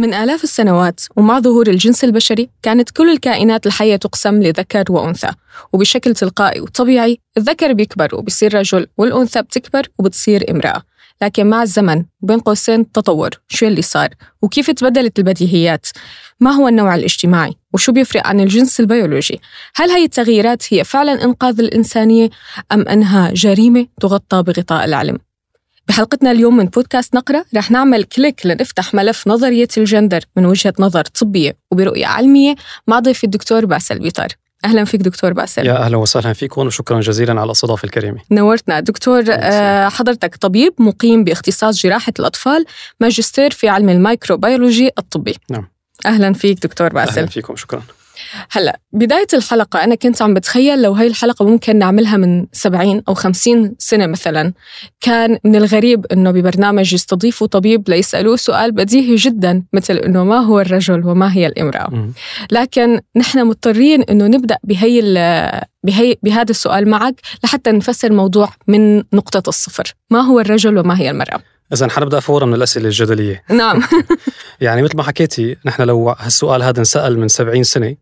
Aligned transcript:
من 0.00 0.14
آلاف 0.14 0.44
السنوات 0.44 1.00
ومع 1.16 1.40
ظهور 1.40 1.68
الجنس 1.68 2.04
البشري 2.04 2.50
كانت 2.62 2.90
كل 2.90 3.10
الكائنات 3.10 3.66
الحية 3.66 3.96
تقسم 3.96 4.42
لذكر 4.42 4.84
وأنثى 4.90 5.30
وبشكل 5.72 6.14
تلقائي 6.14 6.60
وطبيعي 6.60 7.18
الذكر 7.36 7.72
بيكبر 7.72 8.14
وبصير 8.14 8.54
رجل 8.54 8.86
والأنثى 8.98 9.42
بتكبر 9.42 9.86
وبتصير 9.98 10.50
امرأة. 10.50 10.82
لكن 11.22 11.46
مع 11.46 11.62
الزمن 11.62 12.04
بين 12.20 12.38
قوسين 12.38 12.92
تطور 12.92 13.30
شو 13.48 13.66
اللي 13.66 13.82
صار؟ 13.82 14.08
وكيف 14.42 14.70
تبدلت 14.70 15.18
البديهيات؟ 15.18 15.86
ما 16.40 16.50
هو 16.50 16.68
النوع 16.68 16.94
الاجتماعي؟ 16.94 17.54
وشو 17.74 17.92
بيفرق 17.92 18.26
عن 18.26 18.40
الجنس 18.40 18.80
البيولوجي؟ 18.80 19.40
هل 19.74 19.90
هي 19.90 20.04
التغييرات 20.04 20.74
هي 20.74 20.84
فعلا 20.84 21.24
إنقاذ 21.24 21.60
الإنسانية 21.60 22.30
أم 22.72 22.88
أنها 22.88 23.30
جريمة 23.30 23.86
تغطى 24.00 24.42
بغطاء 24.42 24.84
العلم 24.84 25.18
بحلقتنا 25.88 26.30
اليوم 26.30 26.56
من 26.56 26.64
بودكاست 26.64 27.14
نقرة 27.14 27.44
رح 27.56 27.70
نعمل 27.70 28.04
click 28.04 28.46
لنفتح 28.46 28.94
ملف 28.94 29.28
نظرية 29.28 29.68
الجندر 29.76 30.20
من 30.36 30.46
وجهة 30.46 30.74
نظر 30.78 31.04
طبية 31.04 31.56
وبرؤية 31.70 32.06
علمية 32.06 32.54
مع 32.86 32.98
ضيف 32.98 33.24
الدكتور 33.24 33.64
باسل 33.64 33.98
بيطر. 33.98 34.28
أهلا 34.64 34.84
فيك 34.84 35.00
دكتور 35.00 35.32
باسل. 35.32 35.66
يا 35.66 35.76
أهلا 35.76 35.96
وسهلا 35.96 36.32
فيكم 36.32 36.66
وشكرا 36.66 37.00
جزيلا 37.00 37.32
على 37.32 37.44
الاستضافة 37.44 37.84
الكريمة 37.84 38.18
نورتنا. 38.30 38.80
دكتور 38.80 39.24
آه، 39.28 39.88
حضرتك 39.88 40.36
طبيب 40.36 40.74
مقيم 40.78 41.24
باختصاص 41.24 41.82
جراحة 41.82 42.12
الأطفال 42.18 42.64
ماجستير 43.00 43.50
في 43.50 43.68
علم 43.68 43.88
ال 43.88 43.96
microbiology 43.96 44.90
الطبي. 44.98 45.36
نعم. 45.50 45.68
أهلا 46.06 46.32
فيك 46.32 46.62
دكتور 46.62 46.88
باسل. 46.88 47.18
أهلا 47.18 47.26
فيكم 47.26 47.56
شكرا. 47.56 47.82
هلا 48.50 48.80
بداية 48.92 49.26
الحلقة 49.34 49.84
أنا 49.84 49.94
كنت 49.94 50.22
عم 50.22 50.34
بتخيل 50.34 50.82
لو 50.82 50.92
هاي 50.92 51.06
الحلقة 51.06 51.44
ممكن 51.44 51.78
نعملها 51.78 52.16
من 52.16 52.46
70 52.52 53.02
أو 53.08 53.14
50 53.14 53.74
سنة 53.78 54.06
مثلا. 54.06 54.52
كان 55.00 55.38
من 55.44 55.56
الغريب 55.56 56.06
إنه 56.06 56.30
ببرنامج 56.30 56.94
يستضيفوا 56.94 57.46
طبيب 57.46 57.88
ليسألوه 57.88 58.36
سؤال 58.36 58.72
بديهي 58.72 59.14
جدا 59.14 59.62
مثل 59.72 59.94
إنه 59.96 60.24
ما 60.24 60.38
هو 60.38 60.60
الرجل 60.60 61.06
وما 61.06 61.34
هي 61.34 61.46
الامرأة. 61.46 61.90
مم. 61.90 62.12
لكن 62.50 63.00
نحن 63.16 63.46
مضطرين 63.46 64.02
إنه 64.02 64.26
نبدأ 64.26 64.56
بهي 64.64 65.00
بهي 65.84 66.16
بهذا 66.22 66.50
السؤال 66.50 66.88
معك 66.88 67.20
لحتى 67.44 67.72
نفسر 67.72 68.08
الموضوع 68.08 68.52
من 68.66 68.96
نقطة 68.98 69.48
الصفر. 69.48 69.94
ما 70.10 70.20
هو 70.20 70.40
الرجل 70.40 70.78
وما 70.78 71.00
هي 71.00 71.10
المرأة؟ 71.10 71.40
إذا 71.72 71.88
حنبدأ 71.88 72.20
فورا 72.20 72.46
من 72.46 72.54
الأسئلة 72.54 72.86
الجدلية. 72.86 73.42
نعم. 73.50 73.82
يعني 74.60 74.82
مثل 74.82 74.96
ما 74.96 75.02
حكيتي 75.02 75.56
نحن 75.66 75.82
لو 75.82 76.10
هالسؤال 76.18 76.62
هذا 76.62 76.78
انسأل 76.78 77.18
من 77.18 77.28
70 77.28 77.62
سنة 77.62 77.96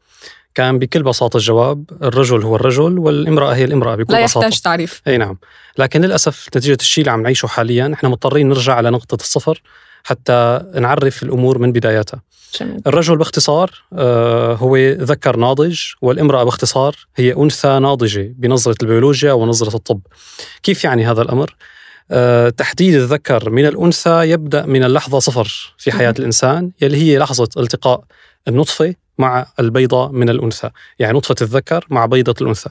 كان 0.54 0.78
بكل 0.78 1.02
بساطة 1.02 1.36
الجواب 1.36 1.84
الرجل 2.02 2.42
هو 2.42 2.56
الرجل 2.56 2.98
والامرأة 2.98 3.54
هي 3.54 3.64
الامرأة 3.64 3.94
بكل 3.96 4.12
لا 4.14 4.24
بساطة. 4.24 4.44
يحتاج 4.44 4.60
تعريف. 4.60 5.02
أي 5.06 5.18
نعم. 5.18 5.38
لكن 5.78 6.00
للأسف 6.00 6.48
نتيجة 6.56 6.78
الشيء 6.80 7.02
اللي 7.02 7.12
عم 7.12 7.22
نعيشه 7.22 7.46
حاليا 7.46 7.90
إحنا 7.94 8.08
مضطرين 8.08 8.48
نرجع 8.48 8.74
على 8.74 8.90
نقطة 8.90 9.14
الصفر 9.14 9.62
حتى 10.05 10.60
نعرف 10.74 11.22
الأمور 11.22 11.58
من 11.58 11.72
بداياتها 11.72 12.22
جميل. 12.60 12.80
الرجل 12.86 13.16
باختصار 13.16 13.70
آه، 13.92 14.55
هو 14.55 14.77
ذكر 14.77 15.36
ناضج 15.36 15.80
والامرأة 16.02 16.44
باختصار 16.44 16.96
هي 17.16 17.33
أنثى 17.36 17.78
ناضجة 17.78 18.34
بنظرة 18.36 18.74
البيولوجيا 18.83 19.33
ونظرة 19.33 19.77
الطب. 19.77 20.00
كيف 20.62 20.84
يعني 20.84 21.06
هذا 21.06 21.22
الأمر؟ 21.22 21.56
آه، 22.10 22.48
تحديد 22.48 22.94
الذكر 22.94 23.50
من 23.50 23.66
الأنثى 23.66 24.30
يبدأ 24.30 24.66
من 24.66 24.84
اللحظة 24.84 25.18
صفر 25.18 25.74
في 25.78 25.92
حياة 25.92 26.08
مهم. 26.10 26.16
الإنسان 26.18 26.70
يلي 26.80 26.96
هي 26.96 27.18
لحظة 27.18 27.48
التقاء 27.56 28.05
النطفة 28.48 28.94
مع 29.19 29.47
البيضة 29.61 30.08
من 30.08 30.28
الأنثى. 30.28 30.70
يعني 30.98 31.19
نطفة 31.19 31.34
الذكر 31.42 31.86
مع 31.91 32.06
بيضة 32.06 32.34
الأنثى. 32.41 32.70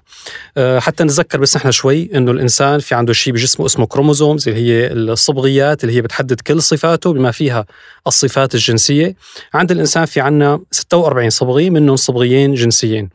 أه 0.57 0.79
حتى 0.79 1.03
نتذكر 1.03 1.39
بس 1.39 1.57
نحن 1.57 1.71
شوي 1.71 2.09
أنه 2.15 2.31
الإنسان 2.31 2.79
في 2.79 2.95
عنده 2.95 3.13
شيء 3.13 3.33
بجسمه 3.33 3.65
اسمه 3.65 3.85
chromosomes 3.85 4.47
اللي 4.49 4.59
هي 4.59 4.93
الصبغيات 4.93 5.83
اللي 5.83 5.95
هي 5.95 6.01
بتحدد 6.01 6.41
كل 6.41 6.61
صفاته 6.61 7.13
بما 7.13 7.31
فيها 7.31 7.65
الصفات 8.07 8.55
الجنسية. 8.55 9.15
عند 9.53 9.71
الإنسان 9.71 10.05
في 10.05 10.21
عنا 10.21 10.59
46 10.71 11.29
صبغي 11.29 11.69
منهم 11.69 11.95
صبغيين 11.95 12.53
جنسيين. 12.53 13.09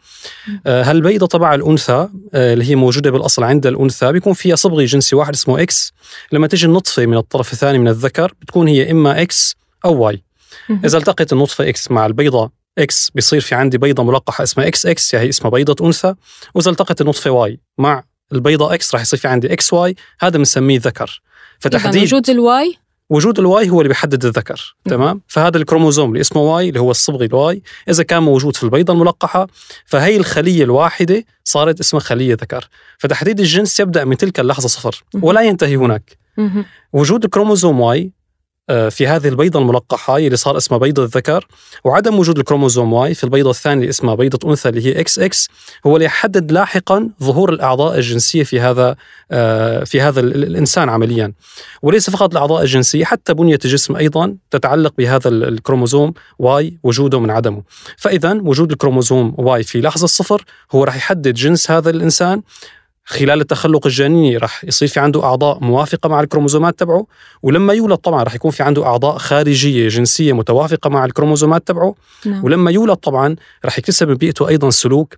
أه 0.66 0.82
هالبيضة 0.82 1.26
تبع 1.26 1.54
الأنثى 1.54 2.08
أه 2.34 2.52
اللي 2.52 2.64
هي 2.64 2.74
موجودة 2.74 3.10
بالأصل 3.10 3.44
عند 3.44 3.66
الأنثى 3.66 4.12
بيكون 4.12 4.32
فيها 4.32 4.56
صبغي 4.56 4.84
جنسي 4.84 5.16
واحد 5.16 5.34
اسمه 5.34 5.62
X 5.62 5.92
لما 6.32 6.46
تجي 6.46 6.66
النطفة 6.66 7.06
من 7.06 7.16
الطرف 7.16 7.52
الثاني 7.52 7.78
من 7.78 7.88
الذكر 7.88 8.34
بتكون 8.42 8.68
هي 8.68 8.90
إما 8.90 9.22
X 9.22 9.56
أو 9.84 9.94
Y. 10.02 10.22
إذا 10.84 10.98
التقت 10.98 11.32
النطفة 11.32 11.68
X 11.68 11.90
مع 11.90 12.06
البيضة 12.06 12.61
X 12.78 13.10
بيصير 13.14 13.40
في 13.40 13.54
عندي 13.54 13.78
بيضة 13.78 14.02
ملقحة 14.02 14.42
اسمها 14.42 14.66
إكس 14.66 14.86
إكس 14.86 15.14
هي 15.14 15.28
اسمها 15.28 15.50
بيضة 15.50 15.86
أنثى 15.86 16.14
وإذا 16.54 16.70
التقت 16.70 17.00
النطفة 17.00 17.30
Y 17.30 17.60
مع 17.78 18.04
البيضة 18.32 18.74
X 18.74 18.94
راح 18.94 19.02
يصير 19.02 19.18
في 19.18 19.28
عندي 19.28 19.52
XY 19.52 19.96
هذا 20.20 20.38
بنسميه 20.38 20.78
ذكر 20.78 21.22
فتحديد 21.58 22.02
وجود 22.02 22.30
ال 22.30 22.53
Y 22.53 22.76
وجود 23.10 23.38
ال 23.38 23.54
Y 23.54 23.70
هو 23.70 23.80
اللي 23.80 23.88
بيحدد 23.88 24.24
الذكر 24.24 24.76
نعم. 24.86 24.96
تمام 24.96 25.20
فهذا 25.28 25.56
الكروموزوم 25.56 26.08
اللي 26.08 26.20
اسمه 26.20 26.42
Y 26.42 26.68
اللي 26.68 26.80
هو 26.80 26.90
الصبغي 26.90 27.26
ال 27.26 27.44
Y 27.44 27.62
إذا 27.88 28.02
كان 28.02 28.22
موجود 28.22 28.56
في 28.56 28.62
البيضة 28.62 28.92
الملقحة 28.92 29.46
فهي 29.86 30.16
الخلية 30.16 30.64
الواحدة 30.64 31.24
صارت 31.44 31.80
اسمها 31.80 32.02
خلية 32.02 32.34
ذكر 32.34 32.68
فتحديد 32.98 33.40
الجنس 33.40 33.80
يبدأ 33.80 34.04
من 34.04 34.16
تلك 34.16 34.40
اللحظة 34.40 34.68
صفر. 34.68 35.04
ولا 35.14 35.40
ينتهي 35.40 35.76
هناك. 35.76 36.18
وجود 36.92 37.24
الكروموزوم 37.24 37.80
Y 37.80 38.12
في 38.68 39.06
هذه 39.06 39.28
البيضة 39.28 39.58
الملقحة 39.60 40.16
اللي 40.16 40.36
صار 40.36 40.56
اسمها 40.56 40.78
بيضة 40.78 41.02
الذكر 41.04 41.46
وعدم 41.84 42.18
وجود 42.18 42.38
الكروموزوم 42.38 42.92
Y 42.92 43.14
في 43.14 43.24
البيضة 43.24 43.50
الثانية 43.50 43.80
اللي 43.80 43.90
اسمها 43.90 44.14
بيضة 44.14 44.50
أنثى 44.50 44.68
اللي 44.68 44.86
هي 44.86 45.00
إكس 45.00 45.18
إكس 45.18 45.48
هو 45.86 45.94
اللي 45.96 46.04
يحدد 46.06 46.52
لاحقا 46.52 47.10
ظهور 47.22 47.52
الأعضاء 47.52 47.96
الجنسية 47.96 48.42
في 48.42 48.60
هذا 48.60 48.96
آه، 49.32 49.84
في 49.84 50.00
هذا 50.00 50.20
ال- 50.20 50.44
الإنسان 50.44 50.88
عمليا. 50.88 51.32
وليس 51.82 52.10
فقط 52.10 52.30
الأعضاء 52.32 52.62
الجنسية 52.62 53.04
حتى 53.04 53.34
بنية 53.34 53.58
الجسم 53.64 53.96
أيضا 53.96 54.36
تتعلق 54.50 54.94
بهذا 54.98 55.28
ال- 55.28 55.44
الكروموزوم 55.48 56.14
Y 56.38 56.78
وجوده 56.82 57.20
من 57.20 57.30
عدمه. 57.30 57.62
فإذا 57.98 58.32
وجود 58.42 58.70
الكروموزوم 58.72 59.34
Y 59.38 59.62
في 59.62 59.80
لحظة 59.80 60.04
الصفر 60.04 60.44
هو 60.72 60.84
راح 60.84 60.96
يحدد 60.96 61.34
جنس 61.34 61.70
هذا 61.70 61.90
الإنسان 61.90 62.42
خلال 63.04 63.40
التخلق 63.40 63.86
الجنيني 63.86 64.36
راح 64.36 64.64
يصير 64.64 64.88
في 64.88 65.00
عنده 65.00 65.24
أعضاء 65.24 65.58
موافقة 65.60 66.08
مع 66.08 66.20
الكروموزومات 66.20 66.78
تبعه 66.78 67.06
ولما 67.42 67.72
يولد 67.72 67.98
طبعا 67.98 68.22
راح 68.22 68.34
يكون 68.34 68.50
في 68.50 68.62
عنده 68.62 68.86
أعضاء 68.86 69.18
خارجية 69.18 69.88
جنسية 69.88 70.32
متوافقة 70.32 70.90
مع 70.90 71.04
الكروموزومات 71.04 71.66
تبعه. 71.66 71.94
نعم. 72.26 72.44
ولما 72.44 72.70
يولد 72.70 72.96
طبعا 72.96 73.36
راح 73.64 73.78
يكتسب 73.78 74.08
من 74.08 74.14
بيئته 74.14 74.48
أيضا 74.48 74.70
سلوك 74.70 75.16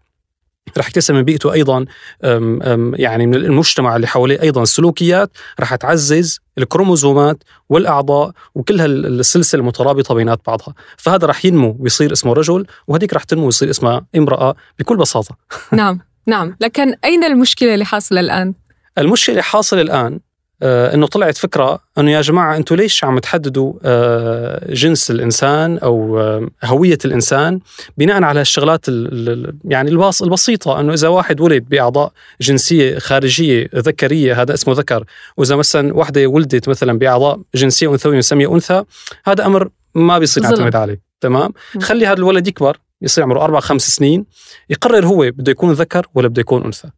راح 0.77 0.89
يكتسب 0.89 1.15
من 1.15 1.23
بيئته 1.23 1.53
أيضا 1.53 1.85
أم 2.25 2.63
أم 2.63 2.95
يعني 2.95 3.27
من 3.27 3.35
المجتمع 3.35 3.97
اللي 3.97 4.07
حواليه 4.07 4.43
أيضا 4.43 4.65
سلوكيات 4.65 5.31
راح 5.61 5.75
تعزز 5.75 6.41
الكروموزومات 6.59 7.43
والأعضاء 7.69 8.33
وكل 8.55 8.81
هالسلسلة 8.81 9.61
المترابطة 9.61 10.15
بينات 10.15 10.41
بعضها. 10.47 10.75
فهذا 10.97 11.27
راح 11.27 11.45
ينمو 11.45 11.77
ويصير 11.81 12.13
اسمه 12.13 12.33
رجل 12.33 12.67
وهذيك 12.87 13.13
راح 13.15 13.25
تنمو 13.25 13.45
ويصير 13.45 13.71
اسمها 13.71 14.07
امرأة 14.17 14.55
بكل 14.79 14.97
بساطة. 14.97 15.37
نعم. 15.73 16.01
نعم 16.27 16.57
لكن 16.61 16.95
أين 17.05 17.25
المشكلة 17.25 17.75
اللي 17.75 17.85
حاصلة 17.85 18.21
الآن؟ 18.21 18.55
المشكلة 18.99 19.33
اللي 19.33 19.43
حاصل 19.43 19.79
الآن 19.79 20.21
آه 20.63 20.95
إنه 20.95 21.07
طلعت 21.07 21.37
فكرة 21.37 21.79
إنه 21.99 22.11
يا 22.11 22.21
جماعة 22.21 22.57
أنتم 22.57 22.75
ليش 22.75 23.05
عم 23.05 23.19
تحددوا 23.19 23.73
آه 23.85 24.73
جنس 24.73 25.11
الإنسان 25.11 25.79
أو 25.79 26.21
آه 26.21 26.49
هوية 26.65 26.99
الإنسان 27.05 27.61
بناء 27.99 28.23
على 28.23 28.41
الشغلات 28.41 28.89
ال- 28.89 29.29
ال- 29.29 29.55
يعني 29.65 29.91
البسيطة 30.23 30.81
إنه 30.81 30.93
إذا 30.93 31.09
واحد 31.09 31.41
ولد 31.41 31.65
بأعضاء 31.69 32.13
جنسية 32.41 32.99
خارجية 32.99 33.71
ذكرية 33.75 34.43
هذا 34.43 34.55
اسمه 34.55 34.75
ذكر 34.75 35.05
وإذا 35.37 35.57
مثلا 35.57 35.95
وحدة 35.95 36.27
ولدت 36.27 36.69
مثلا 36.69 36.99
بأعضاء 36.99 37.41
جنسية 37.55 37.93
أنثوية 37.93 38.19
نسميه 38.19 38.55
أنثى 38.55 38.85
هذا 39.27 39.47
أمر 39.47 39.69
ما 39.95 40.19
بيصير. 40.19 40.43
نعتمد 40.43 40.77
عليه 40.77 41.01
تمام. 41.21 41.53
خلي 41.81 42.07
هذا 42.07 42.15
الولد 42.19 42.49
يكبر 42.49 42.77
يصير 43.05 43.25
عمره 43.25 43.41
أربع 43.45 43.61
خمس 43.61 43.89
سنين 43.89 44.27
يقرر 44.71 45.07
هو 45.07 45.31
بده 45.31 45.53
يكون 45.53 45.73
ذكر 45.73 46.07
ولا 46.15 46.29
بده 46.29 46.41
يكون 46.41 46.65
أنثى. 46.65 46.91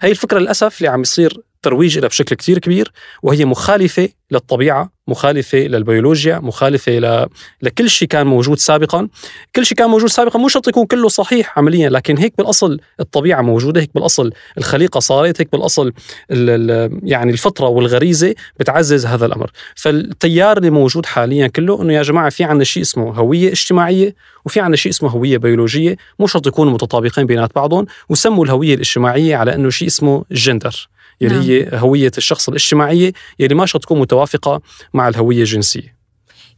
هي 0.00 0.10
الفكرة 0.10 0.38
للأسف 0.38 0.78
اللي 0.78 0.88
عم 0.88 1.00
يصير 1.00 1.40
ترويج 1.62 1.98
لها 1.98 2.08
بشكل 2.08 2.34
كتير 2.34 2.58
كبير 2.58 2.92
وهي 3.22 3.44
مخالفة 3.44 4.08
للطبيعة 4.30 4.95
مخالفة 5.08 5.58
للبيولوجيا 5.58 6.38
مخالفة 6.38 6.92
ل... 6.92 7.26
لكل 7.62 7.90
شيء 7.90 8.08
كان 8.08 8.26
موجود 8.26 8.58
سابقا. 8.58 9.08
كل 9.56 9.66
شيء 9.66 9.78
كان 9.78 9.90
موجود 9.90 10.08
سابقا 10.08 10.38
مو 10.38 10.48
شرط 10.48 10.68
يكون 10.68 10.86
كله 10.86 11.08
صحيح 11.08 11.58
عمليا 11.58 11.90
لكن 11.90 12.18
هيك 12.18 12.34
بالأصل 12.38 12.80
الطبيعة 13.00 13.42
موجودة 13.42 13.80
هيك 13.80 13.90
بالأصل 13.94 14.32
الخليقة 14.58 15.00
صارت 15.00 15.40
هيك 15.40 15.52
بالأصل 15.52 15.92
ال... 16.30 16.50
ال... 16.70 17.00
يعني 17.02 17.32
الفطرة 17.32 17.66
والغريزة 17.68 18.34
بتعزز 18.60 19.06
هذا 19.06 19.26
الأمر. 19.26 19.50
فالتيار 19.74 20.56
اللي 20.56 20.70
موجود 20.70 21.06
حاليا 21.06 21.46
كله 21.46 21.82
إنه 21.82 21.92
يا 21.92 22.02
جماعة 22.02 22.30
في 22.30 22.44
عندنا 22.44 22.64
شيء 22.64 22.82
اسمه 22.82 23.12
هوية 23.12 23.48
اجتماعية 23.52 24.14
وفي 24.44 24.60
عندنا 24.60 24.76
شيء 24.76 24.92
اسمه 24.92 25.08
هوية 25.08 25.38
بيولوجية 25.38 25.96
مو 26.18 26.26
شرط 26.26 26.46
يكونوا 26.46 26.72
متطابقين 26.72 27.26
بينات 27.26 27.54
بعضهم 27.54 27.86
وسموا 28.08 28.44
الهوية 28.44 28.74
الاجتماعية 28.74 29.36
على 29.36 29.54
إنه 29.54 29.70
شيء 29.70 29.88
اسمه 29.88 30.24
الجندر 30.30 30.88
يلي 31.20 31.34
نعم. 31.34 31.44
هي 31.44 31.68
هوية 31.72 32.12
الشخص 32.18 32.48
الاجتماعيه 32.48 33.12
يلي 33.38 33.54
ما 33.54 33.66
شرط 33.66 33.82
تكون 33.82 34.00
متوافقة 34.00 34.60
مع 34.94 35.08
الهوية 35.08 35.40
الجنسية. 35.40 35.96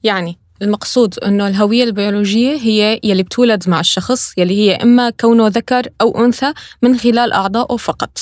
يعني 0.03 0.39
المقصود 0.63 1.19
إنه 1.19 1.49
الهوية 1.49 1.85
البيولوجية 1.85 2.57
هي 2.57 3.01
يلي 3.05 3.23
بتولد 3.23 3.69
مع 3.69 3.81
الشخص 3.81 4.39
يلي 4.39 4.55
هي 4.59 4.75
إما 4.75 5.11
كونه 5.11 5.49
ذكر 5.49 5.89
أو 6.01 6.25
أنثى 6.25 6.53
من 6.83 6.99
خلال 6.99 7.33
اعضائه 7.33 7.77
فقط. 7.77 8.19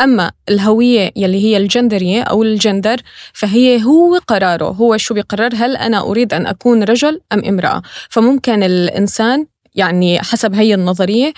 أما 0.00 0.32
الهوية 0.48 1.12
يلي 1.16 1.44
هي 1.44 1.56
الجندرية 1.56 2.22
أو 2.22 2.42
الجندر 2.42 2.96
فهي 3.32 3.84
هو 3.84 4.18
قراره 4.26 4.64
هو 4.64 4.96
شو 4.96 5.14
بيقرر 5.14 5.50
هل 5.54 5.76
أنا 5.76 6.00
أريد 6.00 6.34
أن 6.34 6.46
أكون 6.46 6.82
رجل 6.82 7.20
أم 7.32 7.44
امرأة؟ 7.44 7.82
فممكن 8.10 8.62
الإنسان 8.62 9.46
يعني 9.74 10.20
حسب 10.20 10.54
هي 10.54 10.74
النظرية 10.74 11.32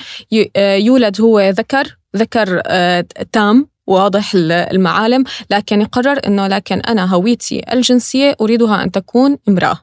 آه، 0.57 0.77
يولد 0.77 1.21
هو 1.21 1.41
ذكر 1.41 1.97
ذكر 2.17 2.63
آه، 2.67 3.05
تام 3.33 3.72
واضح 3.93 4.33
المعالم 4.35 5.25
لكن 5.51 5.81
يقرر 5.81 6.21
إنه 6.27 6.47
لكن 6.47 6.81
أنا 6.81 7.15
هويتي 7.15 7.63
الجنسية 7.73 8.37
أريدها 8.41 8.83
أن 8.83 8.91
تكون 8.91 9.39
امرأة. 9.49 9.79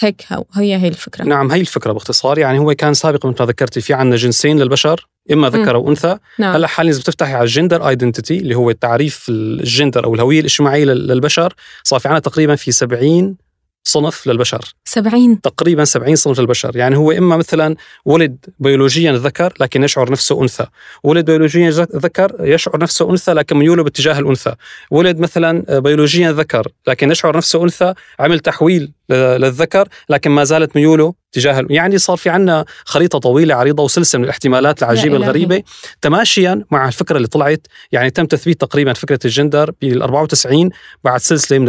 هيك 0.00 0.24
هي 0.54 0.76
هي 0.76 0.88
الفكرة. 0.88 1.24
نعم 1.24 1.50
هي 1.50 1.60
الفكرة 1.60 1.92
باختصار. 1.92 2.38
يعني 2.38 2.58
هو 2.58 2.74
كان 2.74 2.94
سابقا 2.94 3.28
مثل 3.28 3.36
ما 3.40 3.46
ذكرتي 3.46 3.80
في 3.80 3.94
عندنا 3.94 4.16
جنسين 4.16 4.58
للبشر 4.58 5.06
إما 5.32 5.48
ذكر 5.48 5.74
أو 5.74 5.88
انثى 5.88 6.18
نعم. 6.38 6.54
هلأ 6.54 6.66
حاليا 6.66 6.92
إذا 6.92 7.00
بتفتحي 7.00 7.34
على 7.34 7.42
الجندر 7.42 7.88
ايدنتيتي 7.88 8.38
اللي 8.38 8.54
هو 8.54 8.72
تعريف 8.72 9.26
الجندر 9.28 10.04
أو 10.04 10.14
الهوية 10.14 10.40
الاجتماعية 10.40 10.84
للبشر 10.84 11.54
صار 11.82 12.00
في 12.00 12.08
عندنا 12.08 12.20
تقريبا 12.20 12.54
في 12.56 12.72
70 12.72 13.36
صنف 13.84 14.26
للبشر. 14.26 14.74
70 14.84 15.40
تقريبا 15.40 15.84
70 15.84 16.16
صنف 16.16 16.40
للبشر. 16.40 16.76
يعني 16.76 16.96
هو 16.96 17.12
إما 17.12 17.36
مثلا 17.36 17.76
ولد 18.04 18.36
بيولوجيا 18.58 19.12
ذكر 19.12 19.54
لكن 19.60 19.84
يشعر 19.84 20.12
نفسه 20.12 20.42
أنثى. 20.42 20.66
ولد 21.02 21.24
بيولوجيا 21.24 21.70
ذكر 21.70 22.36
يشعر 22.40 22.78
نفسه 22.80 23.10
أنثى 23.10 23.32
لكن 23.32 23.56
ميوله 23.56 23.82
باتجاه 23.82 24.18
الأنثى. 24.18 24.54
ولد 24.90 25.18
مثلا 25.18 25.80
بيولوجيا 25.80 26.32
ذكر 26.32 26.68
لكن 26.86 27.10
يشعر 27.10 27.36
نفسه 27.36 27.62
أنثى 27.62 27.94
عمل 28.18 28.40
تحويل 28.40 28.92
للذكر 29.10 29.88
لكن 30.08 30.30
ما 30.30 30.44
زالت 30.44 30.76
ميوله 30.76 31.14
تجاه 31.32 31.66
يعني 31.70 31.98
صار 31.98 32.16
في 32.16 32.30
عنا 32.30 32.64
خريطة 32.84 33.18
طويلة 33.18 33.54
عريضة 33.54 33.82
وسلسلة 33.82 34.18
من 34.18 34.24
الاحتمالات 34.24 34.82
العجيبة 34.82 35.16
الغريبة. 35.16 35.62
تماشيا 36.02 36.64
مع 36.70 36.88
الفكرة 36.88 37.16
اللي 37.16 37.28
طلعت 37.28 37.66
يعني 37.92 38.10
تم 38.10 38.24
تثبيت 38.26 38.60
تقريبا 38.60 38.92
فكرة 38.92 39.18
الجندر 39.24 39.72
بال 39.82 40.02
94 40.02 40.70
بعد 41.04 41.20
سلسلة 41.20 41.58
من 41.58 41.66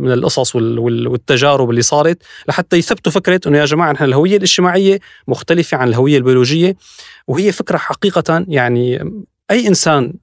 من 0.00 0.12
القصص 0.12 0.56
والتجارب 0.56 1.70
اللي 1.70 1.82
صارت 1.82 2.22
لحتى 2.48 2.76
يثبتوا 2.76 3.12
فكرة 3.12 3.40
إنه 3.46 3.58
يا 3.58 3.64
جماعة 3.64 3.92
نحن 3.92 4.04
الهوية 4.04 4.36
الاجتماعية 4.36 5.00
مختلفة 5.28 5.76
عن 5.76 5.88
الهوية 5.88 6.16
البيولوجية. 6.18 6.76
وهي 7.28 7.52
فكرة 7.52 7.76
حقيقه 7.76 8.44
يعني 8.48 9.12
أي 9.50 9.68
إنسان 9.68 10.14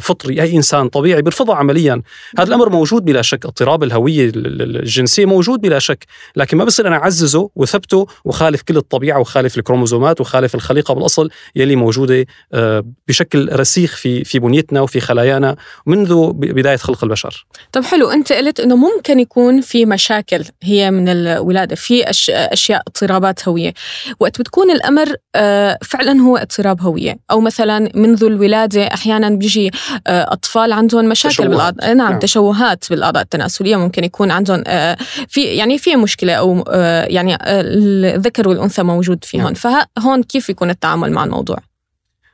فطري 0.00 0.42
أي 0.42 0.56
إنسان 0.56 0.88
طبيعي 0.88 1.22
بيرفضها 1.22 1.54
عمليا. 1.54 2.02
هذا 2.38 2.48
الأمر 2.48 2.68
موجود 2.68 3.04
بلا 3.04 3.22
شك 3.22 3.46
اضطراب 3.46 3.82
الهوية 3.82 4.32
الجنسية 4.34 5.26
موجود 5.26 5.60
بلا 5.60 5.78
شك. 5.78 6.04
لكن 6.36 6.56
ما 6.56 6.64
بصير 6.64 6.88
أنا 6.88 6.96
أعززه 6.96 7.50
وثبته 7.56 8.06
وخالف 8.24 8.62
كل 8.62 8.76
الطبيعة 8.76 9.20
وخالف 9.20 9.58
الكروموزومات 9.58 10.20
وخالف 10.20 10.54
الخليقة 10.54 10.94
بالأصل 10.94 11.30
يلي 11.56 11.76
موجودة 11.76 12.26
آه، 12.52 12.84
بشكل 13.08 13.48
رسيخ 13.52 13.96
في 13.96 14.24
في 14.24 14.38
بنيتنا 14.38 14.80
وفي 14.80 15.00
خلايانا 15.00 15.56
منذ 15.86 16.32
بداية 16.32 16.76
خلق 16.76 17.04
البشر. 17.04 17.46
طب 17.72 17.84
حلو 17.84 18.10
أنت 18.10 18.32
قلت 18.32 18.60
إنه 18.60 18.76
ممكن 18.76 19.20
يكون 19.20 19.60
في 19.60 19.86
مشاكل 19.86 20.44
هي 20.62 20.90
من 20.90 21.08
الولادة 21.08 21.76
في 21.76 22.04
أشياء 22.28 22.82
اضطرابات 22.86 23.48
هوية. 23.48 23.74
وقت 24.20 24.40
بتكون 24.40 24.70
الأمر 24.70 25.14
آه، 25.34 25.78
فعلا 25.82 26.20
هو 26.20 26.36
اضطراب 26.36 26.80
هوية. 26.80 27.18
أو 27.30 27.40
مثلا 27.40 27.90
منذ 27.94 28.24
الولادة 28.24 28.86
أحيانا 28.86 29.30
بيجي 29.30 29.53
بيجي 29.54 29.70
آه، 30.06 30.32
أطفال 30.32 30.72
عندهم 30.72 31.08
مشاكل 31.08 31.48
بالاعضاء 31.48 31.94
نعم, 31.94 32.10
نعم. 32.10 32.18
تشوهات 32.18 32.84
بالاعضاء 32.90 33.22
التناسلية 33.22 33.76
ممكن 33.76 34.04
يكون 34.04 34.30
عندهم 34.30 34.64
آه، 34.66 34.96
في 35.28 35.44
يعني 35.44 35.78
في 35.78 35.96
مشكلة 35.96 36.32
أو 36.32 36.64
آه، 36.68 37.04
يعني 37.04 37.38
الذكر 37.40 38.48
والأنثى 38.48 38.82
موجود 38.82 39.24
فيهم. 39.24 39.44
نعم. 39.44 39.54
فهون 39.54 40.22
كيف 40.22 40.50
يكون 40.50 40.70
التعامل 40.70 41.12
مع 41.12 41.24
الموضوع؟ 41.24 41.58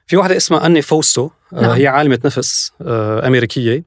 في 0.07 0.17
واحدة 0.17 0.37
اسمها 0.37 0.67
أني 0.67 0.83
فوستو 0.83 1.31
نعم. 1.53 1.71
هي 1.71 1.87
عالمة 1.87 2.19
نفس 2.25 2.73
أمريكية 3.27 3.85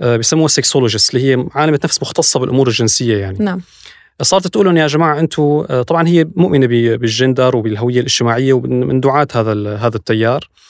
بسموها 0.00 0.48
sexologist 0.48 1.14
اللي 1.14 1.32
هي 1.32 1.46
عالمة 1.54 1.80
نفس 1.84 2.02
مختصة 2.02 2.40
بالأمور 2.40 2.68
الجنسية 2.68 3.16
يعني. 3.16 3.38
نعم. 3.40 3.60
صارت 4.22 4.46
تقول 4.46 4.66
لهم 4.66 4.76
يا 4.76 4.86
جماعة 4.86 5.20
أنتم 5.20 5.62
طبعا 5.82 6.08
هي 6.08 6.26
مؤمنة 6.36 6.66
بالجندر 6.96 7.56
وبالهوية 7.56 8.00
الاجتماعية 8.00 8.52
ومن 8.52 9.00
دعاة 9.00 9.28
هذا 9.34 9.76
هذا 9.76 9.96
التيار. 9.96 10.44
آه، 10.44 10.68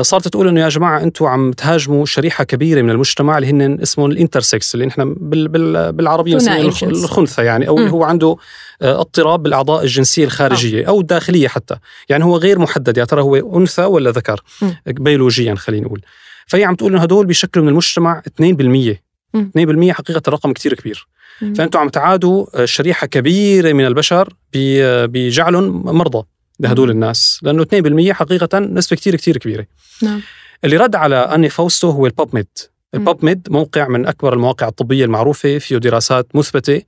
صارت 0.00 0.28
تقول 0.28 0.48
إنه 0.48 0.60
يا 0.60 0.68
جماعة 0.68 1.02
أنتم 1.02 1.26
عم 1.26 1.52
تهاجموا 1.52 2.04
شريحة 2.04 2.44
كبيرة 2.44 2.82
من 2.82 2.90
المجتمع 2.90 3.38
اللي 3.38 3.50
هن 3.50 3.80
اسمهم 3.80 4.10
ال 4.10 4.17
intersex 4.17 4.74
اللي 4.74 4.86
نحن 4.86 5.14
بال 5.14 5.48
بال 5.48 5.92
بالعربية 5.92 6.36
الخنثى 6.82 7.44
يعني 7.44 7.68
أو 7.68 7.78
اللي 7.78 7.90
هو 7.90 8.04
عنده 8.04 8.36
آه، 8.82 9.00
اضطراب 9.00 9.42
بالأعضاء 9.42 9.82
الجنسية 9.82 10.24
الخارجية 10.24 10.88
أو 10.88 11.00
الداخلية 11.00 11.48
حتى. 11.48 11.76
يعني 12.08 12.24
هو 12.24 12.36
غير 12.36 12.58
محدد 12.58 12.98
يا 12.98 13.04
ترى 13.04 13.22
هو 13.22 13.58
أنثى 13.58 13.84
ولا 13.84 14.10
ذكر؟ 14.10 14.40
بيولوجيا 14.86 15.54
خلينا 15.54 15.86
نقول 15.86 16.00
فهي 16.46 16.64
عم 16.64 16.74
تقول 16.74 16.92
إنه 16.92 17.02
هدول 17.02 17.26
بيشكلوا 17.26 17.64
من 17.64 17.70
المجتمع 17.70 18.22
2% 18.40 18.94
2% 19.36 19.90
حقيقة 19.90 20.22
رقم 20.28 20.52
كثير 20.52 20.74
كبير. 20.74 21.08
فانتم 21.40 21.78
عم 21.78 21.88
تعادوا 21.88 22.46
آه، 22.54 22.64
شريحة 22.64 23.06
كبيرة 23.06 23.72
من 23.72 23.86
البشر 23.86 24.34
بجعلهم 24.54 25.82
مرضى. 25.98 26.26
لهدول 26.60 26.90
الناس 26.90 27.40
لأنه 27.42 27.64
2% 28.10 28.12
حقيقة 28.12 28.58
نسبة 28.58 28.96
كثير 28.96 29.16
كثير 29.16 29.38
كبيرة. 29.38 29.66
نعم. 30.02 30.22
اللي 30.64 30.76
رد 30.76 30.94
على 30.94 31.16
أني 31.16 31.48
فوستو 31.48 31.90
هو 31.90 32.06
ال 32.06 32.34
PubMed 32.34 32.48
ال 32.94 33.24
PubMed 33.24 33.48
موقع 33.50 33.88
من 33.88 34.06
أكبر 34.06 34.32
المواقع 34.32 34.68
الطبية 34.68 35.04
المعروفة 35.04 35.58
فيه 35.58 35.76
دراسات 35.76 36.36
مثبتة. 36.36 36.82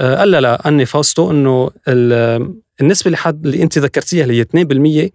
قالت 0.00 0.68
Anne 0.68 0.86
Fausto 0.86 1.30
إنه 1.30 1.70
النسبة 2.80 3.06
اللي, 3.06 3.16
حد 3.16 3.46
اللي 3.46 3.62
أنت 3.62 3.78
ذكرتيها 3.78 4.24
اللي 4.24 4.40
هي 4.40 5.06
2% 5.08 5.10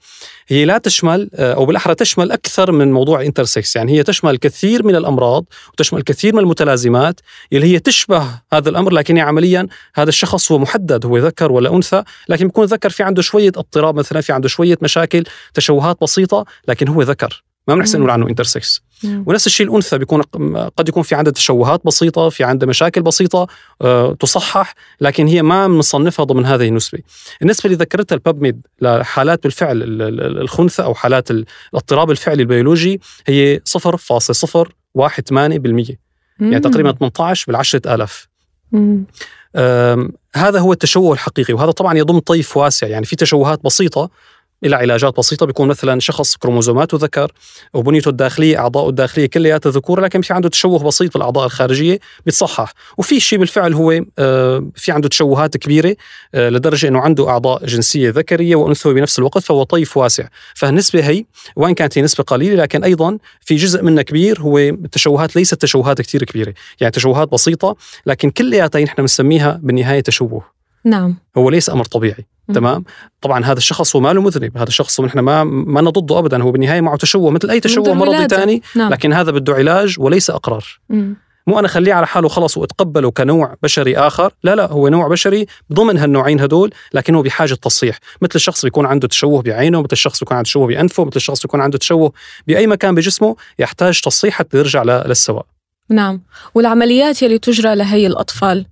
هي 0.48 0.66
لا 0.66 0.78
تشمل 0.78 1.30
آه، 1.36 1.54
أو 1.54 1.66
بالأحرى 1.66 1.96
تشمل 1.96 2.32
أكثر 2.32 2.72
من 2.72 2.92
موضوع 2.92 3.20
ال 3.20 3.26
intersex 3.26 3.76
يعني 3.76 3.92
هي 3.92 4.04
تشمل 4.04 4.32
الكثير 4.32 4.86
من 4.86 4.96
الأمراض 4.96 5.46
وتشمل 5.74 6.00
الكثير 6.00 6.34
من 6.34 6.40
المتلازمات 6.40 7.20
اللي 7.54 7.74
هي 7.74 7.80
تشبه 7.80 8.28
هذا 8.54 8.70
الأمر 8.70 8.94
لكن 8.94 9.18
عمليا 9.18 9.68
هذا 9.96 10.10
الشخص 10.10 10.52
هو 10.52 10.58
محدد 10.58 11.06
هو 11.06 11.18
ذكر 11.18 11.52
ولا 11.52 11.76
أنثى. 11.76 12.04
لكن 12.30 12.46
بيكون 12.46 12.66
ذكر 12.66 12.90
في 12.90 13.04
عنده 13.04 13.22
شوية 13.22 13.52
اضطراب 13.58 13.96
مثلا 13.96 14.22
في 14.22 14.34
عنده 14.34 14.48
شوية 14.48 14.78
مشاكل 14.82 15.24
تشوهات 15.54 15.98
بسيطة 16.02 16.46
لكن 16.68 16.88
هو 16.88 17.02
ذكر. 17.02 17.44
ما 17.68 17.76
بنحسن 17.76 18.00
نقول 18.00 18.12
عنه 18.12 18.28
intersex 18.28 18.82
ونفس 19.06 19.48
الشيء 19.48 19.68
الأنثى 19.68 19.98
بيكون 19.98 20.22
قد 20.78 20.90
يكون 20.90 21.04
في 21.04 21.16
عندها 21.16 21.34
تشوهات 21.34 21.82
بسيطة 21.86 22.30
في 22.30 22.44
عندها 22.44 22.70
مشاكل 22.70 23.02
بسيطة 23.02 23.48
أه 23.82 24.14
تصحح 24.20 24.76
لكن 25.02 25.28
هي 25.28 25.42
ما 25.42 25.68
بنصنفها 25.68 26.26
ضمن 26.26 26.46
هذه 26.46 26.68
النسبة. 26.68 27.00
النسبة 27.42 27.66
اللي 27.66 27.78
ذكرتها 27.78 28.16
البابميد 28.16 28.62
لحالات 28.82 29.44
بالفعل 29.44 29.84
الخنثى 30.42 30.84
أو 30.84 30.94
حالات 30.94 31.32
الاضطراب 31.32 32.12
الفعلي 32.12 32.42
البيولوجي 32.42 33.02
هي 33.28 33.60
0.018% 33.78 35.96
يعني 36.40 36.60
تقريبا 36.60 36.92
18 36.92 37.46
بالعشرة 37.48 37.96
آلاف. 37.96 38.28
هذا 40.36 40.60
هو 40.60 40.74
التشوه 40.74 41.14
الحقيقي 41.14 41.54
وهذا 41.54 41.72
طبعا 41.72 41.98
يضم 41.98 42.20
طيف 42.20 42.58
واسع. 42.58 42.88
يعني 42.88 43.06
في 43.06 43.16
تشوهات 43.16 43.64
بسيطة 43.64 44.10
إلى 44.66 44.76
علاجات 44.76 45.18
بسيطة 45.18 45.46
بيكون 45.46 45.68
مثلا 45.68 46.00
شخص 46.00 46.36
كروموزوماته 46.36 46.98
ذكر 47.02 47.32
وبنيته 47.74 48.10
الداخلية 48.10 48.60
أعضاءه 48.60 48.90
الداخلية 48.90 49.26
كلياتها 49.26 49.70
ذكور 49.70 50.02
لكن 50.02 50.22
في 50.22 50.34
عنده 50.34 50.50
تشوه 50.50 50.84
بسيط 50.84 51.14
بالأعضاء 51.14 51.46
الخارجية 51.46 52.00
بيتصحح 52.26 52.74
وفي 52.98 53.20
شيء 53.20 53.40
بالفعل 53.40 53.74
هو 53.74 54.02
آه، 54.20 54.70
في 54.76 54.92
عنده 54.92 55.10
تشوهات 55.10 55.58
كبيرة 55.58 55.96
آه، 56.36 56.50
لدرجة 56.50 56.88
أنه 56.88 57.00
عنده 57.00 57.30
أعضاء 57.30 57.66
جنسية 57.66 58.10
ذكرية 58.10 58.56
وأنثوية 58.56 58.94
بنفس 58.94 59.20
الوقت 59.20 59.44
فهو 59.44 59.64
طيف 59.64 59.98
واسع. 59.98 60.28
فالنسبة 60.56 61.08
هي 61.10 61.26
وإن 61.56 61.74
كانت 61.74 61.98
هي 61.98 62.02
نسبة 62.02 62.24
قليلة 62.24 62.56
لكن 62.56 62.84
أيضا 62.84 63.18
في 63.42 63.56
جزء 63.56 63.84
منها 63.84 64.04
كبير 64.04 64.42
هو 64.42 64.58
التشوهات 64.58 65.36
ليست 65.36 65.62
تشوهات 65.62 66.02
كثير 66.02 66.24
كبيرة. 66.24 66.54
يعني 66.82 66.92
تشوهات 66.92 67.32
بسيطة 67.32 67.76
لكن 68.06 68.30
كلياتها 68.30 68.82
نحن 68.82 68.96
بنسميها 69.02 69.60
بالنهاية 69.64 70.02
تشوه. 70.02 70.53
نعم. 70.86 71.16
هو 71.38 71.50
ليس 71.50 71.70
أمر 71.70 71.86
طبيعي 71.86 72.26
م. 72.48 72.54
تمام؟ 72.54 72.84
طبعا 73.22 73.46
هذا 73.46 73.58
الشخص 73.58 73.96
هو 73.96 74.02
ما 74.02 74.14
له 74.14 74.22
مذنب 74.22 74.58
هذا 74.58 74.68
الشخص 74.68 75.02
نحن 75.02 75.20
ما 75.20 75.44
ما 75.44 75.82
ضده 75.82 76.20
ابدا 76.20 76.44
هو 76.44 76.52
بالنهاية 76.52 76.82
معه 76.82 76.98
تشوه 76.98 77.32
مثل 77.32 77.50
أي 77.50 77.60
تشوه 77.60 77.94
مرضي 77.94 78.28
ثاني 78.28 78.62
نعم. 78.76 78.92
لكن 78.92 79.14
هذا 79.14 79.32
بده 79.32 79.54
علاج 79.54 79.96
وليس 80.00 80.30
إقرار. 80.30 80.66
م. 80.90 81.14
مو 81.48 81.60
أنا 81.60 81.68
خليه 81.68 81.94
على 81.94 82.08
حاله 82.08 82.28
خلص 82.28 82.58
وأتقبله 82.58 83.12
كنوع 83.12 83.56
بشري 83.64 83.98
آخر 83.98 84.34
لا 84.44 84.56
لا 84.56 84.72
هو 84.72 84.88
نوع 84.88 85.08
بشري 85.08 85.46
ضمن 85.74 85.98
هالنوعين 85.98 86.40
هدول 86.40 86.74
لكن 86.94 87.16
هو 87.16 87.22
بحاجة 87.22 87.54
تصحيح. 87.54 88.00
مثل 88.22 88.32
الشخص 88.36 88.66
بيكون 88.66 88.86
عنده 88.86 89.08
تشوه 89.08 89.42
بعينه 89.42 89.82
مثل 89.82 89.90
الشخص 89.92 90.20
بيكون 90.20 90.38
عنده 90.38 90.46
تشوه 90.46 90.68
بأنفه 90.68 91.06
مثل 91.06 91.16
الشخص 91.16 91.42
بيكون 91.42 91.62
عنده 91.62 91.78
تشوه 91.78 92.14
بأي 92.48 92.68
مكان 92.68 92.96
بجسمه 92.96 93.36
يحتاج 93.60 94.02
تصحيح 94.02 94.34
حتى 94.34 94.58
يرجع 94.58 94.84
للسواء. 94.84 95.46
نعم. 95.90 96.22
والعمليات 96.56 97.22
يلي 97.22 97.38
تجرى 97.38 97.76
لهي 97.76 98.08
الأطفال؟ 98.08 98.66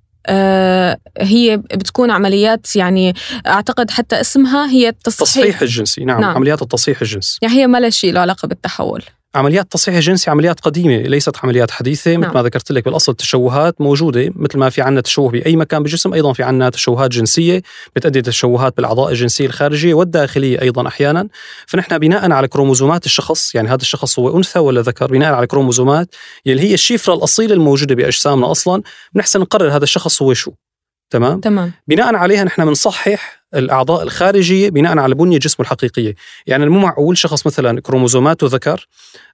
هي 1.17 1.57
بتكون 1.57 2.11
عمليات 2.11 2.75
يعني 2.75 3.13
أعتقد 3.47 3.91
حتى 3.91 4.21
اسمها 4.21 4.69
هي 4.69 4.89
التصحيح. 4.89 5.43
التصحيح 5.45 5.61
الجنسي 5.61 6.05
نعم, 6.05 6.21
نعم. 6.21 6.35
عمليات 6.35 6.61
التصحيح 6.61 7.01
الجنسي. 7.01 7.39
يعني 7.41 7.55
هي 7.55 7.67
ما 7.67 7.77
لها 7.77 7.89
شيء 7.89 8.13
له 8.13 8.19
علاقة 8.19 8.47
بالتحول. 8.47 9.03
عمليات 9.35 9.63
التصحيح 9.63 9.95
الجنسي 9.95 10.31
عمليات 10.31 10.59
قديمة 10.59 10.97
ليست 10.97 11.37
عمليات 11.43 11.71
حديثة 11.71 12.11
مثل 12.11 12.19
نعم. 12.19 12.33
ما 12.33 12.43
ذكرت 12.43 12.71
لك 12.71 12.85
بالأصل 12.85 13.15
تشوهات 13.15 13.81
موجودة 13.81 14.33
مثل 14.35 14.57
ما 14.57 14.69
في 14.69 14.81
عندنا 14.81 15.01
تشوه 15.01 15.29
بأي 15.29 15.55
مكان 15.55 15.83
بالجسم 15.83 16.13
أيضا 16.13 16.33
في 16.33 16.43
عندنا 16.43 16.69
تشوهات 16.69 17.11
جنسية 17.11 17.61
بتؤدي 17.95 18.21
تشوهات 18.21 18.77
بالأعضاء 18.77 19.11
الجنسية 19.11 19.45
الخارجية 19.45 19.93
والداخلية 19.93 20.61
أيضا 20.61 20.87
أحيانا. 20.87 21.27
فنحن 21.67 21.97
بناء 21.97 22.31
على 22.31 22.47
كروموزومات 22.47 23.05
الشخص 23.05 23.55
يعني 23.55 23.69
هذا 23.69 23.81
الشخص 23.81 24.19
هو 24.19 24.37
أنثى 24.37 24.59
ولا 24.59 24.81
ذكر 24.81 25.07
بناء 25.07 25.33
على 25.33 25.47
كروموزومات 25.47 26.15
يلي 26.45 26.61
هي 26.61 26.73
الشفرة 26.73 27.13
الأصيلة 27.13 27.53
الموجودة 27.53 27.95
بأجسامنا 27.95 28.51
أصلا 28.51 28.83
بنحسن 29.13 29.39
نقرر 29.39 29.75
هذا 29.75 29.83
الشخص 29.83 30.21
هو 30.21 30.33
شو. 30.33 30.51
تمام؟ 31.09 31.39
تمام. 31.39 31.71
بناء 31.87 32.15
عليها 32.15 32.43
نحن 32.43 32.65
بنصحح 32.65 33.40
الأعضاء 33.55 34.03
الخارجية 34.03 34.69
بناء 34.69 34.97
على 34.97 35.15
بنية 35.15 35.37
جسمه 35.37 35.63
الحقيقية، 35.63 36.15
يعني 36.47 36.69
مو 36.69 36.79
معقول 36.79 37.17
شخص 37.17 37.47
مثلا 37.47 37.81
كروموزوماته 37.81 38.47
ذكر 38.47 38.87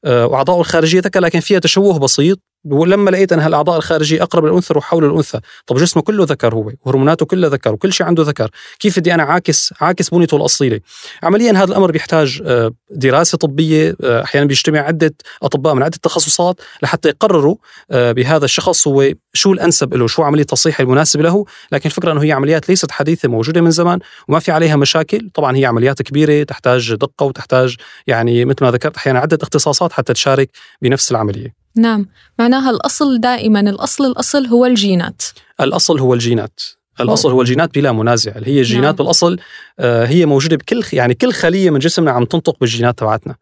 آه، 0.06 0.26
واعضائه 0.26 0.60
الخارجية 0.60 1.00
ذكر 1.00 1.20
لكن 1.20 1.40
فيها 1.40 1.60
تشوه 1.60 2.00
بسيط. 2.00 2.40
ولما 2.66 3.10
لقيت 3.10 3.34
أن 3.34 3.40
هالأعضاء 3.40 3.78
الخارجية 3.78 4.24
أقرب 4.24 4.46
للأنثى 4.46 4.74
روح 4.74 4.84
حول 4.84 5.06
الأنثى، 5.06 5.40
طب 5.68 5.78
جسمه 5.78 6.04
كله 6.04 6.24
ذكر 6.24 6.56
هو 6.56 6.72
وهرموناته 6.86 7.26
كلها 7.26 7.50
ذكر 7.50 7.74
وكل 7.74 7.94
شيء 7.94 8.08
عنده 8.08 8.24
ذكر، 8.24 8.50
كيف 8.80 9.00
بدي 9.00 9.14
أنا 9.14 9.24
عاكس 9.24 9.74
عاكس 9.82 10.10
بنيته 10.10 10.38
الأصيلة؟ 10.38 10.80
عمليا 11.24 11.52
هذا 11.52 11.64
الأمر 11.64 11.92
بيحتاج 11.92 12.42
آه، 12.46 12.72
دراسة 12.92 13.38
طبية 13.38 13.96
آه، 14.04 14.24
أحيانا 14.24 14.48
بيجتمع 14.48 14.80
عدة 14.80 15.16
أطباء 15.44 15.74
من 15.74 15.84
عدة 15.84 15.98
تخصصات 16.02 16.62
لحتى 16.84 17.10
يقرروا 17.10 17.56
بهذا 17.92 18.46
الشخص 18.46 18.88
هو 18.88 19.12
شو 19.34 19.54
الأنسب 19.54 19.94
له، 19.94 20.08
شو 20.08 20.24
عملية 20.24 20.42
التصحيح 20.42 20.80
المناسبه 20.80 21.24
له، 21.24 21.46
لكن 21.72 21.90
الفكرة 21.90 22.12
إنه 22.12 22.24
هي 22.24 22.32
عمليات 22.32 22.70
ليست 22.70 22.92
حديثة 22.92 23.30
موجودة 23.30 23.62
من 23.62 23.72
زمان. 23.72 24.00
وما 24.28 24.40
في 24.40 24.52
عليها 24.52 24.76
مشاكل، 24.76 25.30
طبعا 25.34 25.58
هي 25.58 25.66
عمليات 25.66 26.02
كبيرة 26.02 26.44
تحتاج 26.44 26.94
دقة 26.94 27.26
وتحتاج 27.26 27.76
يعني 28.08 28.46
مثل 28.46 28.58
ما 28.62 28.72
ذكرت 28.72 28.96
أحيانا 28.96 29.20
عدة 29.20 29.38
اختصاصات 29.42 29.94
حتى 29.94 30.14
تشارك 30.14 30.50
بنفس 30.82 31.12
العملية. 31.12 31.54
نعم. 31.76 32.08
معناها 32.40 32.70
الأصل 32.70 33.20
دائما 33.20 33.60
الأصل 33.60 34.06
الأصل 34.06 34.46
هو 34.46 34.66
الجينات. 34.66 35.22
الأصل 35.62 36.00
هو 36.00 36.14
الجينات. 36.14 36.62
الأصل 37.00 37.32
هو 37.32 37.42
الجينات 37.42 37.76
بلا 37.76 37.92
منازع. 37.92 38.32
اللي 38.36 38.48
هي 38.56 38.60
الجينات 38.60 38.86
نعم. 38.86 38.96
بالاصل 38.96 39.40
آه، 39.80 40.06
هي 40.06 40.26
موجودة 40.26 40.56
بكل 40.56 40.84
يعني 40.94 41.14
كل 41.14 41.34
خلية 41.34 41.70
من 41.70 41.80
جسمنا 41.80 42.12
عم 42.12 42.26
تنطق 42.26 42.58
بالجينات 42.62 43.00
تبعتنا. 43.00 43.36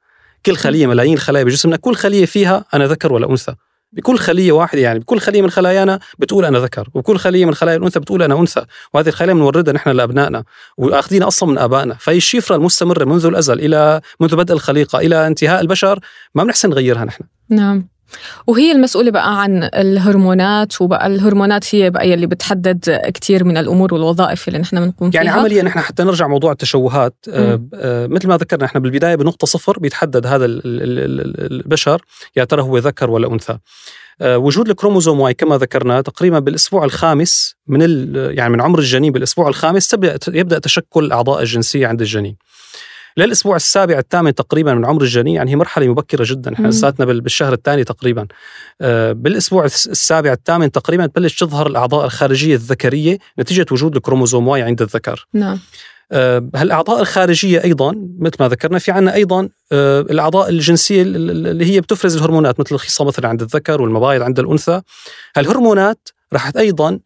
كل 0.46 0.56
خلية 0.56 0.88
ملايين 0.88 1.14
الخلايا 1.14 1.44
بجسمنا 1.44 1.78
كل 1.78 1.96
خلية 1.96 2.26
فيها 2.26 2.66
أنا 2.74 2.88
ذكر 2.88 3.14
ولا 3.14 3.30
أنثى. 3.32 3.56
بكل 3.92 4.18
خلية 4.18 4.52
واحدة 4.52 4.82
يعني 4.82 5.00
بكل 5.00 5.20
خلية 5.20 5.42
من 5.42 5.50
خلايانا 5.50 6.00
بتقول 6.20 6.46
أنا 6.46 6.60
ذكر 6.60 6.90
وبكل 6.94 7.18
خلية 7.18 7.46
من 7.46 7.54
خلايا 7.54 7.78
الأنثى 7.78 8.00
بتقول 8.00 8.24
أنا 8.24 8.40
أنثى 8.40 8.66
وهذه 8.94 9.08
الخلايا 9.08 9.34
بنوردها 9.34 9.74
نحن 9.74 9.90
لأبنائنا 9.90 10.44
واخذينها 10.78 11.28
أصلا 11.28 11.50
من 11.50 11.58
آبائنا. 11.58 11.94
فهي 11.94 12.18
الشفرة 12.18 12.56
المستمرة 12.56 13.06
منذ 13.06 13.26
الأزل 13.26 13.60
إلى 13.60 14.02
منذ 14.20 14.36
بدء 14.36 14.54
الخليقة 14.54 15.00
إلى 15.00 15.28
انتهاء 15.28 15.62
البشر 15.62 16.00
ما 16.36 16.44
بنحسن 16.44 16.70
نغيرها 16.70 17.06
نحن. 17.06 17.24
نعم. 17.50 17.95
وهي 18.48 18.72
المسؤولة 18.72 19.12
بقى 19.12 19.42
عن 19.42 19.64
الهرمونات 19.64 20.82
وبقى 20.82 21.08
الهرمونات 21.08 21.76
هي 21.76 21.90
بقى 21.90 22.10
يلي 22.10 22.28
بتحدد 22.28 23.02
كثير 23.14 23.44
من 23.44 23.58
الأمور 23.58 23.94
والوظائف 23.94 24.48
اللي 24.48 24.60
نحن 24.60 24.86
بنقوم 24.86 25.12
يعني 25.14 25.30
فيها. 25.30 25.40
عمليا 25.40 25.64
نحن 25.64 25.80
حتى 25.80 26.04
نرجع 26.04 26.28
موضوع 26.28 26.52
التشوهات. 26.52 27.16
آه،. 27.30 27.62
آه، 27.74 28.08
مثل 28.08 28.28
ما 28.28 28.38
ذكرنا 28.38 28.66
إحنا 28.66 28.80
بالبداية 28.82 29.16
بنقطة 29.16 29.48
صفر 29.48 29.80
بيتحدد 29.80 30.28
هذا 30.28 30.46
ال- 30.46 30.62
ال- 30.66 31.00
ال- 31.22 31.52
البشر 31.52 32.02
يا 32.36 32.44
ترى 32.44 32.62
هو 32.62 32.78
ذكر 32.78 33.10
ولا 33.10 33.34
أنثى. 33.34 33.58
آه، 34.22 34.38
وجود 34.38 34.70
الكروموزوم 34.70 35.20
Y 35.20 35.34
كما 35.34 35.58
ذكرنا 35.58 36.02
تقريبا 36.02 36.40
بالأسبوع 36.40 36.86
الخامس 36.86 37.56
من 37.68 37.82
يعني 38.16 38.54
من 38.54 38.62
عمر 38.62 38.80
الجنين 38.80 39.12
بالأسبوع 39.12 39.48
الخامس 39.48 39.88
تبدا 39.88 40.20
يبدأ 40.28 40.60
تشكل 40.60 41.04
الاعضاء 41.06 41.42
الجنسية 41.42 41.88
عند 41.88 42.02
الجنين. 42.02 42.36
للأسبوع 43.18 43.56
السابع 43.56 43.98
الثامن 44.00 44.36
تقريبا 44.36 44.74
من 44.74 44.86
عمر 44.86 45.02
الجنين 45.02 45.36
يعني 45.36 45.52
هي 45.52 45.56
مرحلة 45.56 45.88
مبكرة 45.88 46.24
جدا 46.28 46.54
إحنا. 46.54 46.68
لساتنا 46.68 47.06
بال- 47.06 47.22
بالشهر 47.22 47.54
الثاني 47.54 47.84
تقريبا. 47.84 48.28
آه، 48.82 49.12
بالأسبوع 49.12 49.66
الس- 49.66 49.88
السابع 49.88 50.34
الثامن 50.34 50.72
تقريبا 50.72 51.06
تبلش 51.06 51.36
تظهر 51.40 51.68
الأعضاء 51.68 52.06
الخارجية 52.06 52.56
الذكرية 52.56 53.18
نتيجة 53.40 53.66
وجود 53.72 53.96
الكروموزوم 53.96 54.48
Y 54.48 54.62
عند 54.62 54.82
الذكر. 54.82 55.28
نعم. 55.34 55.60
آه، 56.12 56.50
هالأعضاء 56.56 57.02
الخارجية 57.02 57.64
أيضا 57.64 57.96
مثل 58.20 58.36
ما 58.40 58.48
ذكرنا 58.48 58.80
في 58.80 58.92
عندنا 58.92 59.14
أيضا 59.14 59.50
آه، 59.72 60.02
الأعضاء 60.02 60.50
الجنسية 60.50 61.02
ال- 61.02 61.16
ال- 61.16 61.48
اللي 61.48 61.66
هي 61.66 61.82
بتفرز 61.82 62.16
الهرمونات 62.18 62.60
مثل 62.60 62.76
الخصه 62.76 63.06
مثلا 63.06 63.28
عند 63.28 63.42
الذكر 63.42 63.82
والمبايض 63.82 64.22
عند 64.22 64.40
الأنثى. 64.40 64.82
هالهرمونات 65.38 66.10
رح 66.34 66.52
أيضا 66.58 67.00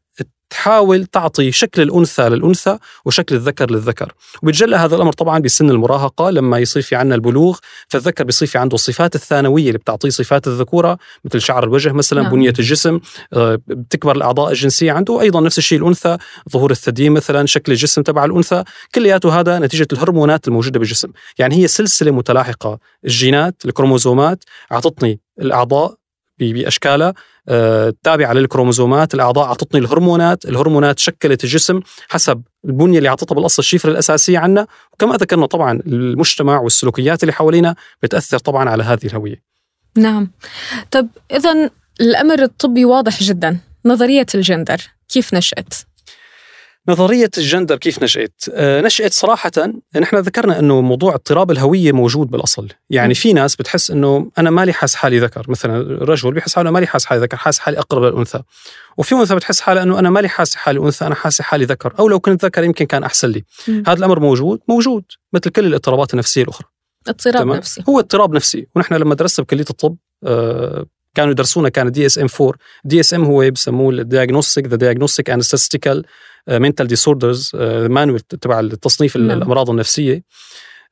تحاول 0.49 1.05
تعطي 1.05 1.51
شكل 1.51 1.81
الأنثى 1.81 2.29
للأنثى 2.29 2.77
وشكل 3.05 3.35
الذكر 3.35 3.71
للذكر 3.71 4.13
وبيتجلى 4.43 4.75
هذا 4.75 4.95
الأمر 4.95 5.11
طبعا 5.11 5.39
بسن 5.39 5.69
المراهقة 5.69 6.29
لما 6.29 6.57
يصير 6.57 6.81
في 6.81 6.95
عندنا 6.95 7.15
البلوغ 7.15 7.57
فالذكر 7.87 8.23
بيصير 8.23 8.47
في 8.47 8.57
عنده 8.57 8.75
الصفات 8.75 9.15
الثانوية 9.15 9.67
اللي 9.67 9.77
بتعطيه 9.77 10.09
صفات 10.09 10.47
الذكورة 10.47 10.97
مثل 11.25 11.41
شعر 11.41 11.63
الوجه 11.63 11.91
مثلا 11.91 12.21
نعم. 12.21 12.31
بنية 12.31 12.53
الجسم 12.59 12.99
آه، 13.33 13.59
بتكبر 13.67 14.15
الأعضاء 14.15 14.51
الجنسية 14.51 14.91
عنده 14.91 15.13
وأيضا 15.13 15.41
نفس 15.41 15.57
الشيء 15.57 15.79
الأنثى 15.79 16.17
ظهور 16.49 16.71
الثدي 16.71 17.09
مثلا 17.09 17.45
شكل 17.45 17.71
الجسم 17.71 18.01
تبع 18.01 18.25
الأنثى 18.25 18.63
كلياته 18.95 19.39
هذا 19.39 19.59
نتيجة 19.59 19.87
الهرمونات 19.93 20.47
الموجودة 20.47 20.79
بالجسم 20.79 21.09
يعني 21.39 21.55
هي 21.55 21.67
سلسلة 21.67 22.11
متلاحقة 22.11 22.79
الجينات 23.05 23.55
الكروموزومات 23.65 24.43
اعطتني 24.71 25.19
الأعضاء 25.41 25.98
باشكالها 26.39 27.13
آه، 27.49 27.93
تابعه 28.03 28.33
للكروموزومات 28.33 29.13
الأعضاء 29.13 29.45
أعطتني 29.45 29.81
الهرمونات. 29.81 30.45
الهرمونات 30.45 30.99
شكلت 30.99 31.43
الجسم 31.43 31.79
حسب 32.09 32.41
البنية 32.65 32.97
اللي 32.97 33.09
اعطتها 33.09 33.35
بالأصل 33.35 33.61
الشفره 33.61 33.91
الأساسية 33.91 34.39
عنا 34.39 34.67
وكما 34.93 35.15
ذكرنا 35.15 35.45
طبعا 35.45 35.79
المجتمع 35.87 36.59
والسلوكيات 36.59 37.23
اللي 37.23 37.33
حوالينا 37.33 37.75
بتأثر 38.03 38.37
طبعا 38.37 38.69
على 38.69 38.83
هذه 38.83 39.05
الهوية. 39.05 39.43
نعم. 39.97 40.31
طب 40.91 41.07
إذا 41.31 41.69
الأمر 42.01 42.43
الطبي 42.43 42.85
واضح 42.85 43.23
جدا 43.23 43.59
نظرية 43.85 44.25
الجندر 44.35 44.77
كيف 45.09 45.33
نشأت؟ 45.33 45.73
نظرية 46.89 47.29
الجندر 47.37 47.77
كيف 47.77 48.03
نشأت؟ 48.03 48.43
آه، 48.51 48.81
نشأت 48.81 49.13
صراحة 49.13 49.51
نحن 49.95 50.17
ذكرنا 50.17 50.59
أنه 50.59 50.81
موضوع 50.81 51.13
اضطراب 51.13 51.51
الهوية 51.51 51.91
موجود 51.91 52.27
بالأصل. 52.27 52.67
يعني 52.89 53.13
في 53.13 53.33
ناس 53.33 53.55
بتحس 53.55 53.91
أنه 53.91 54.31
أنا 54.37 54.49
مالي 54.49 54.73
حاس 54.73 54.95
حالي 54.95 55.19
ذكر. 55.19 55.45
مثلا 55.47 56.03
رجل 56.03 56.31
بيحس 56.31 56.55
حاله 56.55 56.71
مالي 56.71 56.87
حاس 56.87 57.05
حالي 57.05 57.21
ذكر 57.21 57.37
حاس 57.37 57.59
حالي 57.59 57.79
أقرب 57.79 58.03
للأنثى. 58.03 58.41
وفي 58.97 59.15
أنثى 59.15 59.35
بتحس 59.35 59.61
حالها 59.61 59.83
أنه 59.83 59.99
أنا 59.99 60.09
مالي 60.09 60.29
حاسة 60.29 60.57
حالي 60.57 60.79
أنثى 60.79 61.05
أنا 61.05 61.15
حاسة 61.15 61.43
حالي 61.43 61.65
ذكر. 61.65 61.93
أو 61.99 62.07
لو 62.07 62.19
كنت 62.19 62.45
ذكر 62.45 62.63
يمكن 62.63 62.85
كان 62.85 63.03
أحسن 63.03 63.27
لي. 63.27 63.43
مم. 63.67 63.83
هذا 63.87 63.97
الأمر 63.97 64.19
موجود 64.19 64.59
موجود 64.67 65.03
مثل 65.33 65.49
كل 65.49 65.65
الاضطرابات 65.65 66.13
النفسية 66.13 66.43
الأخرى. 66.43 66.67
اضطراب 67.07 67.43
تمام؟ 67.43 67.57
نفسي. 67.57 67.83
هو 67.89 67.99
اضطراب 67.99 68.33
نفسي. 68.33 68.67
ونحن 68.75 68.93
لما 68.93 69.15
درسنا 69.15 69.43
بكلية 69.45 69.65
الطب 69.69 69.95
آه، 70.23 70.85
كانوا 71.15 71.31
يدرسونا 71.31 71.69
كان 71.69 71.91
دي 71.91 72.05
اس 72.05 72.19
ام 72.19 72.27
4 72.41 72.53
دي 72.83 72.99
اس 72.99 73.13
ام 73.13 73.23
هو 73.23 73.49
بسموه 73.51 73.93
ال 73.93 74.00
diagnostic 74.00 74.67
the 74.67 74.75
diagnostic 74.75 75.29
and 75.29 75.41
statistical 75.41 76.05
mental 76.49 76.87
disorders 76.87 77.51
manual 77.89 78.19
تبع 78.19 78.59
التصنيف 78.59 79.17
نعم. 79.17 79.37
الأمراض 79.37 79.69
النفسية. 79.69 80.23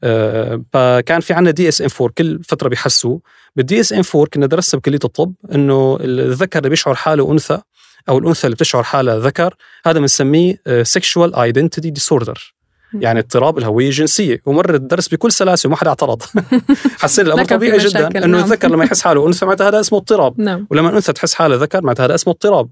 آه، 0.03 0.63
فكان 0.73 1.19
في 1.19 1.33
عندنا 1.33 1.51
DSM 1.51 1.87
4 2.01 2.13
كل 2.17 2.43
فترة 2.43 2.69
بيحسوا 2.69 3.19
بال 3.55 3.79
DSM 3.79 4.01
4 4.15 4.27
كنا 4.33 4.45
درسنا 4.45 4.79
بكلية 4.79 4.99
الطب 5.05 5.33
إنه 5.55 5.97
الذكر 6.01 6.59
اللي 6.59 6.69
بيشعر 6.69 6.95
حاله 6.95 7.31
أنثى 7.31 7.61
أو 8.09 8.17
الأنثى 8.17 8.47
اللي 8.47 8.55
بتشعر 8.55 8.83
حالها 8.83 9.19
ذكر 9.19 9.55
هذا 9.85 9.99
بنسميه 9.99 10.61
sexual 10.83 11.35
identity 11.35 11.89
disorder 11.89 12.57
يعني 12.93 13.19
اضطراب 13.19 13.57
الهوية 13.57 13.87
الجنسية. 13.87 14.41
ومر 14.45 14.75
الدرس 14.75 15.07
بكل 15.07 15.31
سلاسة 15.31 15.67
وما 15.67 15.75
حدا 15.75 15.89
اعترض. 15.89 16.21
حسيت 17.01 17.27
الامر 17.27 17.45
طبيعي 17.45 17.77
جدا 17.77 18.07
إنه 18.07 18.25
نعم. 18.25 18.35
الذكر 18.35 18.67
لما 18.67 18.85
يحس 18.85 19.01
حاله 19.01 19.27
أنثى 19.27 19.45
معناتها 19.45 19.67
هذا 19.67 19.79
اسمه 19.79 19.99
اضطراب. 19.99 20.41
نعم. 20.41 20.67
ولما 20.69 20.89
الأنثى 20.89 21.13
تحس 21.13 21.33
حالها 21.33 21.57
ذكر 21.57 21.81
معناتها 21.81 22.05
هذا 22.05 22.15
اسمه 22.15 22.33
اضطراب. 22.33 22.65
آه، 22.65 22.69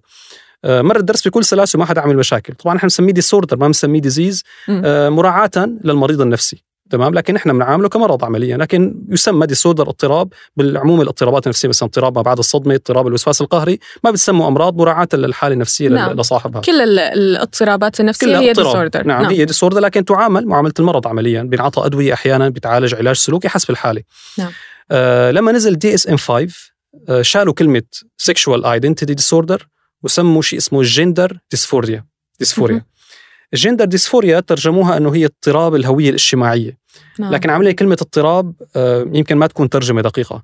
مر 0.64 0.98
الدرس 0.98 1.28
بكل 1.28 1.44
سلاسه 1.46 1.78
وما 1.78 1.86
حدا 1.86 2.02
عمل 2.02 2.18
مشاكل. 2.18 2.54
طبعا 2.54 2.76
إحنا 2.78 2.88
بنسميه 2.88 3.14
disorder 3.14 3.58
ما 3.58 3.68
بنسميه 3.68 4.02
disease. 4.02 4.44
آه، 4.70 5.10
مراعاة 5.10 5.52
للمريض 5.84 6.22
النفسي. 6.22 6.64
تمام؟ 6.90 7.14
لكن 7.14 7.36
إحنا 7.36 7.54
بنعامله 7.54 7.90
كمرض 7.90 8.26
عمليا. 8.26 8.58
لكن 8.58 8.96
يسمى 9.10 9.48
disorder 9.48 9.90
اضطراب 9.90 10.34
بالعموم 10.58 11.02
الاضطرابات 11.02 11.48
النفسية 11.48 11.68
مثلا 11.70 11.88
اضطراب 11.88 12.16
ما 12.16 12.22
بعد 12.22 12.38
الصدمة 12.38 12.74
اضطراب 12.76 13.08
الوسواس 13.08 13.42
القهري. 13.42 13.80
ما 14.04 14.12
بتسموا 14.12 14.48
أمراض 14.48 14.76
مراعاة 14.78 15.08
للحالة 15.14 15.54
النفسية 15.54 15.90
نعم. 15.90 16.12
لصاحبها. 16.20 16.62
كل 16.62 16.82
ال- 16.82 17.00
الاضطرابات 17.00 18.00
النفسية 18.00 18.28
كلها 18.28 18.40
هي 18.42 18.54
disorder. 18.54 19.06
نعم, 19.06 19.22
نعم. 19.22 19.32
هي 19.32 19.46
disorder 19.46 19.80
لكن 19.80 20.06
تعامل 20.06 20.48
معاملة 20.48 20.74
المرض 20.80 21.08
عمليا. 21.08 21.44
بينعطى 21.44 21.86
أدوية 21.86 22.14
أحيانا 22.14 22.50
بتعالج 22.50 22.96
علاج 22.96 23.16
سلوكي 23.16 23.50
حسب 23.50 23.70
الحالة. 23.70 24.02
نعم. 24.38 24.52
آه 24.92 25.32
لما 25.32 25.52
نزل 25.52 25.76
DSM 25.76 26.18
5 26.18 26.48
آه 27.10 27.22
شالوا 27.22 27.54
كلمة 27.54 27.82
sexual 28.18 28.66
identity 28.66 29.14
disorder 29.14 29.68
وسموا 30.04 30.42
شيء 30.42 30.60
اسمه 30.60 30.82
gender 30.84 31.38
dysphoria 31.52 32.06
dysphoria. 32.40 32.86
الجندر 33.54 33.86
dysphoria 33.86 34.40
ترجموها 34.40 34.98
إنه 34.98 35.16
هي 35.16 35.26
اضطراب 35.26 35.76
الهوية 35.76 36.10
الاجتماعية 36.10 36.78
نعم. 37.20 37.32
لكن 37.32 37.50
عمليا 37.50 37.72
كلمة 37.72 37.98
اضطراب 38.02 38.54
آه 38.76 39.10
يمكن 39.14 39.38
ما 39.38 39.48
تكون 39.48 39.70
ترجمة 39.70 40.02
دقيقة 40.02 40.44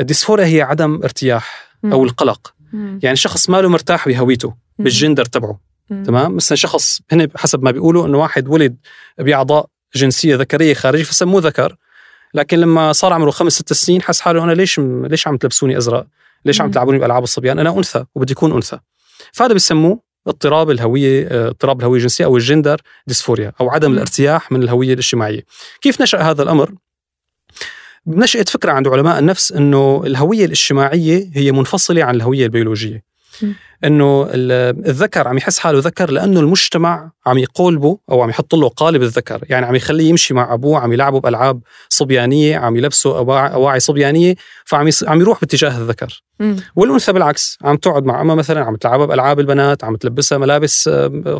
ال 0.00 0.05
dysphoria 0.05 0.46
هي 0.46 0.62
عدم 0.62 1.00
ارتياح 1.04 1.72
مم. 1.82 1.92
أو 1.92 2.04
القلق 2.04 2.54
مم. 2.72 3.00
يعني 3.02 3.16
شخص 3.16 3.50
ما 3.50 3.60
له 3.62 3.68
مرتاح 3.68 4.08
بهويته 4.08 4.48
مم. 4.48 4.84
بالجندر 4.84 5.24
تبعه 5.24 5.60
مم. 5.90 6.02
تمام 6.02 6.36
مثلا 6.36 6.56
شخص 6.56 7.00
هن 7.12 7.28
حسب 7.36 7.62
ما 7.62 7.70
بيقولوا 7.70 8.06
إنه 8.06 8.18
واحد 8.18 8.48
ولد 8.48 8.76
بأعضاء 9.18 9.66
جنسية 9.94 10.36
ذكرية 10.36 10.74
خارجية 10.74 11.04
فسموه 11.04 11.40
ذكر 11.40 11.76
لكن 12.34 12.58
لما 12.58 12.92
صار 12.92 13.12
عمره 13.12 13.30
خمس 13.30 13.52
ست 13.52 13.72
سنين 13.72 14.02
حس 14.02 14.20
حاله 14.20 14.44
أنا 14.44 14.52
ليش 14.52 14.80
ليش 14.80 15.28
عم 15.28 15.36
تلبسوني 15.36 15.78
أزرق؟ 15.78 16.06
ليش 16.44 16.60
عم. 16.60 16.70
تلعبوني 16.70 16.98
بألعاب 16.98 17.22
الصبيان؟ 17.22 17.58
أنا 17.58 17.78
أنثى 17.78 18.04
وبدي 18.14 18.32
أكون 18.32 18.52
أنثى. 18.52 18.78
فهذا 19.32 19.54
بسموه 19.54 20.00
اضطراب 20.26 20.70
الهوية 20.70 21.26
آه، 21.26 21.48
اضطراب 21.48 21.80
الهوية 21.80 21.96
الجنسية 21.98 22.24
أو 22.24 22.36
الجندر 22.36 22.80
ديسفوريا 23.06 23.52
أو 23.60 23.70
عدم. 23.70 23.92
الارتياح 23.92 24.52
من 24.52 24.62
الهوية 24.62 24.92
الاجتماعية. 24.92 25.44
كيف 25.80 26.02
نشأ 26.02 26.18
هذا 26.18 26.42
الأمر؟ 26.42 26.74
نشأت 28.06 28.48
فكرة 28.48 28.72
عند 28.72 28.88
علماء 28.88 29.18
النفس 29.18 29.52
أنه 29.52 30.02
الهوية 30.06 30.44
الاجتماعية 30.44 31.30
هي 31.34 31.52
منفصلة 31.52 32.04
عن 32.04 32.14
الهوية 32.14 32.44
البيولوجية 32.44 33.02
ال- 33.84 34.86
الذكر 34.88 35.28
عم 35.28 35.36
يحس 35.36 35.58
حاله 35.58 35.78
ذكر 35.78 36.10
لأنه 36.10 36.40
المجتمع 36.40 37.10
عم 37.26 37.38
يقولبه 37.38 37.98
أو 38.10 38.22
عم 38.22 38.30
يحط 38.30 38.54
له 38.54 38.68
قالب 38.68 39.02
الذكر 39.02 39.44
يعني 39.48 39.66
عم 39.66 39.74
يخليه 39.74 40.08
يمشي 40.08 40.34
مع 40.34 40.54
أبوه 40.54 40.78
عم 40.78 40.92
يلعبه 40.92 41.20
بألعاب 41.20 41.60
صبيانية 41.88 42.56
عم 42.58 42.76
يلبسه 42.76 43.18
أواعي 43.18 43.80
صبيانية 43.80 44.34
فعم 44.64 44.88
يص... 44.88 45.04
عم 45.04 45.20
يروح 45.20 45.40
باتجاه 45.40 45.78
الذكر 45.78 46.22
مم. 46.40 46.56
والأنثى 46.76 47.12
بالعكس 47.12 47.58
عم 47.62 47.76
تقعد 47.76 48.04
مع 48.04 48.20
أمها 48.20 48.34
مثلا 48.34 48.64
عم 48.64 48.76
تلعبها 48.76 49.06
بألعاب 49.06 49.40
البنات 49.40 49.84
عم 49.84 49.96
تلبسها 49.96 50.38
ملابس 50.38 50.88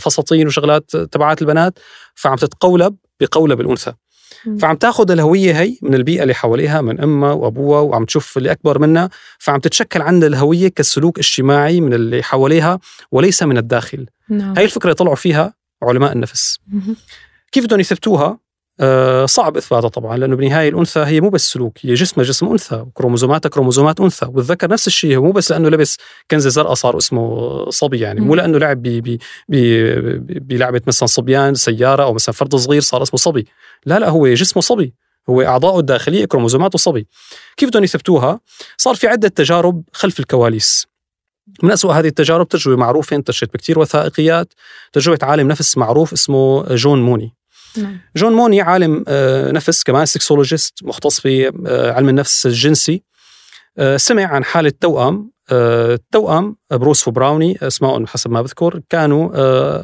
فساتين 0.01 0.47
وشغلات 0.47 0.97
تبعات 0.97 1.43
البنات 1.43 1.79
فعم 2.15 2.37
تتقولب 2.37 2.97
بقولب 3.21 3.61
الأنثى. 3.61 3.93
فعم 4.61 4.77
تاخذ 4.77 5.11
الهوية 5.11 5.61
هي 5.61 5.77
من 5.83 5.95
البيئة 5.95 6.23
اللي 6.23 6.35
حواليها 6.35 6.81
من 6.81 7.01
أمها 7.01 7.33
وأبوها 7.33 7.81
وعم 7.81 8.05
تشوف 8.05 8.39
اللي 8.39 8.53
أكبر 8.53 8.79
منها 8.79 9.11
فعم 9.39 9.61
تتشكل 9.61 10.03
عندها 10.03 10.29
الهوية 10.29 10.69
كسلوك 10.69 11.19
اجتماعي 11.19 11.81
من 11.81 11.95
اللي 11.95 12.23
حواليها 12.23 12.79
وليس 13.13 13.43
من 13.43 13.59
الداخل. 13.59 14.07
نعم. 14.29 14.55
هاي 14.57 14.65
الفكرة 14.65 14.93
طلعوا 14.93 15.17
فيها 15.17 15.55
علماء 15.83 16.13
النفس. 16.13 16.59
كيف 17.53 17.65
بدهم 17.65 17.81
يثبتوها؟ 17.81 18.39
صعب 19.25 19.57
اثباتها 19.57 19.89
طبعا 19.89 20.17
لأنه 20.17 20.37
بالنهايه 20.37 20.69
الأنثى 20.69 21.01
هي 21.01 21.21
مو 21.21 21.29
بس 21.29 21.53
سلوك 21.53 21.79
هي 21.81 21.95
جسمها 21.95 22.27
جسم 22.27 22.47
أنثى 22.47 22.75
وكروموزوماتها 22.75 23.49
كروموزومات 23.49 24.01
أنثى 24.01 24.27
والذكر 24.31 24.71
نفس 24.71 24.87
الشيء 24.87 25.17
هو 25.17 25.23
مو 25.23 25.33
بس 25.33 25.53
لأنه 25.53 25.69
لبس 25.69 25.99
كنزه 26.31 26.51
زرقاء 26.51 26.75
صار 26.75 26.99
اسمه 26.99 27.71
صبي 27.71 28.01
يعني 28.01 28.21
مو. 28.21 28.35
لأنه 28.35 28.59
لعب 28.59 28.83
بلعبة 29.49 30.81
مثلا 30.87 31.07
صبيان 31.07 31.55
سيارة 31.55 32.03
أو 32.03 32.15
مثلا 32.15 32.35
فرد 32.35 32.57
صغير 32.57 32.81
صار 32.81 33.03
اسمه 33.03 33.19
صبي. 33.19 33.47
لا 33.87 33.99
لا 33.99 34.09
هو 34.09 34.29
جسمه 34.29 34.63
صبي 34.63 34.95
هو 35.29 35.43
اعضائه 35.43 35.79
الداخلية 35.79 36.25
كروموزوماته 36.25 36.79
صبي. 36.79 37.07
كيف 37.57 37.69
بدهم 37.69 37.85
يثبتوها؟ 37.85 38.41
صار 38.77 38.95
في 38.95 39.07
عدة 39.07 39.29
تجارب 39.29 39.83
خلف 39.93 40.21
الكواليس. 40.21 40.87
من 41.63 41.71
أسوأ 41.71 41.93
هذه 41.93 42.07
التجارب 42.07 42.49
تجربة 42.49 42.77
معروفة 42.77 43.17
انتشرت 43.17 43.55
بكثير 43.55 43.79
وثائقيات 43.79 44.53
تجربة 44.93 45.19
عالم 45.23 45.49
نفس 45.49 45.79
معروف 45.79 46.13
اسمه 46.13 46.75
جون 46.75 47.03
موني. 47.03 47.35
نعم. 47.77 47.99
جون 48.17 48.33
موني 48.33 48.61
عالم 48.61 49.05
آه، 49.09 49.51
نفس 49.51 49.83
كمان 49.83 50.07
sexologist 50.07 50.75
مختص 50.83 51.21
في 51.21 51.53
آه، 51.67 51.93
علم 51.93 52.09
النفس 52.09 52.47
الجنسي. 52.47 53.03
آه، 53.79 53.97
سمع 53.97 54.25
عن 54.25 54.45
حالة 54.45 54.73
توأم 54.81 55.33
التوأم 55.53 56.57
بروس 56.71 57.09
وبراين 57.09 57.59
اسمائهم 57.63 58.07
حسب 58.07 58.31
ما 58.31 58.43
بذكر 58.43 58.81
كانوا 58.89 59.31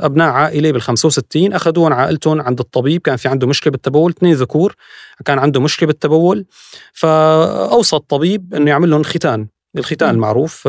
أبناء 0.07 0.28
عائلة 0.28 0.73
بال 0.73 0.83
65 0.83 1.52
أخذوهم 1.52 1.92
عائلتهم 1.92 2.40
عند 2.40 2.61
الطبيب 2.61 3.00
كان 3.00 3.16
في 3.16 3.28
عنده 3.28 3.47
مشكلة 3.47 3.71
بالتبول 3.71 4.11
اثنين 4.11 4.35
ذكور 4.35 4.75
كان 5.25 5.38
عنده 5.38 5.61
مشكلة 5.61 5.87
بالتبول. 5.87 6.47
فأوصى 6.92 7.97
الطبيب 7.97 8.54
أنه 8.54 8.71
يعمل 8.71 8.90
لهم 8.90 9.02
ختان. 9.02 9.49
الختان 9.76 10.09
مم. 10.09 10.14
المعروف 10.14 10.68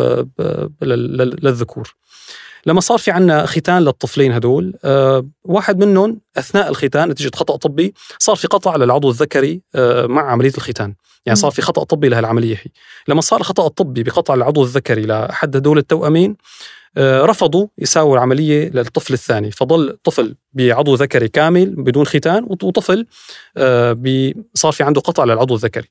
للذكور. 0.82 1.96
لما 2.66 2.82
صار 2.82 2.98
في 2.98 3.12
عنا 3.12 3.46
ختان 3.46 3.82
للطفلين 3.82 4.32
هدول 4.32 4.74
آه، 4.84 5.26
واحد 5.44 5.84
منهم 5.84 6.20
أثناء 6.38 6.70
الختان 6.70 7.10
نتيجة 7.10 7.32
خطأ 7.36 7.56
طبي 7.56 7.94
صار 8.20 8.36
في 8.36 8.48
قطع 8.48 8.76
للعضو 8.76 9.10
الذكري 9.10 9.62
آه، 9.76 10.06
مع 10.06 10.32
عملية 10.32 10.54
الختان. 10.58 10.94
يعني 11.26 11.36
صار 11.36 11.52
في 11.52 11.62
خطأ 11.62 11.84
طبي 11.84 12.10
لهالعمليه 12.10 12.56
هي. 12.56 12.72
لما 13.08 13.22
صار 13.22 13.40
الخطأ 13.40 13.68
الطبي 13.68 14.04
بقطع 14.04 14.34
العضو 14.34 14.64
الذكري 14.64 15.02
لأحد 15.02 15.56
هدول 15.56 15.78
التوأمين 15.78 16.36
آه، 16.98 17.22
رفضوا 17.26 17.68
يساووا 17.78 18.14
العملية 18.16 18.70
للطفل 18.70 19.14
الثاني. 19.14 19.52
فضل 19.52 19.98
طفل 20.04 20.36
بعضو 20.54 20.96
ذكري 20.96 21.28
كامل 21.28 21.76
بدون 21.76 22.06
ختان 22.06 22.44
وط- 22.44 22.64
وطفل 22.64 23.06
صار 24.54 24.72
في 24.72 24.84
عنده 24.84 25.02
قطع 25.02 25.24
للعضو 25.24 25.56
الذكري. 25.56 25.88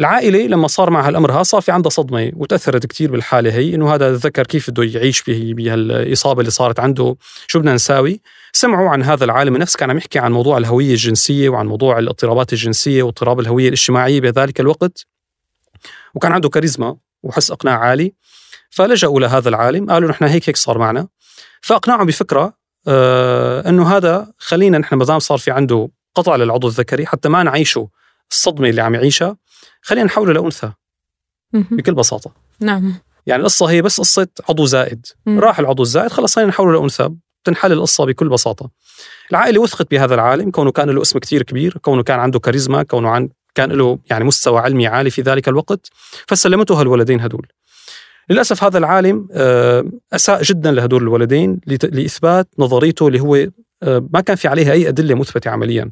العائلة 0.00 0.46
لما 0.46 0.68
صار 0.68 0.90
معها 0.90 1.08
الأمر 1.08 1.32
هذا 1.32 1.42
صار 1.42 1.60
في 1.60 1.72
عندها 1.72 1.90
صدمة 1.90 2.32
وتأثرت 2.36 2.86
كثير 2.86 3.10
بالحالة 3.10 3.50
هي 3.50 3.74
إنه 3.74 3.94
هذا 3.94 4.08
الذكر 4.08 4.46
كيف 4.46 4.70
بده 4.70 4.82
يعيش 4.82 5.22
به 5.22 5.52
بهالإصابة 5.56 6.40
اللي 6.40 6.50
صارت 6.50 6.80
عنده. 6.80 7.16
شو 7.46 7.58
بدنا 7.58 7.74
نساوي؟ 7.74 8.20
سمعوا 8.52 8.90
عن 8.90 9.02
هذا 9.02 9.24
العالم. 9.24 9.54
النفس 9.54 9.76
كان 9.76 9.90
عم 9.90 9.96
يحكي 9.96 10.18
عن 10.18 10.32
موضوع 10.32 10.58
الهوية 10.58 10.90
الجنسية 10.90 11.48
وعن 11.48 11.66
موضوع 11.66 11.98
الاضطرابات 11.98 12.52
الجنسية 12.52 13.02
واضطراب 13.02 13.40
الهوية 13.40 13.68
الاجتماعية 13.68 14.20
بذلك 14.20 14.60
الوقت. 14.60 15.06
وكان 16.14 16.32
عنده 16.32 16.48
كاريزما 16.48 16.96
وحس 17.22 17.50
إقناع 17.50 17.78
عالي. 17.78 18.12
فلجأوا 18.70 19.20
لهذا 19.20 19.48
العالم 19.48 19.90
قالوا 19.90 20.10
نحن 20.10 20.24
هيك 20.24 20.48
هيك 20.48 20.56
صار 20.56 20.78
معنا. 20.78 21.08
فأقنعوا 21.60 22.04
بفكرة 22.04 22.52
آه 22.88 23.68
إنه 23.68 23.96
هذا 23.96 24.32
خلينا 24.38 24.78
نحن 24.78 24.94
ما 24.94 25.04
دام 25.04 25.18
صار 25.18 25.38
في 25.38 25.50
عنده 25.50 25.88
قطع 26.14 26.36
للعضو 26.36 26.68
الذكري 26.68 27.06
حتى 27.06 27.28
ما 27.28 27.42
نعيشه 27.42 27.88
الصدمة 28.30 28.68
اللي 28.68 28.82
عم 28.82 28.94
يعيشها 28.94 29.36
خلينا 29.88 30.06
نحوله 30.06 30.32
لأنثى. 30.32 30.72
بكل 31.52 31.94
بساطة. 31.94 32.30
نعم. 32.60 32.94
يعني 33.26 33.40
القصة 33.40 33.66
هي 33.66 33.82
بس 33.82 34.00
قصة 34.00 34.28
عضو 34.48 34.64
زائد. 34.64 35.06
مم. 35.26 35.40
راح 35.40 35.58
العضو 35.58 35.82
الزائد 35.82 36.10
خلص 36.10 36.34
خلينا 36.36 36.50
نحوله 36.50 36.78
لأنثى. 36.78 37.10
تنحل 37.44 37.72
القصة 37.72 38.04
بكل 38.04 38.28
بساطة. 38.28 38.70
العائلة 39.30 39.60
وثقت 39.60 39.90
بهذا 39.90 40.14
العالم 40.14 40.50
كونه 40.50 40.72
كان 40.72 40.90
له 40.90 41.02
اسم 41.02 41.18
كتير 41.18 41.42
كبير 41.42 41.78
كونه 41.78 42.02
كان 42.02 42.20
عنده 42.20 42.38
كاريزما 42.38 42.82
كونه 42.82 43.08
عن 43.08 43.28
كان 43.54 43.72
له 43.72 43.98
يعني 44.10 44.24
مستوى 44.24 44.60
علمي 44.60 44.86
عالي 44.86 45.10
في 45.10 45.22
ذلك 45.22 45.48
الوقت 45.48 45.90
فسلمته 46.26 46.80
هالولدين 46.80 47.20
هدول 47.20 47.46
للأسف 48.30 48.64
هذا 48.64 48.78
العالم 48.78 49.28
آه، 49.32 49.84
أساء 50.12 50.42
جدا 50.42 50.70
لهدول 50.70 51.02
الولدين 51.02 51.60
لإثبات 51.66 52.48
نظريته 52.58 53.08
اللي 53.08 53.20
هو 53.20 53.36
آه، 53.82 54.08
ما 54.12 54.20
كان 54.20 54.36
في 54.36 54.48
عليها 54.48 54.72
أي 54.72 54.88
أدلة 54.88 55.14
مثبتة 55.14 55.50
عمليا. 55.50 55.90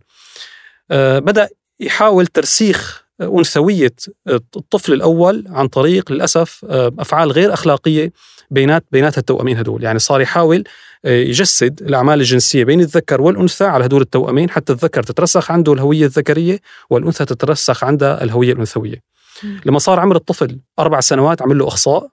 آه، 0.91 1.19
بدأ 1.19 1.49
يحاول 1.81 2.27
ترسيخ 2.27 3.06
أنثوية 3.21 3.95
الطفل 4.29 4.93
الأول 4.93 5.45
عن 5.49 5.69
طريق 5.69 6.13
للأسف 6.13 6.65
آه، 6.69 6.93
أفعال 6.99 7.33
غير 7.33 7.53
أخلاقية 7.53 8.13
بينات 8.51 8.85
بينات 8.93 9.19
التوأمين 9.19 9.59
هدول. 9.59 9.85
يعني 9.85 9.99
صار 9.99 10.21
يحاول 10.21 10.65
آه، 11.05 11.23
يجسد 11.23 11.83
الأعمال 11.83 12.21
الجنسية 12.21 12.65
بين 12.65 12.81
الذكر 12.81 13.21
والأنثى 13.21 13.65
على 13.65 13.85
هدول 13.85 14.01
التوأمين 14.01 14.51
حتى 14.51 14.73
الذكر 14.73 15.03
تترسخ 15.03 15.51
عنده 15.51 15.73
الهوية 15.73 16.05
الذكرية 16.07 16.61
والأنثى 16.91 17.25
تترسخ 17.25 17.85
عندها 17.85 18.25
الهوية 18.25 18.53
الأنثوية. 18.53 19.03
مم. 19.43 19.61
لما 19.67 19.79
صار 19.79 20.01
عمر 20.01 20.17
الطفل 20.17 20.61
أربع 20.79 21.01
سنوات 21.01 21.43
عمل 21.43 21.59
له 21.59 21.69
أخصاء 21.69 22.09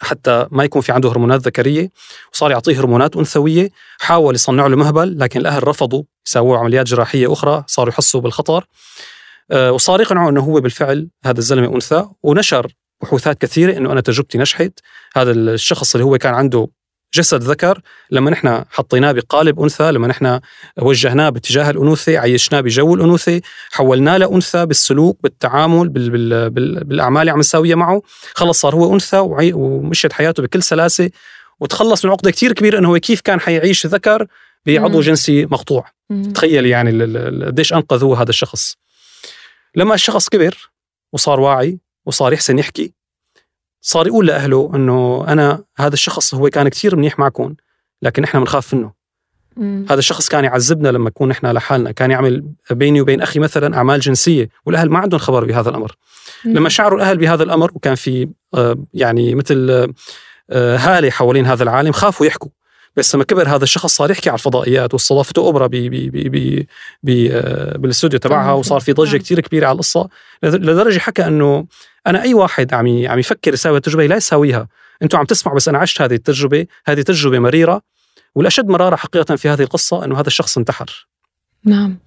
حتى 0.00 0.46
ما 0.50 0.64
يكون 0.64 0.82
في 0.82 0.92
عنده 0.92 1.10
هرمونات 1.10 1.40
ذكرية 1.40 1.90
وصار 2.32 2.50
يعطيه 2.50 2.80
هرمونات 2.80 3.16
أنثوية 3.16 3.70
حاول 4.00 4.34
يصنع 4.34 4.66
له 4.66 4.76
مهبل 4.76 5.18
لكن 5.18 5.40
الأهل 5.40 5.68
رفضوا 5.68 6.02
يسووا 6.26 6.58
عمليات 6.58 6.86
جراحية 6.86 7.32
أخرى 7.32 7.64
صاروا 7.66 7.92
يحسوا 7.92 8.20
بالخطر. 8.20 8.66
وصار 9.50 10.00
يقنعوا 10.00 10.30
أنه 10.30 10.40
هو 10.40 10.60
بالفعل 10.60 11.08
هذا 11.24 11.38
الزلمة 11.38 11.74
أنثى 11.74 12.08
ونشر 12.22 12.72
بحوثات 13.02 13.38
كثيرة 13.40 13.76
إنه 13.76 13.92
أنا 13.92 14.00
تجربتي 14.00 14.38
نجحت 14.38 14.72
هذا 15.16 15.30
الشخص 15.32 15.94
اللي 15.94 16.04
هو 16.04 16.18
كان 16.18 16.34
عنده 16.34 16.68
جسد 17.14 17.42
ذكر 17.42 17.80
لما 18.10 18.30
نحن 18.30 18.64
حطيناه 18.70 19.12
بقالب 19.12 19.60
أنثى 19.60 19.92
لما 19.92 20.08
نحن 20.08 20.40
وجهناه 20.78 21.28
باتجاه 21.28 21.70
الأنوثة 21.70 22.18
عيشناه 22.18 22.60
بجو 22.60 22.94
الأنوثة 22.94 23.40
حولناه 23.72 24.16
لأنثى 24.16 24.66
بالسلوك 24.66 25.18
بالتعامل 25.22 25.88
بال 25.88 26.10
بال 26.10 26.50
بال 26.50 26.84
بالأعمال 26.84 27.20
اللي 27.20 27.30
عم 27.30 27.38
نساويها 27.38 27.76
معه 27.76 28.02
خلص 28.34 28.60
صار 28.60 28.74
هو 28.74 28.94
أنثى 28.94 29.16
وعي- 29.18 29.52
ومشيت 29.52 30.12
حياته 30.12 30.42
بكل 30.42 30.62
سلاسة 30.62 31.10
وتخلص 31.60 32.04
من 32.04 32.10
عقدة 32.10 32.30
كثير 32.30 32.52
كبيرة 32.52 32.78
إنه 32.78 32.88
هو 32.88 32.98
كيف 32.98 33.20
كان 33.20 33.40
حيعيش 33.40 33.86
ذكر 33.86 34.26
بعضو. 34.66 35.00
جنسي 35.00 35.46
مقطوع. 35.46 35.84
تخيل 36.34 36.66
يعني 36.66 37.04
قديش 37.46 37.72
انقذ 37.72 38.04
هو 38.04 38.14
هذا 38.14 38.30
الشخص 38.30 38.76
لما 39.76 39.94
الشخص 39.94 40.28
كبر 40.28 40.70
وصار 41.12 41.40
واعي 41.40 41.78
وصار 42.06 42.32
يحسن 42.32 42.58
يحكي 42.58 42.92
صار 43.80 44.06
يقول 44.06 44.26
لأهله 44.26 44.70
إنه 44.74 45.24
أنا 45.28 45.64
هذا 45.76 45.94
الشخص 45.94 46.34
هو 46.34 46.50
كان 46.50 46.68
كثير 46.68 46.96
منيح 46.96 47.18
معكم 47.18 47.54
لكن 48.02 48.24
إحنا 48.24 48.40
بنخاف 48.40 48.74
منه. 48.74 48.92
مم. 49.56 49.86
هذا 49.90 49.98
الشخص 49.98 50.28
كان 50.28 50.44
يعذبنا 50.44 50.88
لما 50.88 51.08
نكون 51.08 51.28
نحن 51.28 51.46
لحالنا 51.46 51.92
كان 51.92 52.10
يعمل 52.10 52.44
بيني 52.70 53.00
وبين 53.00 53.20
أخي 53.20 53.38
مثلا 53.38 53.76
أعمال 53.76 54.00
جنسية 54.00 54.48
والأهل 54.66 54.90
ما 54.90 54.98
عندهم 54.98 55.20
خبر 55.20 55.44
بهذا 55.44 55.70
الأمر. 55.70 55.96
لما 56.44 56.68
شعروا 56.68 56.98
الأهل 56.98 57.18
بهذا 57.18 57.42
الأمر 57.42 57.70
وكان 57.74 57.94
في 57.94 58.28
آه، 58.54 58.76
يعني 58.94 59.34
مثل 59.34 59.70
آه، 60.50 60.76
هالة 60.76 61.10
حوالين 61.10 61.46
هذا 61.46 61.62
العالم 61.62 61.92
خافوا 61.92 62.26
يحكوا. 62.26 62.50
بس 62.96 63.14
لما 63.14 63.24
كبر 63.24 63.48
هذا 63.48 63.64
الشخص 63.64 63.94
صار 63.94 64.10
يحكي 64.10 64.30
على 64.30 64.36
الفضائيات 64.38 64.94
واستضافته 64.94 65.40
اوبرا 65.40 65.66
بي 65.66 65.88
بي 65.88 66.10
بي 66.10 66.28
بي 66.28 66.68
بي 67.02 67.34
آه، 67.36 67.76
بالاستوديو 67.78 68.18
تبعها 68.18 68.52
وصار 68.52 68.80
في 68.80 68.92
ضجة 68.92 69.08
نعم. 69.10 69.18
كثير 69.18 69.40
كبيرة 69.40 69.66
على 69.66 69.74
القصة. 69.74 70.08
لد- 70.42 70.64
لدرجة 70.64 70.98
حكى 70.98 71.26
إنه 71.26 71.66
أنا 72.06 72.22
أي 72.22 72.34
واحد 72.34 72.74
عم 72.74 73.06
عم 73.06 73.18
يفكر 73.18 73.54
يساوي 73.54 73.76
التجربه 73.76 74.06
لا 74.06 74.16
يساويها. 74.16 74.68
أنتم 75.02 75.18
عم 75.18 75.24
تسمعوا 75.24 75.56
بس 75.56 75.68
أنا 75.68 75.78
عشت 75.78 76.02
هذه 76.02 76.14
التجربة 76.14 76.66
هذه 76.86 77.02
تجربة 77.02 77.38
مريرة 77.38 77.80
والأشد 78.34 78.68
مرارة 78.68 78.96
حقيقة 78.96 79.36
في 79.36 79.48
هذه 79.48 79.62
القصة 79.62 80.04
إنه 80.04 80.20
هذا 80.20 80.26
الشخص 80.26 80.58
انتحر. 80.58 81.06
نعم. 81.64 81.98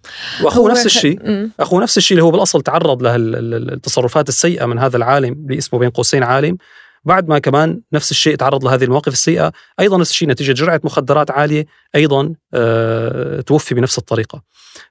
وأخوه 0.44 0.72
نفس 0.72 0.86
الشيء. 0.86 1.50
أخوه 1.60 1.82
نفس 1.84 1.98
الشيء 1.98 2.18
اللي 2.18 2.24
هو 2.24 2.32
بالأصل 2.32 2.62
تعرض 2.62 3.04
للتصرفات 3.04 4.30
السيئة 4.30 4.66
من 4.66 4.80
هذا 4.80 4.98
العالم 4.98 5.34
اللي 5.34 5.58
اسمه 5.58 5.80
بين 5.80 5.90
قوسين 5.90 6.24
عالم. 6.24 6.58
بعد 7.06 7.28
ما 7.28 7.40
كمان 7.40 7.82
نفس 7.94 8.12
الشيء 8.12 8.36
تعرض 8.36 8.66
لهذه 8.66 8.84
المواقف 8.84 9.14
السيئة 9.14 9.52
أيضا 9.80 9.98
نفس 9.98 10.12
الشيء 10.12 10.28
نتيجة 10.28 10.52
جرعة 10.54 10.82
مخدرات 10.84 11.32
عالية 11.32 11.66
أيضا 11.96 12.34
آه 12.54 13.42
توفي 13.42 13.76
بنفس 13.76 13.98
الطريقة. 13.98 14.42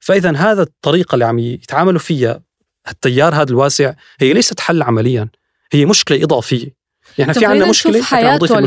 فاذا 0.01 0.37
هذا 0.37 0.63
الطريقة 0.63 1.15
اللي 1.15 1.25
عم 1.25 1.39
يتعاملوا 1.39 1.99
فيها 1.99 2.41
التيار 2.89 3.35
هذا 3.35 3.51
الواسع 3.51 3.95
هي 4.21 4.33
ليست 4.33 4.61
حل 4.61 4.83
عمليا 4.83 5.29
هي 5.73 5.87
مشكلة 5.87 6.25
إضافية. 6.25 6.84
يعني 7.19 7.35
في 7.35 7.47
عندنا 7.47 7.71
مشكلة؟ 7.71 8.03
حياته 8.03 8.61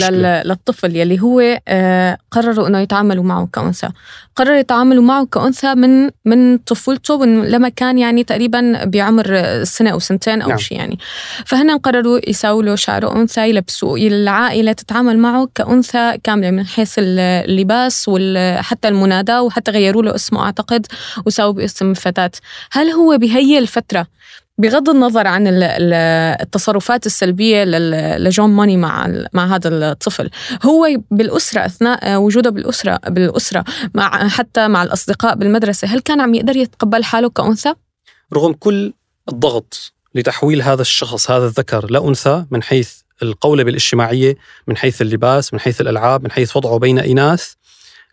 للطفل 0.44 0.96
يلي 0.96 1.22
هو 1.22 1.60
آه 1.68 2.18
قرروا 2.32 2.68
إنه 2.68 2.80
يتعاملوا 2.80 3.24
معه 3.24 3.50
كأنثى. 3.54 3.90
قرروا 4.36 4.58
يتعاملوا 4.58 5.04
معه 5.04 5.26
كأنثى 5.26 5.76
من 5.76 6.10
من 6.26 6.58
طفولته 6.58 7.26
لما 7.26 7.70
كان 7.70 7.98
يعني 7.98 8.24
تقريبا 8.24 8.86
بعمر 8.86 9.64
سنة 9.64 9.90
أو 9.90 10.00
سنتين 10.00 10.42
أو 10.42 10.50
نعم. 10.50 10.58
شيء 10.58 10.78
يعني. 10.78 11.00
فهن 11.46 11.78
قرروا 11.78 12.30
يساووا 12.30 12.64
له 12.64 12.76
شعره 12.76 13.16
أنثى 13.16 13.50
يلبسوه. 13.50 13.98
العائلة 13.98 14.72
تتعامل 14.72 15.18
معه 15.20 15.50
كأنثى 15.56 16.18
كاملة 16.24 16.52
من 16.52 16.68
حيث 16.68 16.96
اللباس 16.98 18.06
وحتى 18.08 18.88
المناداه 18.88 19.42
وحتى 19.42 19.72
غيروا 19.72 20.04
له 20.04 20.16
اسمه 20.16 20.44
أعتقد 20.44 20.86
وساووا 21.26 21.54
باسم 21.54 21.92
الفتاه 21.92 22.32
هل 22.72 22.90
هو 22.90 23.18
بهي 23.18 23.58
الفترة 23.58 24.08
بغض 24.58 24.90
النظر 24.90 25.28
عن 25.28 25.44
التصرفات 26.42 27.06
السلبية 27.06 27.64
لجون 28.18 28.50
ماني 28.50 28.78
مع 28.78 29.08
مع 29.34 29.56
هذا 29.56 29.92
الطفل. 29.92 30.30
هو 30.64 30.88
بالأسرة 31.12 31.66
أثناء 31.66 32.22
وجوده 32.22 32.50
بالأسرة 32.50 33.00
بالأسرة 33.08 33.64
مع 33.94 34.28
حتى 34.28 34.68
مع 34.68 34.84
الأصدقاء 34.84 35.36
بالمدرسة 35.36 35.88
هل 35.88 36.00
كان 36.00 36.22
عم 36.22 36.34
يقدر 36.34 36.56
يتقبل 36.56 37.04
حاله 37.04 37.30
كأنثى؟ 37.30 37.74
رغم 38.34 38.54
كل 38.54 38.94
الضغط 39.30 39.94
لتحويل 40.16 40.62
هذا 40.62 40.82
الشخص 40.82 41.32
هذا 41.32 41.46
الذكر 41.46 41.92
لأنثى 41.92 42.46
من 42.52 42.64
حيث 42.64 42.92
القولبه 43.24 43.70
الاجتماعيه 43.70 44.36
من 44.68 44.78
حيث 44.78 45.02
اللباس 45.02 45.54
من 45.54 45.60
حيث 45.60 45.82
الألعاب 45.82 46.24
من 46.24 46.32
حيث 46.32 46.58
وضعه 46.58 46.80
بين 46.80 47.00
إناث 47.00 47.52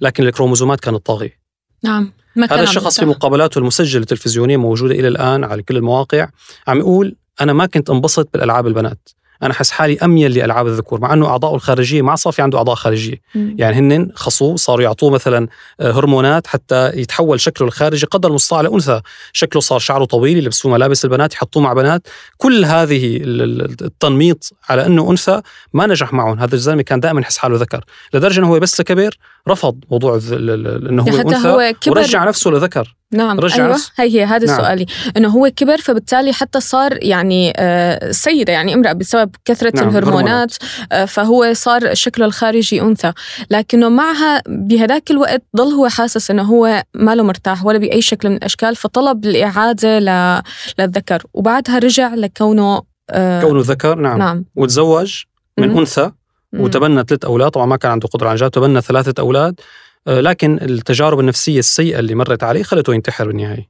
لكن 0.00 0.26
الكروموزومات 0.26 0.80
كانت 0.80 1.06
طاغية. 1.06 1.38
نعم. 1.82 2.12
هذا 2.38 2.62
الشخص 2.62 3.00
في 3.00 3.06
مقابلاته 3.06 3.58
المسجله 3.58 4.02
التلفزيونية 4.02 4.56
موجودة 4.56 4.94
إلى 4.94 5.08
الآن 5.08 5.44
على 5.44 5.62
كل 5.62 5.76
المواقع. 5.76 6.28
عم 6.68 6.78
يقول 6.78 7.16
أنا 7.40 7.52
ما 7.52 7.66
كنت 7.66 7.90
انبسط 7.90 8.28
بالألعاب 8.32 8.66
البنات. 8.66 9.08
أنا 9.42 9.54
حس 9.54 9.70
حالي 9.70 9.98
أميل 9.98 10.34
لألعاب 10.34 10.66
الذكور 10.66 11.00
مع 11.00 11.12
إنه 11.12 11.26
اعضائه 11.26 11.54
الخارجية 11.54 12.02
ما 12.02 12.16
صار 12.16 12.32
في 12.32 12.42
عنده 12.42 12.58
أعضاء 12.58 12.74
خارجية. 12.74 13.20
مم. 13.34 13.56
يعني 13.58 13.76
هن 13.76 14.10
خصوه 14.14 14.56
صاروا 14.56 14.82
يعطوه 14.82 15.10
مثلا 15.10 15.48
آه، 15.80 15.92
هرمونات 15.92 16.46
حتى 16.46 16.90
يتحول 16.94 17.40
شكله 17.40 17.68
الخارجي 17.68 18.06
قدر 18.06 18.28
المستطاع 18.28 18.60
لأنثى. 18.60 19.00
شكله 19.32 19.60
صار 19.60 19.78
شعره 19.78 20.04
طويل 20.04 20.38
يلبسوه 20.38 20.72
ملابس 20.72 21.04
البنات 21.04 21.34
يحطوه 21.34 21.62
مع 21.62 21.72
بنات. 21.72 22.06
كل 22.36 22.64
هذه 22.64 23.20
التنميط 23.24 24.50
على 24.68 24.86
إنه 24.86 25.10
أنثى 25.10 25.42
ما 25.72 25.86
نجح 25.86 26.12
معهم. 26.12 26.38
هذا 26.38 26.54
الزلمة 26.54 26.82
كان 26.82 27.00
دائما 27.00 27.20
يحس 27.20 27.38
حاله 27.38 27.56
ذكر. 27.56 27.84
لدرجة 28.14 28.38
إنه 28.38 28.48
هو 28.48 28.60
بس 28.60 28.82
كبر 28.82 29.16
رفض 29.48 29.84
موضوع 29.90 30.20
إنه 30.32 31.02
هو 31.02 31.18
حتى 31.18 31.36
أنثى 31.36 31.48
هو 31.48 31.72
كبر. 31.80 31.98
ورجع 31.98 32.24
نفسه 32.24 32.50
لذكر. 32.50 32.94
نعم 33.12 33.40
رجع 33.40 33.64
أيوة. 33.64 33.76
هي 33.96 34.20
هي 34.20 34.24
هذا 34.24 34.46
نعم. 34.46 34.56
سؤالي 34.56 34.86
إنه 35.16 35.28
هو 35.28 35.50
كبر 35.56 35.78
فبالتالي 35.78 36.32
حتى 36.32 36.60
صار 36.60 36.98
يعني 37.04 37.52
آه 37.56 38.10
سيدة 38.10 38.52
يعني 38.52 38.74
امرأة 38.74 38.92
بسبب 38.92 39.30
كثرة 39.44 39.72
نعم. 39.76 39.88
الهرمونات 39.88 40.54
آه 40.92 41.04
فهو 41.04 41.52
صار 41.52 41.94
شكله 41.94 42.26
الخارجي 42.26 42.80
أنثى 42.82 43.12
لكنه 43.50 43.88
معها 43.88 44.42
بهذاك 44.48 45.10
الوقت 45.10 45.42
ضل 45.56 45.72
هو 45.72 45.88
حاسس 45.88 46.30
إنه 46.30 46.42
هو 46.42 46.82
ما 46.94 47.14
له 47.14 47.22
مرتاح 47.22 47.64
ولا 47.64 47.78
بأي 47.78 48.02
شكل 48.02 48.28
من 48.28 48.36
الأشكال 48.36 48.76
فطلب 48.76 49.24
الإعادة 49.24 49.98
ل... 49.98 50.42
للذكر 50.78 51.22
وبعدها 51.34 51.78
رجع 51.78 52.14
لكونه 52.14 52.82
آه 53.10 53.40
كونه 53.42 53.60
ذكر 53.64 53.94
نعم, 53.94 54.18
نعم. 54.18 54.44
وتزوج 54.56 55.22
من 55.58 55.68
م- 55.68 55.78
أنثى 55.78 56.10
وتبنى 56.54 57.02
ثلاث 57.08 57.24
أولاد 57.24 57.50
طبعا 57.50 57.66
ما 57.66 57.76
كان 57.76 57.90
عنده 57.90 58.08
قدرة 58.08 58.26
على 58.26 58.34
الإنجاب 58.34 58.50
تبنى 58.50 58.80
ثلاثة 58.80 59.14
أولاد 59.22 59.60
لكن 60.06 60.58
التجارب 60.62 61.20
النفسية 61.20 61.58
السيئة 61.58 61.98
اللي 61.98 62.14
مرت 62.14 62.42
عليه 62.42 62.62
خلته 62.62 62.94
ينتحر 62.94 63.26
بالنهاية. 63.26 63.68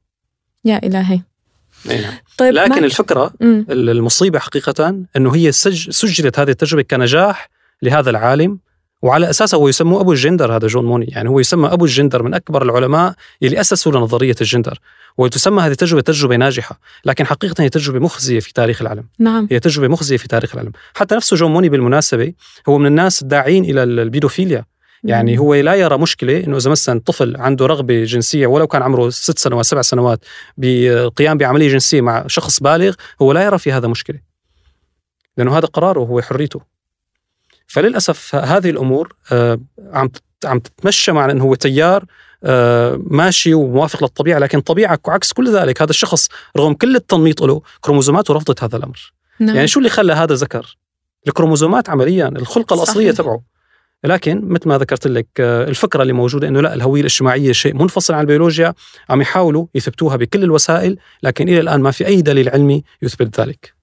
يا 0.65 0.81
إلهي. 0.83 1.21
نعم. 1.85 2.13
طيب 2.37 2.53
لكن 2.53 2.83
الفكرة 2.83 3.33
مم. 3.41 3.65
المصيبة 3.69 4.39
حقيقة 4.39 5.03
إنه 5.17 5.35
هي 5.35 5.51
سج 5.51 5.89
سجلت 5.89 6.39
هذه 6.39 6.49
التجربة 6.49 6.81
كنجاح 6.81 7.49
لهذا 7.81 8.09
العالم 8.09 8.59
وعلى 9.01 9.29
اساسه 9.29 9.57
هو 9.57 9.67
يسموه 9.67 10.01
أبو 10.01 10.11
الجندر 10.11 10.55
هذا 10.55 10.67
جون 10.67 10.85
موني. 10.85 11.05
يعني 11.05 11.29
هو 11.29 11.39
يسمى 11.39 11.67
أبو 11.67 11.85
الجندر 11.85 12.23
من 12.23 12.33
أكبر 12.33 12.63
العلماء 12.63 13.15
اللي 13.43 13.61
أسسوا 13.61 13.91
لنظرية 13.91 14.35
الجندر 14.41 14.79
وتسمى 15.17 15.61
هذه 15.61 15.71
التجربة 15.71 16.01
تجربة 16.01 16.35
ناجحة. 16.35 16.79
لكن 17.05 17.25
حقيقة 17.25 17.61
هي 17.61 17.69
تجربة 17.69 17.99
مخزية 17.99 18.39
في 18.39 18.53
تاريخ 18.53 18.81
العلم 18.81 19.03
نعم. 19.19 19.47
هي 19.51 19.59
تجربة 19.59 19.87
مخزية 19.87 20.17
في 20.17 20.27
تاريخ 20.27 20.53
العلم 20.53 20.71
حتى 20.93 21.15
نفسه 21.15 21.35
جون 21.35 21.51
موني 21.51 21.69
بالمناسبة 21.69 22.33
هو 22.69 22.77
من 22.77 22.85
الناس 22.85 23.21
الداعين 23.21 23.63
إلى 23.65 23.83
البيدوفيليا. 23.83 24.65
يعني 25.05 25.39
هو 25.39 25.55
لا 25.55 25.73
يرى 25.73 25.97
مشكلة 25.97 26.43
إنه 26.43 26.57
إذا 26.57 26.71
مثلا 26.71 27.01
طفل 27.05 27.37
عنده 27.37 27.65
رغبة 27.65 28.03
جنسية 28.03 28.47
ولو 28.47 28.67
كان 28.67 28.81
عمره 28.81 29.09
ست 29.09 29.39
سنوات 29.39 29.65
سبع 29.65 29.81
سنوات 29.81 30.25
بالقيام 30.57 31.37
بعملية 31.37 31.69
جنسية 31.69 32.01
مع 32.01 32.27
شخص 32.27 32.59
بالغ 32.59 32.95
هو 33.21 33.31
لا 33.31 33.43
يرى 33.43 33.57
في 33.57 33.71
هذا 33.71 33.87
مشكلة. 33.87 34.19
لأنه 35.37 35.57
هذا 35.57 35.65
قراره 35.65 35.99
هو 35.99 36.21
حريته. 36.21 36.61
فللأسف 37.67 38.35
هذه 38.35 38.69
الأمور 38.69 39.15
آه، 39.31 39.59
عم 39.91 40.09
عم 40.45 40.59
تتمشى 40.59 41.11
مع 41.11 41.31
إنه 41.31 41.43
هو 41.43 41.55
تيار 41.55 42.05
آه، 42.43 43.01
ماشي 43.03 43.53
وموافق 43.53 44.03
للطبيعة 44.03 44.39
لكن 44.39 44.61
طبيعة 44.61 44.99
عكس 45.07 45.33
كل 45.33 45.55
ذلك. 45.55 45.81
هذا 45.81 45.89
الشخص 45.89 46.29
رغم 46.57 46.73
كل 46.73 46.95
التنميط 46.95 47.41
له 47.41 47.61
كروموزوماته 47.81 48.33
رفضت 48.33 48.63
هذا 48.63 48.77
الأمر. 48.77 49.13
نعم. 49.39 49.55
يعني 49.55 49.67
شو 49.67 49.79
اللي 49.79 49.89
خلى 49.89 50.13
هذا 50.13 50.35
ذكر؟ 50.35 50.77
الكروموزومات 51.27 51.89
عمليا 51.89 52.27
الخلقة 52.27 52.73
الأصلية 52.73 53.11
تبعه. 53.11 53.54
لكن 54.05 54.41
مثل 54.43 54.69
ما 54.69 54.77
ذكرت 54.77 55.07
لك 55.07 55.27
آه، 55.39 55.63
الفكرة 55.63 56.01
اللي 56.01 56.13
موجودة 56.13 56.47
إنه 56.47 56.61
لا 56.61 56.73
الهوية 56.73 57.01
الاجتماعية 57.01 57.51
شيء 57.51 57.73
منفصل 57.73 58.13
عن 58.13 58.21
البيولوجيا 58.21 58.73
عم 59.09 59.21
يحاولوا 59.21 59.65
يثبتوها 59.75 60.15
بكل 60.15 60.43
الوسائل 60.43 60.97
لكن 61.23 61.49
إلى 61.49 61.59
الآن 61.59 61.81
ما 61.81 61.91
في 61.91 62.07
أي 62.07 62.21
دليل 62.21 62.49
علمي 62.49 62.83
يثبت 63.01 63.39
ذلك 63.39 63.75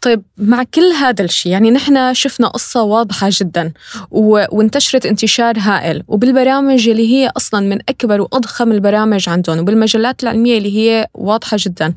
طيب 0.00 0.22
مع 0.38 0.62
كل 0.62 0.92
هذا 1.00 1.24
الشيء 1.24 1.52
يعني 1.52 1.70
نحن 1.70 2.14
شفنا 2.14 2.48
قصة 2.48 2.82
واضحة 2.82 3.28
جدا. 3.32 3.72
وانتشرت 4.10 5.06
انتشار 5.06 5.58
هائل 5.58 6.02
وبالبرامج 6.08 6.88
اللي 6.88 7.08
هي 7.08 7.30
أصلا 7.36 7.60
من 7.60 7.78
أكبر 7.88 8.20
وأضخم 8.20 8.72
البرامج 8.72 9.28
عندهم 9.28 9.58
وبالمجلات 9.58 10.22
العلمية 10.22 10.58
اللي 10.58 10.76
هي 10.76 11.06
واضحة 11.14 11.56
جدا 11.60 11.94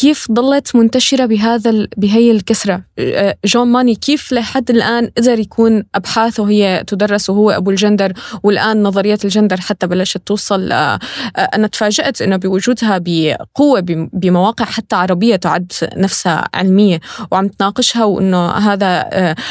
كيف 0.00 0.26
ضلت 0.32 0.76
منتشرة 0.76 1.26
بهذا 1.26 1.86
بهي 1.96 2.30
الكسرة؟ 2.30 2.82
آه، 2.98 3.36
جون 3.44 3.68
ماني 3.68 3.94
كيف 3.94 4.32
لحد 4.32 4.70
الآن 4.70 5.10
قدر 5.18 5.38
يكون 5.38 5.84
أبحاثه 5.94 6.48
هي 6.48 6.84
تدرس 6.86 7.30
وهو 7.30 7.50
أبو 7.50 7.70
الجندر 7.70 8.12
والآن 8.42 8.82
نظريات 8.82 9.24
الجندر 9.24 9.60
حتى 9.60 9.86
بلشت 9.86 10.18
توصل؟ 10.26 10.72
آه، 10.72 10.98
آه، 11.36 11.40
أنا 11.40 11.66
تفاجأت 11.66 12.22
أنه 12.22 12.36
بوجودها 12.36 13.00
بقوة 13.04 13.80
بمواقع 14.12 14.64
حتى 14.64 14.96
عربية 14.96 15.36
تعد 15.36 15.72
نفسها 15.96 16.48
علمية 16.54 17.00
وعم 17.30 17.48
تناقشها 17.48 18.04
وأنه 18.04 18.50
هذا 18.50 19.06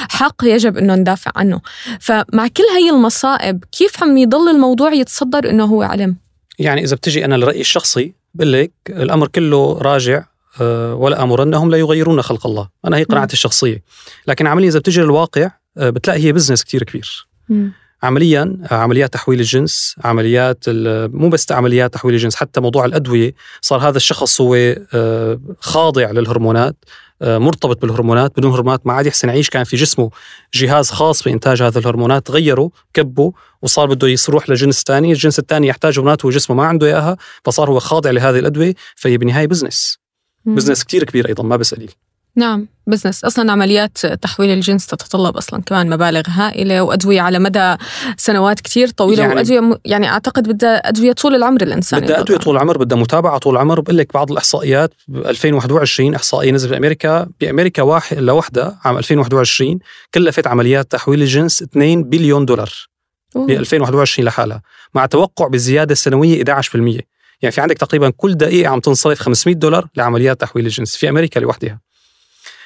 حق 0.09 0.35
يجب 0.43 0.77
أنه 0.77 0.95
ندافع 0.95 1.31
عنه. 1.35 1.61
فمع 1.99 2.47
كل 2.47 2.63
هي 2.77 2.89
المصائب 2.89 3.63
كيف 3.71 4.03
عم 4.03 4.17
يضل 4.17 4.49
الموضوع 4.49 4.93
يتصدر 4.93 5.49
أنه 5.49 5.65
هو 5.65 5.81
علم؟ 5.81 6.15
يعني 6.59 6.83
إذا 6.83 6.95
بتجي 6.95 7.25
أنا 7.25 7.35
لرأيي 7.35 7.61
الشخصي 7.61 8.13
بقول 8.33 8.53
لك 8.53 8.71
الأمر 8.89 9.27
كله 9.27 9.77
راجع 9.81 10.23
ولا 10.93 11.23
أمرنهم 11.23 11.71
لا 11.71 11.77
يغيرون 11.77 12.21
خلق 12.21 12.47
الله. 12.47 12.69
أنا 12.85 12.97
هي 12.97 13.03
قناعتي 13.03 13.33
الشخصية. 13.33 13.83
لكن 14.27 14.47
عمليا 14.47 14.69
إذا 14.69 14.79
بتجي 14.79 15.01
للواقع 15.01 15.51
آه، 15.77 15.89
بتلاقي 15.89 16.23
هي 16.23 16.31
بزنس 16.31 16.63
كتير 16.63 16.83
كبير. 16.83 17.27
عمليا 18.03 18.57
آه، 18.71 18.75
عمليات 18.75 19.13
تحويل 19.13 19.39
الجنس 19.39 19.95
عمليات 20.03 20.63
مو 20.67 21.29
بس 21.29 21.51
عمليات 21.51 21.93
تحويل 21.93 22.15
الجنس 22.15 22.35
حتى 22.35 22.61
موضوع 22.61 22.85
الأدوية 22.85 23.33
صار 23.61 23.79
هذا 23.79 23.97
الشخص 23.97 24.41
هو 24.41 24.75
خاضع 25.59 26.11
للهرمونات 26.11 26.75
مرتبط 27.21 27.81
بالهرمونات 27.81 28.31
بدون 28.37 28.51
هرمونات. 28.51 28.87
ما 28.87 28.93
عاد 28.93 29.05
يحسن 29.05 29.29
يعيش 29.29 29.49
كان 29.49 29.63
في 29.63 29.75
جسمه 29.75 30.09
جهاز 30.53 30.89
خاص 30.89 31.23
بإنتاج 31.23 31.61
هذه 31.61 31.77
الهرمونات 31.77 32.31
غيروا 32.31 32.69
كبوا 32.93 33.31
وصار 33.61 33.87
بده 33.87 34.07
يروح 34.07 34.49
لجنس 34.49 34.83
ثاني 34.83 35.11
الجنس 35.11 35.39
الثاني 35.39 35.67
يحتاج 35.67 35.99
هرمونات 35.99 36.25
وجسمه 36.25 36.55
ما 36.55 36.65
عنده 36.65 36.87
إياها 36.87 37.17
فصار 37.43 37.69
هو 37.69 37.79
خاضع 37.79 38.11
لهذه 38.11 38.39
الأدوية 38.39 38.73
فهي 38.95 39.17
بالنهاية 39.17 39.47
business 39.47 40.04
business 40.45 40.83
كتير 40.83 41.03
كبير 41.03 41.27
أيضا 41.27 41.43
ما 41.43 41.55
بس 41.55 41.73
قليل. 41.73 41.91
نعم 42.37 42.67
business. 42.87 43.25
أصلا 43.25 43.51
عمليات 43.51 43.97
تحويل 44.05 44.49
الجنس 44.49 44.87
تتطلب 44.87 45.37
أصلا 45.37 45.61
كمان 45.61 45.89
مبالغ 45.89 46.21
هائلة 46.27 46.81
وأدوية 46.81 47.21
على 47.21 47.39
مدى 47.39 47.75
سنوات 48.17 48.59
كتير 48.59 48.87
طويلة 48.87 49.21
يعني 49.21 49.35
وأدوية 49.35 49.59
م... 49.59 49.77
يعني 49.85 50.09
أعتقد 50.09 50.47
بدها 50.47 50.89
أدوية 50.89 51.11
طول 51.11 51.35
العمر 51.35 51.61
الإنسان 51.61 51.99
بدها 51.99 52.19
أدوية 52.19 52.37
طول 52.37 52.55
العمر 52.55 52.77
بدها 52.77 52.97
متابعة 52.97 53.37
طول 53.37 53.53
العمر. 53.55 53.79
بقول 53.79 53.97
لك 53.97 54.13
بعض 54.13 54.31
الإحصائيات 54.31 54.93
ب 55.07 55.17
2021 55.17 56.15
إحصائية 56.15 56.51
نزلت 56.51 56.71
في 56.71 56.77
أمريكا. 56.77 57.27
بأمريكا 57.41 57.81
واحد 57.81 58.17
لوحدها 58.17 58.79
عام 58.83 58.97
2021 58.97 59.79
كلفت 60.13 60.47
عمليات 60.47 60.91
تحويل 60.91 61.21
الجنس 61.21 61.61
2 61.61 62.03
بليون 62.03 62.45
دولار. 62.45 62.71
ب 63.35 63.49
2021 63.49 64.27
لحالها. 64.27 64.61
مع 64.93 65.05
توقع 65.05 65.47
بزيادة 65.47 65.95
سنوية 65.95 66.43
11% 66.43 67.01
يعني 67.45 67.51
في 67.51 67.61
عندك 67.61 67.77
تقريبا 67.77 68.09
كل 68.09 68.35
دقيقة 68.35 68.69
عم 68.69 68.79
تنصرف 68.79 69.19
500 69.19 69.55
دولار 69.55 69.87
لعمليات 69.95 70.41
تحويل 70.41 70.65
الجنس 70.65 70.95
في 70.95 71.09
أمريكا 71.09 71.39
لوحدها. 71.39 71.79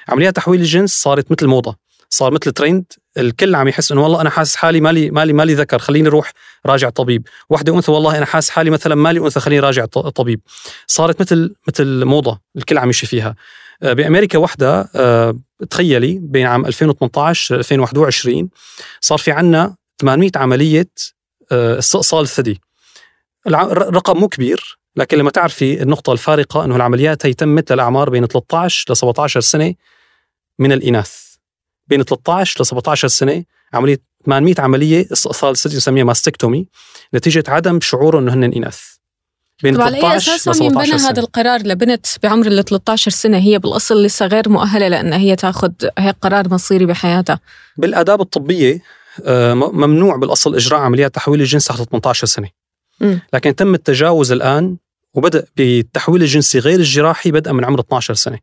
عمليات 0.09 0.35
تحويل 0.35 0.61
الجنس 0.61 0.93
صارت 1.01 1.31
مثل 1.31 1.47
موضة 1.47 1.75
صار 2.09 2.31
مثل 2.31 2.51
ترند. 2.51 2.85
الكل 3.17 3.55
عم 3.55 3.67
يحس 3.67 3.91
إنه 3.91 4.03
والله 4.03 4.21
أنا 4.21 4.29
حاسس 4.29 4.55
حالي 4.55 4.81
مالي 4.81 5.11
مالي 5.11 5.33
مالي 5.33 5.53
ذكر 5.53 5.79
خليني 5.79 6.07
أروح 6.07 6.31
راجع 6.65 6.89
طبيب. 6.89 7.27
وحدة 7.49 7.75
أنثى 7.75 7.91
والله 7.91 8.17
أنا 8.17 8.25
حاسس 8.25 8.49
حالي 8.49 8.69
مثلا 8.69 8.95
مالي 8.95 9.19
أنثى 9.19 9.39
خليني 9.39 9.59
راجع 9.59 9.85
طبيب. 9.85 10.41
صارت 10.87 11.21
مثل 11.21 11.55
مثل 11.67 12.05
موضة 12.05 12.39
الكل 12.57 12.77
عم 12.77 12.85
يمشي 12.85 13.07
فيها. 13.07 13.35
آه، 13.83 13.93
بأمريكا 13.93 14.37
وحدة 14.37 14.89
آه، 14.95 15.39
تخيلي 15.69 16.19
بين 16.21 16.45
عام 16.45 16.65
2018 16.65 17.55
2021 17.55 18.49
صار 19.01 19.17
في 19.17 19.31
عنا 19.31 19.75
800 20.01 20.31
عملية 20.35 20.89
آه، 21.51 21.79
استئصال 21.79 22.27
ثدي. 22.27 22.61
الرقم 23.47 24.17
مو 24.17 24.27
كبير 24.27 24.79
لكن 24.95 25.17
لما 25.17 25.29
تعرفي 25.29 25.81
النقطة 25.81 26.13
الفارقة 26.13 26.65
أنه 26.65 26.75
العمليات 26.75 27.25
هي 27.25 27.33
تمت 27.33 27.71
للأعمار 27.71 28.09
بين 28.09 28.25
13 28.25 28.93
ل 28.93 28.97
17 28.97 29.39
سنة 29.39 29.73
من 30.59 30.71
الإناث. 30.71 31.29
بين 31.87 32.03
13 32.03 32.61
ل 32.61 32.65
17 32.65 33.07
سنة 33.07 33.43
عملية 33.73 34.01
800 34.25 34.55
عملية 34.59 35.07
استئصال 35.11 35.57
ثدي 35.57 35.77
نسميها 35.77 36.03
ماستكتومي 36.03 36.67
نتيجة 37.13 37.43
عدم 37.47 37.79
شعوره 37.81 38.19
أنه 38.19 38.33
هن 38.33 38.43
إناث. 38.43 38.81
بين 39.63 39.75
طب 39.75 39.81
على 39.81 39.97
اي 39.97 40.17
أساس 40.17 40.47
عم 40.61 40.65
ينبنى 40.67 40.93
هذا 40.93 41.19
القرار 41.19 41.61
لبنت 41.61 42.05
بعمر 42.23 42.47
ال 42.47 42.65
13 42.65 43.11
سنة 43.11 43.37
هي 43.37 43.59
بالأصل 43.59 44.03
لسه 44.03 44.25
غير 44.25 44.49
مؤهلة 44.49 44.87
لأن 44.87 45.13
هي 45.13 45.35
تأخذ 45.35 45.71
هيك 45.97 46.15
قرار 46.21 46.49
مصيري 46.49 46.85
بحياتها. 46.85 47.39
بالآداب 47.77 48.21
الطبية 48.21 48.81
آه، 49.25 49.53
ممنوع 49.53 50.15
بالأصل 50.15 50.55
إجراء 50.55 50.81
عمليات 50.81 51.15
تحويل 51.15 51.41
الجنس 51.41 51.65
تحت 51.65 51.81
18 51.81 52.27
سنة. 52.27 52.47
م. 52.47 52.58
لكن 53.33 53.55
تم 53.55 53.73
التجاوز 53.73 54.31
الآن 54.31 54.77
وبدأ 55.13 55.45
بالتحويل 55.57 56.21
الجنسي 56.21 56.59
غير 56.59 56.79
الجراحي 56.79 57.31
بدءا 57.31 57.51
من 57.51 57.65
عمر 57.65 57.79
12 57.79 58.13
سنة 58.13 58.39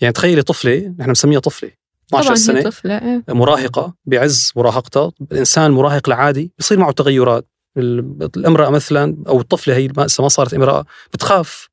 يعني 0.00 0.12
تخيلي 0.12 0.42
طفلة 0.42 0.94
نحن 0.98 1.08
بنسميها 1.08 1.40
طفلة 1.40 1.70
12 2.08 2.34
سنة 2.34 2.62
طفلة. 2.62 2.94
إيه. 2.94 3.22
مراهقة 3.28 3.94
بعز 4.06 4.52
مراهقتها 4.56 5.12
الإنسان 5.32 5.70
مراهق 5.70 6.08
العادي 6.08 6.52
بصير 6.58 6.78
معه 6.78 6.92
تغيرات 6.92 7.48
الامرأة 7.76 8.70
مثلا 8.70 9.16
أو 9.28 9.40
الطفلة 9.40 9.76
هي 9.76 9.88
ما 9.96 10.28
صارت 10.28 10.54
امرأة 10.54 10.84
بتخاف 11.12 11.68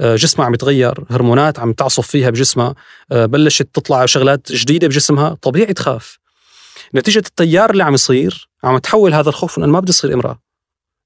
آه، 0.00 0.16
جسمها 0.16 0.46
عم 0.46 0.54
يتغير 0.54 1.04
هرمونات 1.10 1.58
عم 1.58 1.72
تعصف 1.72 2.06
فيها 2.06 2.30
بجسمها 2.30 2.74
آه، 3.12 3.26
بلشت 3.26 3.68
تطلع 3.74 4.06
شغلات 4.06 4.52
جديدة 4.52 4.88
بجسمها 4.88 5.36
طبيعي 5.42 5.72
تخاف 5.72 6.18
نتيجة 6.94 7.18
التيار 7.18 7.70
اللي 7.70 7.84
عم 7.84 7.94
يصير 7.94 8.48
عم 8.64 8.78
تحول 8.78 9.14
هذا 9.14 9.28
الخوف 9.28 9.58
أنا 9.58 9.66
ما 9.66 9.80
بدي 9.80 9.90
اصير 9.90 10.14
امرأة 10.14 10.38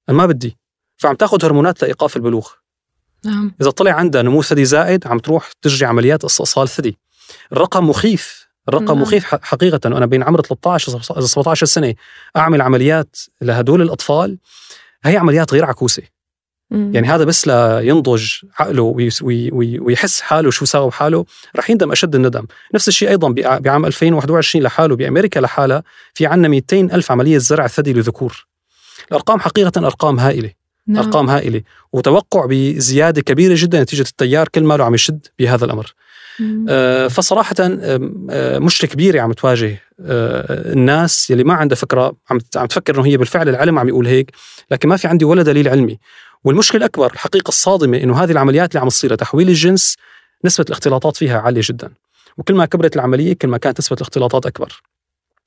أنا 0.08 0.16
ما 0.16 0.26
بدي. 0.26 0.56
فعم 0.96 1.14
تاخذ 1.14 1.44
هرمونات 1.44 1.82
لإيقاف 1.82 2.16
البلوغ. 2.16 2.48
نعم. 3.24 3.54
إذا 3.60 3.70
طلع 3.70 3.92
عندها 3.92 4.22
نمو 4.22 4.42
ثدي 4.42 4.64
زائد 4.64 5.06
عم 5.06 5.18
تروح 5.18 5.52
تجري 5.62 5.86
عمليات 5.86 6.24
استئصال 6.24 6.68
ثدي. 6.68 6.98
الرقم 7.52 7.88
مخيف. 7.88 8.48
الرقم 8.68 8.84
نعم. 8.84 9.02
مخيف 9.02 9.24
حقيقة. 9.24 9.80
أنا 9.86 10.06
بين 10.06 10.22
عمر 10.22 10.40
13 10.40 10.96
و 10.96 11.20
17 11.20 11.66
سنة 11.66 11.94
أعمل 12.36 12.62
عمليات 12.62 13.16
لهدول 13.40 13.82
الأطفال. 13.82 14.38
هي 15.04 15.16
عمليات 15.16 15.52
غير 15.52 15.64
عكوسة. 15.64 16.02
مم. 16.70 16.90
يعني 16.94 17.08
هذا 17.08 17.24
بس 17.24 17.48
لينضج 17.48 18.32
عقله 18.58 18.94
ويحس 19.52 20.20
حاله 20.20 20.50
شو 20.50 20.64
ساوى 20.64 20.88
بحاله. 20.88 21.24
رح 21.56 21.70
يندم 21.70 21.92
أشد 21.92 22.14
الندم. 22.14 22.46
نفس 22.74 22.88
الشيء 22.88 23.08
أيضا 23.08 23.34
بعام 23.58 23.86
2021 23.86 24.64
لحاله. 24.64 24.96
بأمريكا 24.96 25.40
لحالها 25.40 25.82
في 26.14 26.26
عنا 26.26 26.48
200 26.48 26.90
ألف 26.92 27.12
عملية 27.12 27.38
زرع 27.38 27.66
ثدي 27.66 27.92
لذكور. 27.92 28.47
الأرقام 29.10 29.40
حقيقة 29.40 29.86
أرقام 29.86 30.18
هائلة 30.18 30.50
نعم. 30.88 31.04
أرقام 31.04 31.30
هائلة. 31.30 31.62
وتوقع 31.92 32.46
بزيادة 32.46 33.22
كبيرة 33.22 33.54
جدا 33.56 33.82
نتيجة 33.82 34.02
التيار 34.02 34.48
كل 34.48 34.64
ماله 34.64 34.84
عم 34.84 34.94
يشد 34.94 35.26
بهذا 35.38 35.64
الأمر. 35.64 35.94
آه، 36.68 37.08
فصراحة 37.08 37.54
آه، 37.60 38.58
مشكلة 38.58 38.90
كبيرة 38.90 39.20
عم 39.20 39.32
تواجه 39.32 39.82
آه، 40.00 40.72
الناس 40.72 41.30
يلي 41.30 41.44
ما 41.44 41.54
عندها 41.54 41.76
فكرة 41.76 42.16
عم 42.30 42.38
عم 42.56 42.66
تفكر 42.66 42.94
إنه 42.94 43.06
هي 43.06 43.16
بالفعل 43.16 43.48
العلم 43.48 43.78
عم 43.78 43.88
يقول 43.88 44.06
هيك 44.06 44.30
لكن 44.70 44.88
ما 44.88 44.96
في 44.96 45.08
عندي 45.08 45.24
ولا 45.24 45.42
دليل 45.42 45.68
علمي. 45.68 45.98
والمشكلة 46.44 46.78
الأكبر 46.78 47.12
الحقيقة 47.12 47.48
الصادمة 47.48 47.98
إنه 47.98 48.22
هذه 48.22 48.30
العمليات 48.30 48.70
اللي 48.70 48.80
عم 48.80 48.88
تصير 48.88 49.14
تحويل 49.14 49.48
الجنس 49.48 49.96
نسبة 50.44 50.64
الاختلاطات 50.68 51.16
فيها 51.16 51.40
عالية 51.40 51.62
جدا. 51.64 51.90
وكل 52.36 52.54
ما 52.54 52.66
كبرت 52.66 52.96
العملية 52.96 53.32
كل 53.32 53.48
ما 53.48 53.58
كانت 53.58 53.78
نسبة 53.78 53.96
الاختلاطات 53.96 54.46
أكبر. 54.46 54.82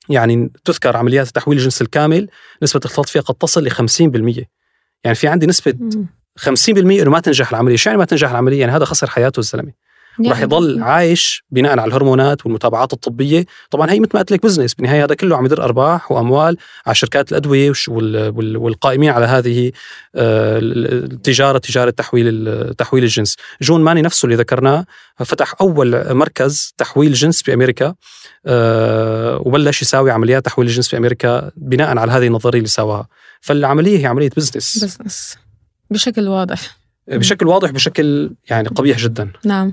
يعني 0.08 0.50
تذكر 0.64 0.96
عمليات 0.96 1.28
تحويل 1.28 1.58
الجنس 1.58 1.82
الكامل 1.82 2.28
نسبة 2.62 2.80
الاختلاطات 2.84 3.08
فيها 3.08 3.22
قد 3.22 3.34
تصل 3.34 3.64
ل 3.64 3.70
50% 3.70 4.44
يعني 5.04 5.14
في 5.14 5.28
عندي 5.28 5.46
نسبة 5.46 5.74
50% 6.40 6.68
إنه 6.68 7.10
ما 7.10 7.20
تنجح 7.20 7.50
العملية، 7.50 7.76
شو 7.76 7.90
يعني 7.90 7.98
ما 7.98 8.04
تنجح 8.04 8.30
العملية؟ 8.30 8.60
يعني 8.60 8.72
هذا 8.72 8.84
خسر 8.84 9.10
حياته 9.10 9.40
الزلمة. 9.40 9.72
راح 10.26 10.40
يضل 10.40 10.82
عايش 10.82 11.44
بناء 11.50 11.72
على 11.72 11.84
الهرمونات 11.84 12.46
والمتابعات 12.46 12.92
الطبية. 12.92 13.46
طبعا 13.70 13.90
هي 13.90 14.00
مثل 14.00 14.10
ما 14.14 14.20
قلت 14.20 14.30
لك 14.32 14.42
business 14.42 14.74
بالنهاية 14.74 15.04
هذا 15.04 15.14
كله 15.14 15.36
عم 15.36 15.46
يدر 15.46 15.64
أرباح 15.64 16.12
وأموال 16.12 16.56
على 16.86 16.94
شركات 16.94 17.32
الأدوية 17.32 17.72
والقائمين 18.28 19.10
على 19.10 19.26
هذه 19.26 19.72
آه، 20.14 20.58
التجارة 20.62 21.58
تجارة 21.58 21.90
تحويل 21.90 22.74
تحويل 22.78 23.04
الجنس. 23.04 23.36
جون 23.62 23.80
موني 23.80 24.02
نفسه 24.02 24.26
اللي 24.26 24.36
ذكرناه 24.36 24.84
فتح 25.16 25.54
أول 25.60 26.14
مركز 26.14 26.74
تحويل 26.78 27.12
جنس 27.12 27.42
بامريكا 27.42 27.94
آه، 28.46 29.42
وبلش 29.44 29.82
يساوي 29.82 30.10
عمليات 30.10 30.44
تحويل 30.44 30.68
الجنس 30.68 30.88
في 30.88 30.96
أمريكا 30.96 31.50
بناء 31.56 31.98
على 31.98 32.12
هذه 32.12 32.26
النظرية 32.26 32.58
اللي 32.58 32.68
سواها 32.68 33.08
فالعملية 33.40 33.98
هي 33.98 34.06
عملية 34.06 34.30
business 34.36 34.84
business 34.84 35.38
بشكل 35.90 36.28
واضح. 36.28 36.76
بشكل 37.08 37.46
واضح 37.46 37.70
بشكل 37.70 38.30
يعني 38.50 38.68
قبيح 38.68 38.98
جدا. 38.98 39.32
نعم. 39.44 39.72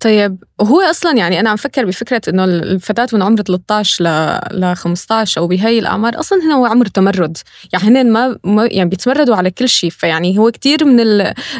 طيب 0.00 0.44
وهو 0.60 0.80
أصلا 0.80 1.16
يعني 1.16 1.40
أنا 1.40 1.50
عم 1.50 1.56
فكر 1.56 1.84
بفكرة 1.84 2.20
إنه 2.28 2.44
الفتاة 2.44 3.06
من 3.12 3.22
عمر 3.22 3.42
13 3.42 4.04
ل 4.04 4.60
ل 4.60 4.76
15 4.76 5.40
أو 5.40 5.46
بهي 5.46 5.78
الأعمار 5.78 6.20
أصلا 6.20 6.42
هنا 6.42 6.54
هو 6.54 6.66
عمر 6.66 6.86
تمرد. 6.86 7.38
يعني 7.72 7.84
هن 7.84 8.12
ما, 8.12 8.38
يعني 8.70 8.88
بيتمردوا 8.88 9.36
على 9.36 9.50
كل 9.50 9.68
شيء 9.68 9.90
فيعني 9.90 10.38
هو 10.38 10.50
كثير 10.50 10.84
من 10.84 10.96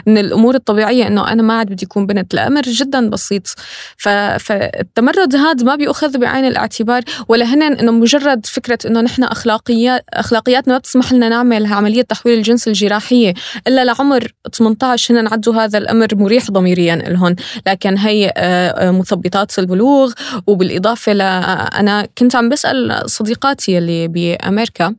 من 0.07 0.18
الأمور 0.18 0.55
الطبيعية 0.55 1.07
إنه 1.07 1.33
أنا 1.33 1.42
ما 1.42 1.59
عاد 1.59 1.66
بدي 1.66 1.87
اكون 1.87 2.07
بنت. 2.07 2.35
الأمر 2.35 2.62
جدا 2.62 3.11
بسيط. 3.11 3.55
فالتمرد 3.96 5.37
هذا 5.37 5.64
ما 5.64 5.76
بيؤخذ 5.76 6.18
بعين 6.18 6.44
الاعتبار 6.44 7.03
ولا 7.29 7.44
هن 7.44 7.62
إنه 7.62 7.92
مجرد 7.92 8.46
فكرة 8.46 8.79
إنه 8.87 9.00
نحن 9.00 9.22
أخلاقيات 9.24 10.05
اخلاقياتنا 10.14 10.72
ما 10.72 10.79
بتسمح 10.79 11.12
لنا 11.12 11.29
نعمل 11.29 11.66
عملية 11.66 12.03
تحويل 12.03 12.38
الجنس 12.38 12.68
الجراحية. 12.68 13.35
إلا 13.66 13.85
لعمر 13.85 14.33
18 14.53 15.20
هن 15.20 15.26
عدوا 15.26 15.55
هذا 15.55 15.79
الأمر 15.79 16.09
مريح 16.12 16.50
ضميريا 16.50 16.96
لهم 16.96 17.37
لكن 17.66 17.98
هي 17.98 18.30
آه، 18.37 18.90
مثبطات 18.90 19.59
البلوغ. 19.59 20.12
وبالإضافة 20.47 21.12
أنا 21.12 22.09
كنت 22.19 22.37
عم 22.37 22.49
بسأل 22.49 23.03
صديقاتي 23.11 23.79
اللي 23.79 24.09
بأمريكا 24.09 24.95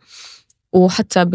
وحتى 0.74 1.26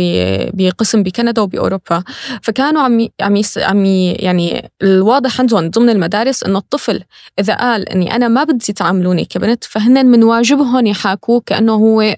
بقسم 0.54 1.02
بكندا 1.02 1.42
وبأوروبا. 1.42 2.02
فكانوا 2.42 2.82
عم 2.82 3.08
عم 3.20 3.42
عم 3.56 3.84
يعني 3.84 4.70
الواضح 4.82 5.40
عندهم 5.40 5.70
ضمن 5.70 5.90
المدارس 5.90 6.42
إنه 6.44 6.58
الطفل 6.58 7.02
إذا 7.38 7.54
قال 7.54 7.88
إني 7.88 8.16
أنا 8.16 8.28
ما 8.28 8.44
بدي 8.44 8.72
تعاملوني 8.72 9.24
كبنت 9.24 9.64
فهن 9.64 10.06
من 10.06 10.22
واجبهم 10.24 10.86
يحاكوه 10.86 11.42
كأنه 11.46 11.72
هو 11.74 12.16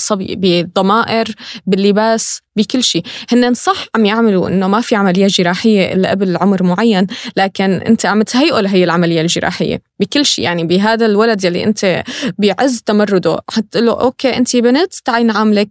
صبي 0.00 0.36
بالضمائر 0.36 1.34
باللباس 1.66 2.40
بكل 2.56 2.84
شيء. 2.84 3.02
هن 3.32 3.54
صح 3.54 3.86
عم 3.94 4.04
يعملوا 4.04 4.48
إنه 4.48 4.68
ما 4.68 4.80
في 4.80 4.96
عملية 4.96 5.26
جراحية 5.26 5.92
إلا 5.92 6.10
قبل 6.10 6.36
عمر 6.36 6.62
معين 6.62 7.06
لكن 7.36 7.72
أنت 7.72 8.06
عم 8.06 8.22
تهيئه 8.22 8.60
لهي 8.60 8.84
العملية 8.84 9.20
الجراحية 9.20 9.82
بكل 10.00 10.26
شيء. 10.26 10.44
يعني 10.44 10.64
بهذا 10.64 11.06
الولد 11.06 11.44
يلي 11.44 11.64
أنت 11.64 12.02
بعز 12.38 12.82
تمرده 12.86 13.38
حتقول 13.50 13.86
له 13.86 14.00
okay 14.00 14.36
أنت 14.36 14.56
بنت 14.56 14.94
تعي 15.04 15.24
نعاملك 15.24 15.70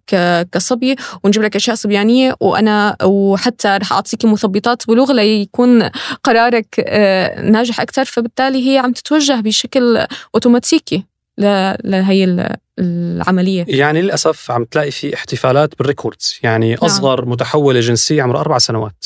كصبي 0.52 0.96
ونجيب 1.24 1.44
لك 1.44 1.56
أشياء 1.56 1.76
صبيانية 1.76 2.36
وأنا 2.40 2.96
وحتى 3.04 3.68
رح 3.82 3.94
اعطيك 3.94 4.26
مثبطات 4.26 4.88
بلوغ 4.88 5.12
ليكون 5.12 5.90
قرارك 6.24 6.76
آه، 6.80 7.42
ناجح 7.42 7.80
أكثر. 7.82 8.06
فبالتالي 8.06 8.70
هي 8.70 8.78
عم 8.78 8.92
تتوجه 8.92 9.42
بشكل 9.42 10.06
أوتوماتيكي. 10.36 11.04
لهي 11.40 12.50
العملية. 12.80 13.66
يعني 13.68 14.02
للأسف 14.02 14.52
عم 14.52 14.64
تلاقي 14.64 14.92
في 14.92 15.16
احتفالات 15.16 15.78
بال 15.78 15.90
records. 15.90 16.40
يعني 16.44 16.70
نعم. 16.70 16.80
أصغر 16.84 17.26
متحولة 17.26 17.80
جنسية 17.80 18.24
عمره 18.24 18.40
أربع 18.40 18.58
سنوات. 18.58 19.06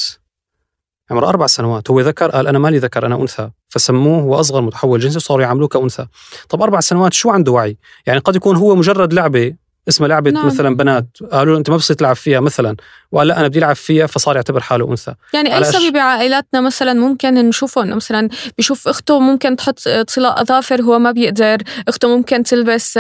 عمره 1.11 1.29
أربع 1.29 1.47
سنوات. 1.47 1.91
هو 1.91 1.99
ذكر 1.99 2.31
قال 2.31 2.47
أنا 2.47 2.59
مالي 2.59 2.77
ذكر 2.77 3.05
أنا 3.05 3.15
أنثى. 3.15 3.49
فسموه 3.67 4.21
هو 4.21 4.39
أصغر 4.39 4.61
متحول 4.61 4.99
جنسي 4.99 5.17
وصاروا 5.17 5.43
يعاملوه 5.43 5.67
كأنثى. 5.67 6.07
طب 6.49 6.61
أربع 6.61 6.79
سنوات 6.79 7.13
شو 7.13 7.29
عنده 7.29 7.51
وعي؟ 7.51 7.77
يعني 8.05 8.19
قد 8.19 8.35
يكون 8.35 8.55
هو 8.55 8.75
مجرد 8.75 9.13
لعبة 9.13 9.55
اسمها 9.87 10.07
لعبة 10.07 10.31
نعم. 10.31 10.47
مثلا 10.47 10.75
بنات. 10.75 11.17
قالوا 11.31 11.57
أنت 11.57 11.69
ما 11.69 11.75
بصير 11.75 11.95
تلعب 11.95 12.15
فيها 12.15 12.39
مثلا. 12.39 12.75
وقال 13.13 13.27
لا 13.27 13.39
أنا 13.39 13.47
بدي 13.47 13.59
ألعب 13.59 13.75
فيها 13.75 14.07
فصار 14.07 14.35
يعتبر 14.35 14.59
حاله 14.59 14.91
أنثى. 14.91 15.13
يعني 15.33 15.57
أي 15.57 15.63
صبي 15.63 15.91
بعائلاتنا 15.91 16.61
مثلا 16.61 16.93
ممكن 16.93 17.33
نشوفه؟ 17.33 17.83
إنه 17.83 17.95
مثلا 17.95 18.29
بيشوف 18.57 18.87
أخته 18.87 19.19
ممكن 19.19 19.55
تحط 19.55 19.79
طلاء 20.15 20.41
أظافر 20.41 20.81
هو 20.81 20.99
ما 20.99 21.11
بيقدر. 21.11 21.57
أخته 21.87 22.07
ممكن 22.17 22.43
تلبس 22.43 22.97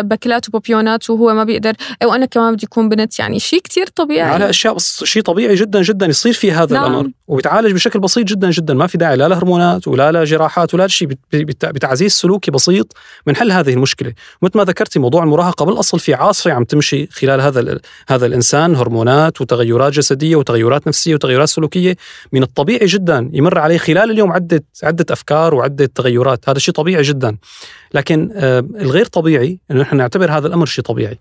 باكلات 0.00 0.48
وبوبيونات 0.48 1.10
وهو 1.10 1.34
ما 1.34 1.44
بيقدر. 1.44 1.72
أو 2.02 2.14
أنا 2.14 2.26
كمان 2.26 2.54
بدي 2.54 2.66
اكون 2.66 2.88
بنت. 2.88 3.18
يعني 3.18 3.38
شيء 3.38 3.60
كتير 3.60 3.86
طبيعي. 3.86 4.30
على 4.30 4.50
أشياء 4.50 4.78
شيء 5.04 5.22
طبيعي 5.22 5.54
جدا 5.54 5.82
جدا 5.82 6.06
يصير 6.06 6.32
في 6.32 6.52
هذا 6.52 6.74
نعم. 6.76 6.92
الأمر. 6.92 7.10
وبيتعالج 7.28 7.72
بشكل 7.72 7.98
بسيط 8.00 8.26
جدا 8.26 8.50
جدا. 8.50 8.74
ما 8.74 8.86
في 8.86 8.98
داعي 8.98 9.16
لا 9.16 9.28
لهرمونات 9.28 9.88
ولا 9.88 10.12
لجراحات 10.12 10.74
ولا 10.74 10.86
شيء 10.86 11.08
بت- 11.08 11.18
بت- 11.32 11.66
بتعزيز 11.66 12.12
سلوكي 12.12 12.50
بسيط 12.50 12.96
بنحل 13.26 13.52
هذه 13.52 13.72
المشكلة. 13.72 14.12
مثل 14.42 14.58
ما 14.58 14.64
ذكرتي 14.64 14.98
موضوع 14.98 15.22
المراهقة 15.22 15.64
بالأصل 15.64 15.98
في 16.00 16.14
عاصفة 16.14 16.52
عم 16.52 16.64
تمشي 16.64 17.06
خلال 17.06 17.40
هذا 17.40 17.60
ال- 17.60 17.80
هذا 18.08 18.26
الإنسان. 18.26 18.76
هرمونات 18.76 19.40
وتغيرات 19.52 19.92
جسدية 19.92 20.36
وتغيرات 20.36 20.88
نفسية 20.88 21.14
وتغيرات 21.14 21.48
سلوكية 21.48 21.96
من 22.32 22.42
الطبيعي 22.42 22.86
جدا 22.86 23.30
يمر 23.32 23.58
عليه 23.58 23.78
خلال 23.78 24.10
اليوم 24.10 24.32
عده 24.32 24.64
عدة 24.82 25.06
أفكار 25.10 25.54
وعدة 25.54 25.86
تغيرات. 25.94 26.48
هذا 26.48 26.58
شيء 26.58 26.74
طبيعي 26.74 27.02
جدا. 27.02 27.36
لكن 27.94 28.30
آه، 28.34 28.58
الغير 28.80 29.06
طبيعي 29.06 29.58
انه 29.70 29.80
نحن 29.80 29.96
نعتبر 29.96 30.30
هذا 30.30 30.46
الأمر 30.46 30.66
شيء 30.66 30.84
طبيعي. 30.84 31.18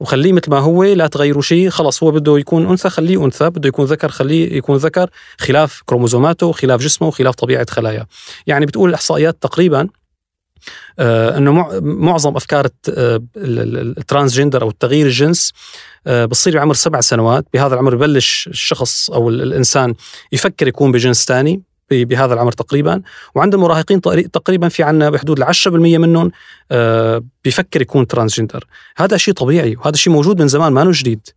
وخليه 0.00 0.32
مثل 0.32 0.50
ما 0.50 0.58
هو 0.58 0.84
لا 0.84 1.06
تغيروا 1.06 1.42
شيء 1.42 1.68
خلص 1.70 2.02
هو 2.02 2.10
بده 2.10 2.38
يكون 2.38 2.66
أنثى 2.66 2.90
خليه 2.90 3.24
أنثى 3.24 3.50
بده 3.50 3.68
يكون 3.68 3.84
ذكر 3.84 4.08
خليه 4.08 4.56
يكون 4.56 4.76
ذكر 4.76 5.10
خلاف 5.38 5.82
كروموزوماته 5.86 6.52
خلاف 6.52 6.80
جسمه 6.80 7.10
خلاف 7.10 7.34
طبيعة 7.34 7.66
خلاياه. 7.70 8.06
يعني 8.46 8.66
بتقول 8.66 8.88
الاحصائيات 8.88 9.36
تقريبا 9.40 9.88
إنه 11.38 11.52
مع- 11.52 11.78
معظم 11.82 12.36
أفكار 12.36 12.66
آه، 12.66 13.16
ال- 13.36 13.76
ال- 13.76 13.98
ال 13.98 14.03
transgender 14.03 14.62
أو 14.62 14.68
التغيير 14.68 15.06
الجنس 15.06 15.52
آه 16.06 16.24
بتصير 16.24 16.54
بعمر 16.54 16.74
سبع 16.74 17.00
سنوات 17.00 17.46
بهذا 17.54 17.74
العمر 17.74 17.94
ببلش 17.94 18.48
الشخص 18.52 19.10
أو 19.10 19.28
ال- 19.28 19.42
الإنسان 19.42 19.94
يفكر 20.32 20.68
يكون 20.68 20.92
بجنس 20.92 21.24
ثاني 21.24 21.62
بهذا 21.90 22.34
العمر 22.34 22.52
تقريبا. 22.52 23.02
وعند 23.34 23.54
المراهقين 23.54 24.00
تقري- 24.00 24.28
تقريبا 24.28 24.68
في 24.68 24.82
عنا 24.82 25.10
بحدود 25.10 25.38
ال 25.38 25.44
10% 25.44 25.98
منهم 25.98 26.30
آه 26.70 27.24
بيفكر 27.44 27.82
يكون 27.82 28.06
transgender. 28.06 28.64
هذا 28.96 29.16
شيء 29.16 29.34
طبيعي 29.34 29.76
وهذا 29.76 29.96
شيء 29.96 30.12
موجود 30.12 30.40
من 30.42 30.48
زمان 30.48 30.72
ما 30.72 30.90
جديد. 30.90 31.28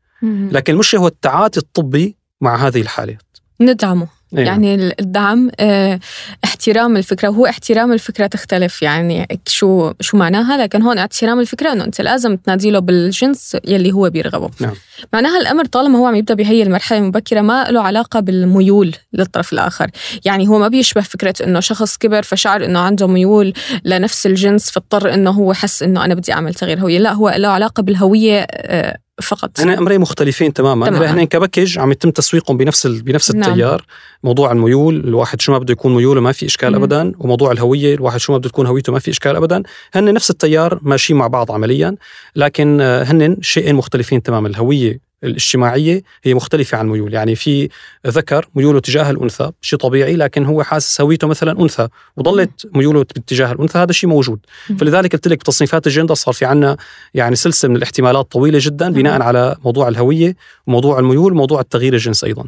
لكن 0.51 0.73
المشكلة 0.73 1.01
هو 1.01 1.07
التعاطي 1.07 1.59
الطبي 1.59 2.15
مع 2.41 2.67
هذه 2.67 2.81
الحالات. 2.81 3.37
ندعمه. 3.61 4.07
إيه. 4.37 4.45
يعني 4.45 4.95
الدعم 4.99 5.51
آه، 5.59 5.99
احترام 6.43 6.97
الفكرة 6.97 7.29
وهو 7.29 7.45
احترام 7.45 7.91
الفكرة 7.91 8.27
تختلف. 8.27 8.81
يعني 8.81 9.27
شو 9.47 9.93
شو 9.99 10.17
معناها؟ 10.17 10.57
لكن 10.57 10.81
هون 10.81 10.97
احترام 10.97 11.39
الفكرة 11.39 11.71
إنه 11.73 11.83
أنت 11.83 12.01
لازم 12.01 12.35
تنادي 12.35 12.71
له 12.71 12.79
بالجنس 12.79 13.57
يلي 13.67 13.91
هو 13.91 14.09
بيرغبه. 14.09 14.49
نعم. 14.59 14.73
معناها 15.13 15.37
الأمر 15.37 15.65
طالما 15.65 15.99
هو 15.99 16.05
عم 16.05 16.15
يبدأ 16.15 16.33
بهي 16.33 16.63
المرحلة 16.63 16.99
المبكرة 16.99 17.41
ما 17.41 17.71
له 17.71 17.81
علاقة 17.81 18.19
بالميول 18.19 18.95
للطرف 19.13 19.53
الآخر. 19.53 19.91
يعني 20.25 20.47
هو 20.47 20.59
ما 20.59 20.67
بيشبه 20.67 21.01
فكرة 21.01 21.33
إنه 21.43 21.59
شخص 21.59 21.97
كبر 21.97 22.23
فشعر 22.23 22.65
إنه 22.65 22.79
عنده 22.79 23.07
ميول 23.07 23.53
لنفس 23.85 24.25
الجنس 24.25 24.71
فاضطر 24.71 25.13
إنه 25.13 25.31
هو 25.31 25.53
حس 25.53 25.83
إنه 25.83 26.05
أنا 26.05 26.13
بدي 26.13 26.33
أعمل 26.33 26.53
تغيير 26.53 26.79
هوية. 26.79 26.99
لا 26.99 27.13
هو 27.13 27.33
له 27.37 27.47
علاقة 27.47 27.83
بالهوية 27.83 28.39
آه، 28.51 28.97
فقط. 29.21 29.59
هنا 29.59 29.77
أمرين 29.77 30.01
مختلفين 30.01 30.53
تماما. 30.53 30.85
تماماً. 30.85 31.11
هنا 31.11 31.23
كباكج 31.23 31.79
عم 31.79 31.91
يتم 31.91 32.11
تسويقهم 32.11 32.57
بنفس 32.57 32.85
ال... 32.85 33.01
بنفس 33.01 33.35
نعم. 33.35 33.49
التيار. 33.49 33.85
موضوع 34.23 34.51
الميول 34.51 34.95
الواحد 34.95 35.41
شو 35.41 35.51
ما 35.51 35.57
بده 35.57 35.71
يكون 35.71 35.95
ميوله 35.95 36.21
ما 36.21 36.31
في 36.31 36.45
إشكال 36.45 36.69
مم. 36.69 36.75
ابدا. 36.75 37.13
وموضوع 37.19 37.51
الهوية 37.51 37.95
الواحد 37.95 38.19
شو 38.19 38.31
ما 38.31 38.37
بده 38.37 38.49
تكون 38.49 38.65
هويته 38.65 38.93
ما 38.93 38.99
في 38.99 39.11
إشكال 39.11 39.35
ابدا. 39.35 39.63
هن 39.93 40.13
نفس 40.13 40.29
التيار 40.29 40.79
ماشيين 40.81 41.19
مع 41.19 41.27
بعض 41.27 41.51
عمليا. 41.51 41.95
لكن 42.35 42.81
آه، 42.81 43.03
هن 43.03 43.37
شيئين 43.41 43.75
مختلفين 43.75 44.23
تماما. 44.23 44.47
الهوية 44.47 45.08
الاجتماعية 45.23 46.01
هي 46.23 46.33
مختلفة 46.33 46.77
عن 46.77 46.85
الميول 46.85 47.13
يعني 47.13 47.35
في 47.35 47.69
ذكر 48.07 48.49
ميوله 48.55 48.79
تجاه 48.79 49.09
الأنثى 49.09 49.51
شيء 49.61 49.79
طبيعي 49.79 50.15
لكن 50.15 50.45
هو 50.45 50.63
حاسس 50.63 51.01
هويته 51.01 51.27
مثلا 51.27 51.61
أنثى 51.61 51.87
وضلت 52.17 52.67
ميوله 52.75 52.99
باتجاه 52.99 53.51
الأنثى 53.51 53.77
هذا 53.77 53.91
شيء 53.91 54.09
موجود. 54.09 54.39
فلذلك 54.79 55.13
قلت 55.13 55.27
لك 55.27 55.37
بتصنيفات 55.39 55.87
الجندر 55.87 56.13
صار 56.13 56.33
في 56.33 56.45
عنا 56.45 56.77
يعني 57.13 57.35
سلسلة 57.35 57.69
من 57.69 57.75
الاحتمالات 57.75 58.31
طويلة 58.31 58.59
جدا 58.61 58.91
بناء. 58.91 59.21
على 59.21 59.55
موضوع 59.65 59.87
الهوية 59.87 60.35
وموضوع 60.67 60.99
الميول 60.99 61.31
وموضوع 61.31 61.61
التغيير 61.61 61.93
الجنس 61.93 62.23
أيضا 62.23 62.43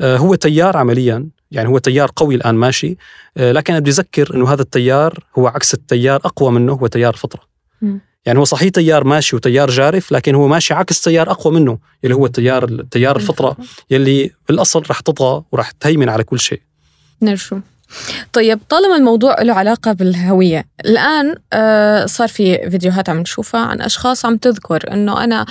آه، 0.00 0.16
هو 0.16 0.34
تيار 0.34 0.76
عمليا 0.76 1.28
يعني 1.50 1.68
هو 1.68 1.78
تيار 1.78 2.10
قوي 2.16 2.34
الآن 2.34 2.54
ماشي 2.54 2.96
آه، 3.36 3.52
لكن 3.52 3.80
بدي 3.80 3.90
أذكر 3.90 4.34
إنه 4.34 4.52
هذا 4.52 4.62
التيار 4.62 5.24
هو 5.38 5.46
عكس 5.46 5.74
التيار 5.74 6.20
أقوى 6.24 6.52
منه 6.52 6.72
هو 6.72 6.86
تيار 6.86 7.14
الفطره. 7.14 7.40
يعني 8.26 8.38
هو 8.38 8.44
صحيح 8.44 8.68
تيار 8.68 9.04
ماشي 9.04 9.36
وتيار 9.36 9.70
جارف 9.70 10.12
لكن 10.12 10.34
هو 10.34 10.48
ماشي 10.48 10.74
عكس 10.74 11.00
تيار 11.00 11.30
أقوى 11.30 11.54
منه 11.54 11.78
اللي 12.04 12.14
هو 12.14 12.26
التيار 12.26 12.82
تيار 12.90 13.16
الفطرة 13.16 13.56
يلي 13.90 14.30
بالأصل 14.48 14.82
رح 14.90 15.00
تطغى 15.00 15.44
ورح 15.52 15.70
تهيمن 15.70 16.08
على 16.08 16.24
كل 16.24 16.40
شيء. 16.40 16.60
نرجو. 17.22 17.60
طيب 18.32 18.60
طالما 18.68 18.96
الموضوع 18.96 19.42
له 19.42 19.52
علاقة 19.54 19.92
بالهوية 19.92 20.64
الآن 20.84 21.34
آه، 21.52 22.06
صار 22.06 22.28
في 22.28 22.70
فيديوهات 22.70 23.08
عم 23.08 23.18
نشوفها 23.18 23.60
عن 23.60 23.80
أشخاص 23.80 24.24
عم 24.24 24.36
تذكر 24.36 24.92
أنه 24.92 25.24
أنا 25.24 25.46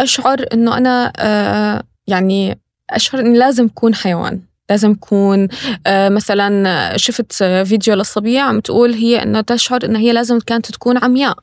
أشعر 0.00 0.46
أنه 0.52 0.76
أنا 0.76 1.12
آه، 1.18 1.82
يعني 2.06 2.58
أشعر 2.90 3.20
أني 3.20 3.38
لازم 3.38 3.64
أكون 3.64 3.94
حيوان. 3.94 4.40
لازم 4.72 4.90
أكون 4.90 5.48
آه، 5.86 6.08
مثلا 6.08 6.96
شفت 6.96 7.32
فيديو 7.44 7.94
للصبية 7.94 8.40
عم 8.40 8.60
تقول 8.60 8.92
هي 8.92 9.22
أنه 9.22 9.40
تشعر 9.40 9.84
أنها 9.84 10.00
هي 10.00 10.12
لازم 10.12 10.38
كانت 10.38 10.72
تكون 10.72 10.98
عمياء 10.98 11.36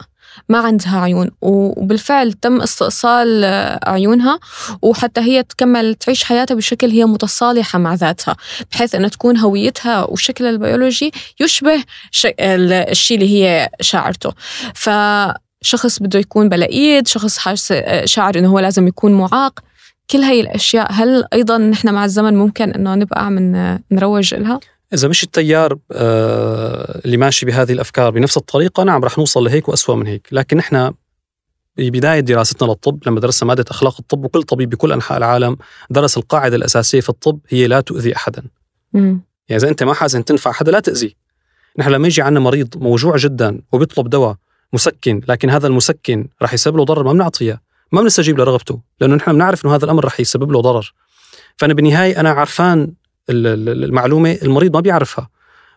ما 0.49 0.57
عندها 0.57 0.99
عيون. 0.99 1.29
وبالفعل 1.41 2.33
تم 2.33 2.61
استئصال 2.61 3.43
آه، 3.43 3.79
عيونها 3.89 4.39
وحتى 4.81 5.21
هي 5.21 5.43
تكمل 5.43 5.95
تعيش 5.95 6.23
حياتها 6.23 6.55
بشكل 6.55 6.89
هي 6.89 7.05
متصالحة 7.05 7.79
مع 7.79 7.93
ذاتها 7.93 8.35
بحيث 8.71 8.95
أن 8.95 9.09
تكون 9.09 9.37
هويتها 9.37 10.03
وشكلها 10.03 10.49
البيولوجي 10.49 11.11
يشبه 11.39 11.83
الشيء 12.39 13.17
اللي 13.17 13.29
هي 13.29 13.69
شاعرته. 13.81 14.33
فشخص 14.75 15.99
بده 15.99 16.19
يكون 16.19 16.49
بلا 16.49 16.69
إيد 16.69 17.07
شخص 17.07 17.37
حاس 17.37 17.73
شاعر 18.05 18.37
أنه 18.37 18.49
هو 18.49 18.59
لازم 18.59 18.87
يكون 18.87 19.11
معاق. 19.11 19.59
كل 20.11 20.17
هاي 20.17 20.41
الأشياء 20.41 20.91
هل 20.91 21.25
أيضا 21.33 21.57
نحن 21.57 21.93
مع 21.93 22.05
الزمن 22.05 22.33
ممكن 22.33 22.71
أنه 22.71 22.95
نبقى 22.95 23.25
عم 23.25 23.39
نروج 23.91 24.35
لها؟ 24.35 24.59
إذا 24.93 25.07
مش 25.07 25.23
التيار 25.23 25.77
آه، 25.91 27.01
اللي 27.05 27.17
ماشي 27.17 27.45
بهذه 27.45 27.71
الأفكار 27.71 28.11
بنفس 28.11 28.37
الطريقة 28.37 28.83
نعم 28.83 29.03
رح 29.03 29.17
نوصل 29.17 29.43
لهيك 29.43 29.69
وأسوأ 29.69 29.95
من 29.95 30.07
هيك 30.07 30.27
لكن 30.31 30.57
نحن 30.57 30.91
ببداية 31.77 32.19
دراستنا 32.19 32.67
للطب 32.67 32.99
لما 33.07 33.19
درسنا 33.19 33.47
مادة 33.47 33.65
أخلاق 33.71 33.95
الطب 33.99 34.25
وكل 34.25 34.43
طبيب 34.43 34.69
بكل 34.69 34.91
أنحاء 34.91 35.17
العالم 35.17 35.57
درس 35.89 36.17
القاعدة 36.17 36.55
الأساسية 36.55 36.99
في 36.99 37.09
الطب 37.09 37.39
هي 37.49 37.67
لا 37.67 37.81
تؤذي 37.81 38.15
أحدا 38.15 38.43
مم. 38.93 39.21
يعني 39.49 39.61
إذا 39.61 39.69
أنت 39.69 39.83
ما 39.83 39.93
حاسس 39.93 40.15
أن 40.15 40.25
تنفع 40.25 40.51
حدا 40.51 40.71
لا 40.71 40.79
تأذيه 40.79 41.11
نحن 41.79 41.89
لما 41.89 42.07
يجي 42.07 42.21
عنا 42.21 42.39
مريض 42.39 42.77
موجوع 42.77 43.17
جدا 43.17 43.61
وبيطلب 43.71 44.09
دواء 44.09 44.35
مسكن 44.73 45.21
لكن 45.27 45.49
هذا 45.49 45.67
المسكن 45.67 46.27
رح 46.41 46.53
يسبب 46.53 46.77
له 46.77 46.85
ضرر 46.85 47.03
ما 47.03 47.13
بنعطيه 47.13 47.61
ما 47.91 48.01
بنستجيب 48.01 48.39
لرغبته 48.39 48.79
لأنه 49.01 49.15
نحن 49.15 49.33
بنعرف 49.33 49.65
أنه 49.65 49.75
هذا 49.75 49.85
الأمر 49.85 50.05
رح 50.05 50.19
يسبب 50.19 50.51
له 50.51 50.61
ضرر 50.61 50.93
فأنا 51.57 51.73
بالنهاية 51.73 52.19
أنا 52.19 52.29
عرفان 52.29 52.93
ال- 53.29 53.47
ال- 53.47 53.83
المعلومة 53.83 54.37
المريض 54.43 54.73
ما 54.75 54.79
بيعرفها 54.81 55.29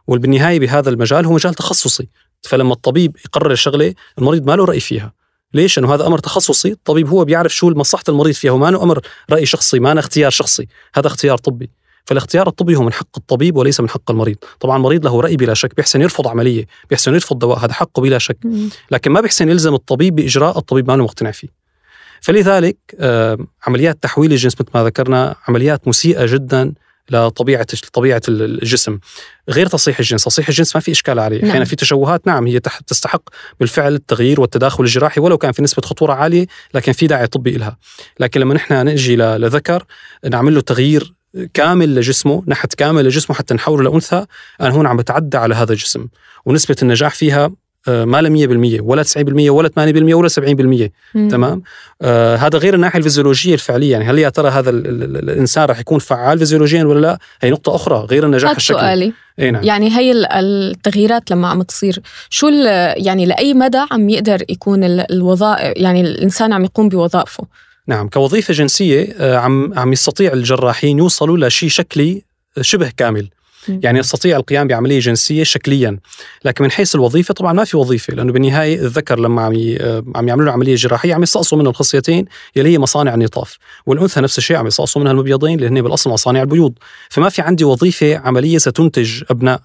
وبالنهاية 0.07 0.61
بهذا 0.61 0.91
المجال 0.91 1.27
هو 1.27 1.33
مجال 1.33 1.55
تخصصي 1.55 2.09
فلما 2.43 2.73
الطبيب 2.73 3.17
يقرر 3.25 3.55
شغلة 3.55 3.95
المريض 4.19 4.47
ما 4.47 4.57
له 4.57 4.65
رأي 4.65 4.81
فيها 4.81 5.13
ليش؟ 5.55 5.79
لأنه 5.79 5.95
هذا 5.95 6.07
أمر 6.07 6.19
تخصصي 6.19 6.73
الطبيب 6.73 7.09
هو 7.09 7.25
بيعرف 7.25 7.55
شو 7.55 7.71
مصلحة 7.71 8.05
المريض 8.09 8.35
فيها 8.35 8.53
وما 8.53 8.69
أمر 8.69 9.01
رأي 9.31 9.47
شخصي 9.47 9.79
ما 9.81 9.99
اختيار 9.99 10.31
شخصي 10.31 10.69
هذا 10.95 11.07
اختيار 11.07 11.39
طبي 11.39 11.71
فالاختيار 12.05 12.49
الطبي 12.49 12.77
هو 12.77 12.83
من 12.83 12.93
حق 12.93 13.07
الطبيب 13.17 13.57
وليس 13.57 13.81
من 13.81 13.89
حق 13.89 14.11
المريض 14.11 14.37
طبعا 14.61 14.77
المريض 14.77 15.05
له 15.05 15.21
رأي 15.21 15.37
بلا 15.37 15.55
شك 15.55 15.77
بيحسن 15.77 16.01
يرفض 16.03 16.29
عملية 16.29 16.67
بيحسن 16.91 17.15
يرفض 17.15 17.39
دواء 17.39 17.59
هذا 17.59 17.73
حقه 17.73 18.03
بلا 18.03 18.19
شك. 18.19 18.37
لكن 18.91 19.11
ما 19.11 19.21
بيحسن 19.21 19.49
يلزم 19.49 19.75
الطبيب 19.75 20.15
بإجراء 20.17 20.59
الطبيب 20.59 20.89
ما 20.91 20.97
له 20.97 21.05
مقتنع 21.05 21.31
فيه. 21.31 21.62
فلذلك 22.23 22.77
عمليات 23.67 24.03
تحويل 24.03 24.33
الجنس 24.33 24.55
مثل 24.61 24.71
ما 24.75 24.85
ذكرنا 24.85 25.35
عمليات 25.49 25.89
مسيئة 25.89 26.27
جدا 26.27 26.73
لطبيعة 27.11 27.67
طبيعه 27.93 28.23
الجسم 28.29 28.99
غير 29.49 29.67
تصحيح 29.67 29.99
الجنس، 29.99 30.25
تصحيح 30.25 30.49
الجنس 30.49 30.77
ما 30.77 30.81
في 30.81 30.91
إشكال 30.91 31.19
عليه، 31.19 31.39
نعم. 31.41 31.49
أحيانا 31.49 31.65
في 31.65 31.77
تشوهات 31.77 32.27
نعم 32.27 32.47
هي 32.47 32.61
تح- 32.61 32.81
تستحق 32.81 33.23
بالفعل 33.61 33.95
التغيير 33.95 34.41
والتداخل 34.41 34.85
الجراحي 34.85 35.21
ولو 35.21 35.39
كان 35.39 35.53
في 35.53 35.63
نسبة 35.63 35.83
خطورة 35.83 36.13
عالية 36.13 36.47
لكن 36.75 36.93
في 36.93 37.07
داعي 37.07 37.27
طبي 37.27 37.51
لها. 37.51 37.77
لكن 38.21 38.41
لما 38.41 38.55
نحن 38.55 38.87
نجي 38.89 39.17
لذكر 39.17 39.85
نعمل 40.31 40.55
له 40.55 40.61
تغيير 40.61 41.15
كامل 41.55 41.95
لجسمه 41.95 42.43
نحت 42.47 42.75
كامل 42.75 43.05
لجسمه 43.05 43.37
حتى 43.37 43.55
نحوله 43.55 43.91
لأنثى 43.91 44.27
أنا 44.61 44.71
هون 44.71 44.87
عم 44.87 44.97
بتعدى 44.97 45.37
على 45.37 45.55
هذا 45.55 45.73
الجسم 45.73 46.07
ونسبة 46.47 46.77
النجاح 46.83 47.15
فيها 47.15 47.51
ما 47.89 48.23
لا 48.23 48.29
100% 48.79 48.81
ولا 48.83 49.03
90% 49.03 49.17
ولا 49.51 49.69
80% 49.69 50.15
ولا 50.15 50.29
70% 50.29 50.91
مم. 51.15 51.29
تمام؟ 51.29 51.63
آه 52.03 52.37
هذا 52.37 52.59
غير 52.59 52.75
الناحية 52.75 52.99
الفيزيولوجية 52.99 53.55
الفعلية 53.55 53.93
يعني 53.93 54.05
هل 54.05 54.19
يا 54.19 54.29
ترى 54.29 54.49
هذا 54.51 54.71
ال 54.71 54.87
ال 54.87 55.03
ال 55.03 55.31
الإنسان 55.31 55.65
راح 55.65 55.79
يكون 55.81 55.99
فعال 55.99 56.39
فيزيولوجيا 56.39 56.85
ولا 56.85 57.01
لا؟ 57.01 57.19
هي 57.43 57.51
نقطة 57.51 57.75
أخرى 57.75 57.97
غير 57.97 58.25
النجاح 58.27 58.51
الشكلي. 58.51 58.79
سؤالي 58.79 59.13
إي 59.41 59.51
نعم. 59.51 59.63
يعني 59.65 59.97
هي 59.99 60.13
ال- 60.13 60.27
التغييرات 60.33 61.31
لما 61.31 61.49
عم 61.49 61.63
تصير 61.63 61.99
شو 62.31 62.49
يعني 62.97 63.27
لأي 63.27 63.55
مدى 63.55 63.81
عم 63.91 64.09
يقدر 64.09 64.43
يكون 64.49 64.85
ال- 64.85 65.13
الوظائف 65.13 65.73
يعني 65.77 66.01
الإنسان 66.01 66.53
عم 66.53 66.65
يقوم 66.65 66.89
بوظائفه؟ 66.89 67.45
نعم 67.87 68.09
كوظيفة 68.09 68.55
جنسية 68.55 69.15
آه، 69.19 69.37
عم 69.37 69.79
عم 69.79 69.93
يستطيع 69.93 70.33
الجراحين 70.33 70.99
يوصلوا 70.99 71.39
لشيء 71.49 71.69
شكلي 71.69 72.23
شبه 72.61 72.93
كامل. 72.97 73.29
يعني 73.69 73.99
يستطيع 73.99 74.37
القيام 74.37 74.69
بعملية 74.69 74.99
جنسية 74.99 75.43
شكليا. 75.43 75.99
لكن 76.45 76.65
من 76.65 76.71
حيث 76.71 76.95
الوظيفة 76.95 77.35
طبعا 77.35 77.53
ما 77.53 77.65
في 77.65 77.77
وظيفة 77.77 78.15
لأنه 78.15 78.33
بالنهاية 78.33 78.75
الذكر 78.75 79.19
لما 79.19 79.43
عم 79.43 79.53
عم 80.17 80.29
يعملوا 80.29 80.47
له 80.47 80.53
عمليه 80.53 80.75
جراحيه 80.75 81.15
عم 81.15 81.23
يستقصوا 81.23 81.59
منه 81.59 81.71
الخصيتين 81.71 82.25
يلي 82.57 82.69
هي 82.69 82.79
مصانع 82.79 83.15
النطاف. 83.15 83.59
والأنثى 83.87 84.21
نفس 84.21 84.39
الشيء 84.39 84.57
عم 84.57 84.67
يستقصوا 84.67 85.01
منها 85.03 85.13
المبيضين 85.13 85.55
اللي 85.55 85.69
هن 85.69 85.83
بالأصل 85.83 86.11
مصانع 86.11 86.43
البيوض. 86.43 86.73
فما 87.11 87.29
في 87.29 87.43
عندي 87.43 87.65
وظيفة 87.65 88.17
عملية 88.17 88.59
ستنتج 88.59 89.23
أبناء. 89.31 89.61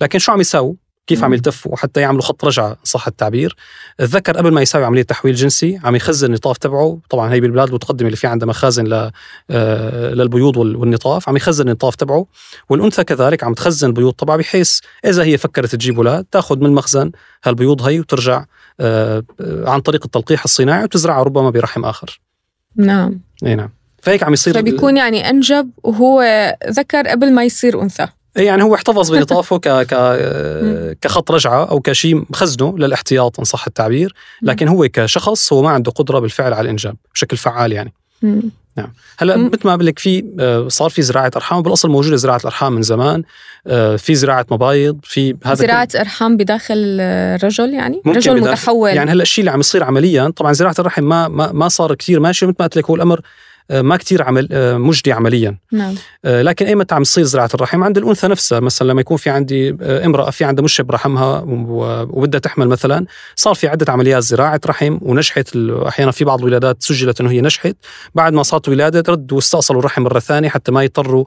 لكن 0.00 0.18
شو 0.18 0.32
عم 0.32 0.40
يساووا؟ 0.40 0.74
كيف 1.06 1.24
عم 1.24 1.34
يلتفوا 1.34 1.76
حتى 1.76 2.00
يعملوا 2.00 2.22
خط 2.22 2.44
رجعه 2.44 2.76
صح 2.84 3.06
التعبير. 3.06 3.56
الذكر 4.00 4.36
قبل 4.36 4.52
ما 4.52 4.62
يساوي 4.62 4.84
عملية 4.84 5.02
تحويل 5.02 5.34
جنسي 5.34 5.80
عم 5.84 5.96
يخزن 5.96 6.26
النطاف 6.26 6.58
تبعه 6.58 6.98
طبعا 7.10 7.32
هي 7.32 7.40
بالبلاد 7.40 7.68
المتقدمة 7.68 8.06
اللي 8.06 8.16
في 8.16 8.26
عندها 8.26 8.48
مخازن 8.48 8.84
ل 8.84 9.10
آه، 9.50 10.14
للبيوض 10.14 10.56
والنطاف 10.56 11.28
عم 11.28 11.36
يخزن 11.36 11.68
النطاف 11.68 11.94
تبعه 11.94 12.26
والأنثى 12.68 13.04
كذلك 13.04 13.44
عم 13.44 13.54
تخزن 13.54 13.88
البيوض 13.88 14.12
تبعها 14.12 14.36
بحيث 14.36 14.80
إذا 15.04 15.22
هي 15.22 15.38
فكرت 15.38 15.74
تجيب 15.74 15.96
أولاد 15.96 16.24
تأخذ 16.24 16.58
من 16.58 16.66
المخزن 16.66 17.10
هالبيوض 17.44 17.82
هي 17.82 18.00
وترجع 18.00 18.44
آه، 18.80 19.22
عن 19.40 19.80
طريق 19.80 20.04
التلقيح 20.04 20.44
الصناعي 20.44 20.84
وتزرعها 20.84 21.22
ربما 21.22 21.50
برحم 21.50 21.84
آخر. 21.84 22.20
نعم. 22.76 23.20
إي 23.46 23.54
نعم. 23.54 23.70
فهيك 24.02 24.22
عم 24.22 24.32
يصير 24.32 24.54
فبيكون 24.54 24.96
يعني 24.96 25.30
أنجب 25.30 25.70
وهو 25.82 26.22
ذكر 26.70 27.08
قبل 27.08 27.32
ما 27.32 27.44
يصير 27.44 27.82
أنثى. 27.82 28.08
يعني 28.36 28.62
هو 28.62 28.74
احتفظ 28.74 29.10
بلطافه 29.10 29.58
ك 29.64 29.68
ك 29.68 29.94
كخط 31.00 31.30
رجعة 31.30 31.64
أو 31.64 31.80
كشيء 31.80 32.24
مخزنه 32.30 32.78
للاحتياط 32.78 33.38
إن 33.38 33.44
صح 33.44 33.66
التعبير. 33.66 34.14
لكن 34.42 34.68
هو 34.68 34.88
كشخص 34.92 35.52
هو 35.52 35.62
ما 35.62 35.70
عنده 35.70 35.90
قدرة 35.90 36.18
بالفعل 36.18 36.52
على 36.52 36.64
الإنجاب 36.64 36.96
بشكل 37.14 37.36
فعال 37.36 37.72
يعني. 37.72 37.92
نعم. 38.76 38.92
هلا 39.18 39.36
مثل 39.36 39.60
ما 39.64 39.76
بقول 39.76 39.86
لك 39.86 39.98
في 39.98 40.24
آه، 40.40 40.68
صار 40.68 40.90
في 40.90 41.02
زراعة 41.02 41.30
أرحام 41.36 41.62
بالاصل 41.62 41.88
موجودة 41.90 42.16
زراعة 42.16 42.36
الأرحام 42.36 42.72
من 42.72 42.82
زمان. 42.82 43.22
آه، 43.66 43.96
في 43.96 44.14
زراعة 44.14 44.46
مبايض 44.50 44.98
في 45.02 45.36
هذا 45.44 45.54
زراعة 45.54 45.88
كل... 45.92 45.98
أرحام 45.98 46.36
بداخل 46.36 46.74
الرجل 47.00 47.74
يعني؟ 47.74 48.02
رجل 48.06 48.40
متحول. 48.40 48.90
يعني 48.90 49.10
هلا 49.10 49.22
الشيء 49.22 49.42
اللي 49.42 49.50
عم 49.50 49.60
يصير 49.60 49.84
عمليا 49.84 50.32
طبعا 50.36 50.52
زراعة 50.52 50.74
الرحم 50.78 51.04
ما 51.04 51.28
ما, 51.28 51.52
ما 51.52 51.68
صار 51.68 51.94
كثير 51.94 52.20
ماشي. 52.20 52.46
مثل 52.46 52.56
ما 52.60 52.66
قلت 52.66 52.76
لك 52.76 52.90
هو 52.90 52.96
الأمر 52.96 53.18
آه، 53.18 53.22
ما 53.70 53.96
كتير 53.96 54.22
عمل 54.22 54.48
آه، 54.52 54.76
مجدي 54.76 55.12
عمليا. 55.12 55.58
نعم. 55.72 55.94
آه، 56.24 56.42
لكن 56.42 56.66
ايمتى 56.66 56.94
عم 56.94 57.02
تصير 57.02 57.24
زراعة 57.24 57.50
الرحم؟ 57.54 57.84
عند 57.84 57.98
الأنثى 57.98 58.28
نفسها 58.28 58.60
مثلا 58.60 58.88
لما 58.88 59.00
يكون 59.00 59.16
في 59.16 59.30
عندي 59.30 59.76
امرأة 59.82 60.30
في 60.30 60.44
عندها 60.44 60.64
مشة 60.64 60.82
برحمها 60.82 61.44
وبدها 61.46 62.40
تحمل 62.40 62.68
مثلا 62.68 63.06
صار 63.36 63.54
في 63.54 63.68
عدة 63.68 63.92
عمليات 63.92 64.22
زراعة 64.22 64.60
رحم 64.66 64.98
ونجحت 65.02 65.56
أحيانا 65.86 66.10
في 66.10 66.24
بعض 66.24 66.38
الولادات 66.38 66.82
سجلت 66.82 67.20
إنه 67.20 67.30
هي 67.30 67.40
نجحت 67.40 67.76
بعد 68.14 68.32
ما 68.32 68.42
صارت 68.42 68.68
ولادة 68.68 69.12
ردوا 69.12 69.36
واستأصلوا 69.36 69.80
الرحم 69.80 70.02
مرة 70.02 70.18
ثانية 70.18 70.48
حتى 70.48 70.72
ما 70.72 70.82
يضطروا 70.82 71.24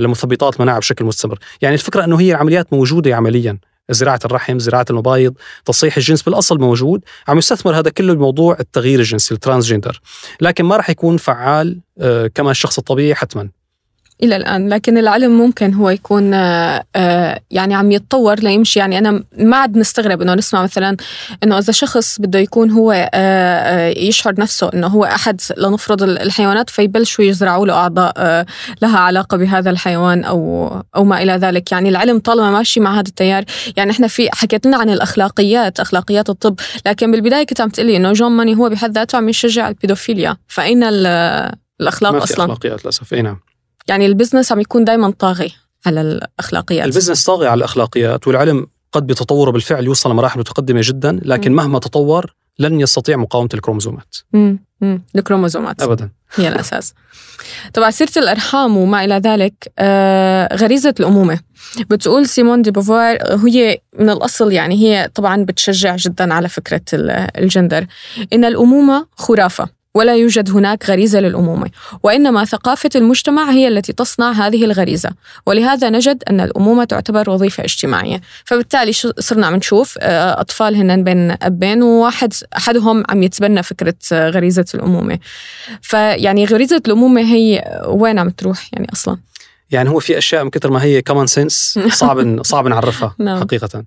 لمثبطات 0.00 0.60
مناعة 0.60 0.78
بشكل 0.78 1.04
مستمر. 1.04 1.38
يعني 1.62 1.74
الفكرة 1.74 2.04
إنه 2.04 2.20
هي 2.20 2.30
العمليات 2.30 2.72
موجودة 2.72 3.16
عمليا. 3.16 3.58
زراعة 3.92 4.20
الرحم، 4.24 4.58
زراعة 4.58 4.86
المبايض، 4.90 5.34
تصحيح 5.64 5.96
الجنس 5.96 6.22
بالأصل 6.22 6.58
موجود، 6.58 7.04
عم 7.28 7.38
يستثمر 7.38 7.78
هذا 7.78 7.90
كله 7.90 8.14
بموضوع 8.14 8.56
التغيير 8.60 8.98
الجنسي 8.98 9.34
الترانسجندر، 9.34 10.00
لكن 10.40 10.64
ما 10.64 10.76
راح 10.76 10.90
يكون 10.90 11.16
فعال 11.16 11.80
آه، 12.00 12.26
كما 12.26 12.50
الشخص 12.50 12.78
الطبيعي 12.78 13.14
حتما. 13.14 13.61
إلى 14.22 14.36
الآن 14.36 14.68
لكن 14.68 14.98
العلم 14.98 15.38
ممكن 15.38 15.74
هو 15.74 15.90
يكون 15.90 16.34
آه، 16.34 16.84
آه، 16.96 17.40
يعني 17.50 17.74
عم 17.74 17.92
يتطور 17.92 18.34
ليمشي. 18.40 18.78
يعني 18.78 18.98
أنا 18.98 19.24
ما 19.38 19.56
عاد 19.56 19.78
نستغرب 19.78 20.22
إنه 20.22 20.34
نسمع 20.34 20.62
مثلا 20.62 20.96
إنه 21.44 21.58
إذا 21.58 21.72
شخص 21.72 22.20
بده 22.20 22.38
يكون 22.38 22.70
هو 22.70 23.10
آه، 23.14 23.88
يشعر 23.88 24.40
نفسه 24.40 24.70
إنه 24.74 24.86
هو 24.86 25.04
أحد 25.04 25.40
لنفرض 25.58 26.02
الحيوانات 26.02 26.70
فيبلشوا 26.70 27.24
يزرعوا 27.24 27.66
له 27.66 27.74
أعضاء 27.74 28.44
لها 28.82 28.98
علاقة 28.98 29.36
بهذا 29.36 29.70
الحيوان 29.70 30.24
أو 30.24 30.68
أو 30.96 31.04
ما 31.04 31.22
إلى 31.22 31.32
ذلك. 31.32 31.72
يعني 31.72 31.88
العلم 31.88 32.18
طالما 32.18 32.50
ماشي 32.50 32.80
مع 32.80 32.94
هذا 32.94 33.08
التيار 33.08 33.44
يعني 33.76 33.90
إحنا 33.90 34.06
في 34.08 34.28
حكيت 34.32 34.66
لنا 34.66 34.76
عن 34.76 34.90
الأخلاقيات 34.90 35.80
أخلاقيات 35.80 36.30
الطب 36.30 36.60
لكن 36.86 37.10
بالبداية 37.10 37.46
كنت 37.46 37.60
عم 37.60 37.68
تقلي 37.68 37.96
إنه 37.96 38.12
جون 38.12 38.32
ماني 38.32 38.56
هو 38.56 38.68
بحد 38.68 38.92
ذاته 38.92 39.16
عم 39.16 39.28
يشجع 39.28 39.68
البيدوفيليا. 39.68 40.36
فأين 40.48 40.82
الأخلاق 40.82 42.12
ما 42.12 42.18
في 42.18 42.24
أصلا؟ 42.24 42.44
أخلاقيات 42.44 42.84
للأسف. 42.84 43.14
أي 43.14 43.22
نعم. 43.22 43.51
يعني 43.88 44.06
ال 44.06 44.11
business 44.11 44.52
عم 44.52 44.60
يكون 44.60 44.84
دائما 44.84 45.10
طاغي 45.10 45.52
على 45.86 46.00
الأخلاقيات. 46.00 46.86
البزنس 46.86 47.24
طاغي 47.24 47.46
على 47.46 47.58
الأخلاقيات 47.58 48.26
والعلم 48.28 48.66
قد 48.92 49.06
بتطوره 49.06 49.50
بالفعل 49.50 49.84
يوصل 49.84 50.10
لمراحل 50.10 50.40
متقدمة 50.40 50.80
جدا 50.84 51.20
لكن 51.22 51.52
م. 51.52 51.56
مهما 51.56 51.78
تطور 51.78 52.34
لن 52.58 52.80
يستطيع 52.80 53.16
مقاومة 53.16 53.48
الكروموزومات. 53.54 54.16
امم 54.34 54.58
الكروموزومات. 55.16 55.82
ابدا. 55.82 56.10
هي 56.34 56.48
الأساس. 56.48 56.94
طبعا 57.74 57.90
سيرة 57.90 58.12
الأرحام 58.16 58.76
وما 58.76 59.04
إلى 59.04 59.14
ذلك 59.14 59.72
آه 59.78 60.56
غريزة 60.56 60.94
الأمومة. 61.00 61.40
بتقول 61.90 62.26
سيمون 62.28 62.62
دي 62.62 62.70
بوفوار 62.70 63.18
هي 63.48 63.78
من 63.98 64.10
الأصل 64.10 64.52
يعني 64.52 64.74
هي 64.74 65.10
طبعا 65.14 65.44
بتشجع 65.44 65.96
جدا 65.96 66.34
على 66.34 66.48
فكرة 66.48 66.80
الجندر. 67.38 67.86
إن 68.32 68.44
الأمومة 68.44 69.06
خرافة. 69.16 69.68
ولا 69.94 70.16
يوجد 70.16 70.50
هناك 70.50 70.90
غريزة 70.90 71.20
للأمومة 71.20 71.70
وإنما 72.02 72.44
ثقافة 72.44 72.90
المجتمع 72.96 73.50
هي 73.50 73.68
التي 73.68 73.92
تصنع 73.92 74.32
هذه 74.32 74.64
الغريزة. 74.64 75.10
ولهذا 75.46 75.90
نجد 75.90 76.22
أن 76.30 76.40
الأمومة 76.40 76.84
تعتبر 76.84 77.30
وظيفة 77.30 77.64
اجتماعية. 77.64 78.20
فبالتالي 78.44 78.92
صرنا 79.18 79.46
عم 79.46 79.54
نشوف 79.54 79.98
آه، 80.00 80.40
أطفال 80.40 80.76
هن 80.76 81.04
بين 81.04 81.36
أبين 81.42 81.82
وواحد 81.82 82.32
أحدهم 82.56 83.04
عم 83.08 83.22
يتبنى 83.22 83.62
فكرة 83.62 83.94
آه، 84.12 84.30
غريزة 84.30 84.64
الأمومة. 84.74 85.18
فيعني 85.82 86.44
غريزة 86.44 86.82
الأمومة 86.86 87.20
هي 87.20 87.64
وين 87.88 88.18
عم 88.18 88.30
تروح 88.30 88.68
يعني 88.72 88.88
أصلا؟ 88.92 89.18
يعني 89.70 89.90
هو 89.90 89.98
في 89.98 90.18
أشياء 90.18 90.44
من 90.44 90.50
كثر 90.50 90.70
ما 90.70 90.82
هي 90.82 91.02
كمان 91.02 91.26
سنس 91.26 91.78
صعب 92.00 92.42
صعب 92.42 92.68
نعرفها 92.68 93.14
نعم. 93.18 93.40
حقيقة. 93.40 93.84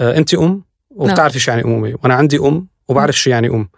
آه، 0.00 0.16
انت 0.16 0.34
أم 0.34 0.62
وبتعرفي 0.90 1.38
شو 1.38 1.50
يعني 1.50 1.64
أمومة. 1.64 1.98
وأنا 2.02 2.14
عندي 2.14 2.38
أم 2.38 2.66
وبعرف 2.88 3.16
شو 3.18 3.30
يعني 3.30 3.48
أم. 3.48 3.68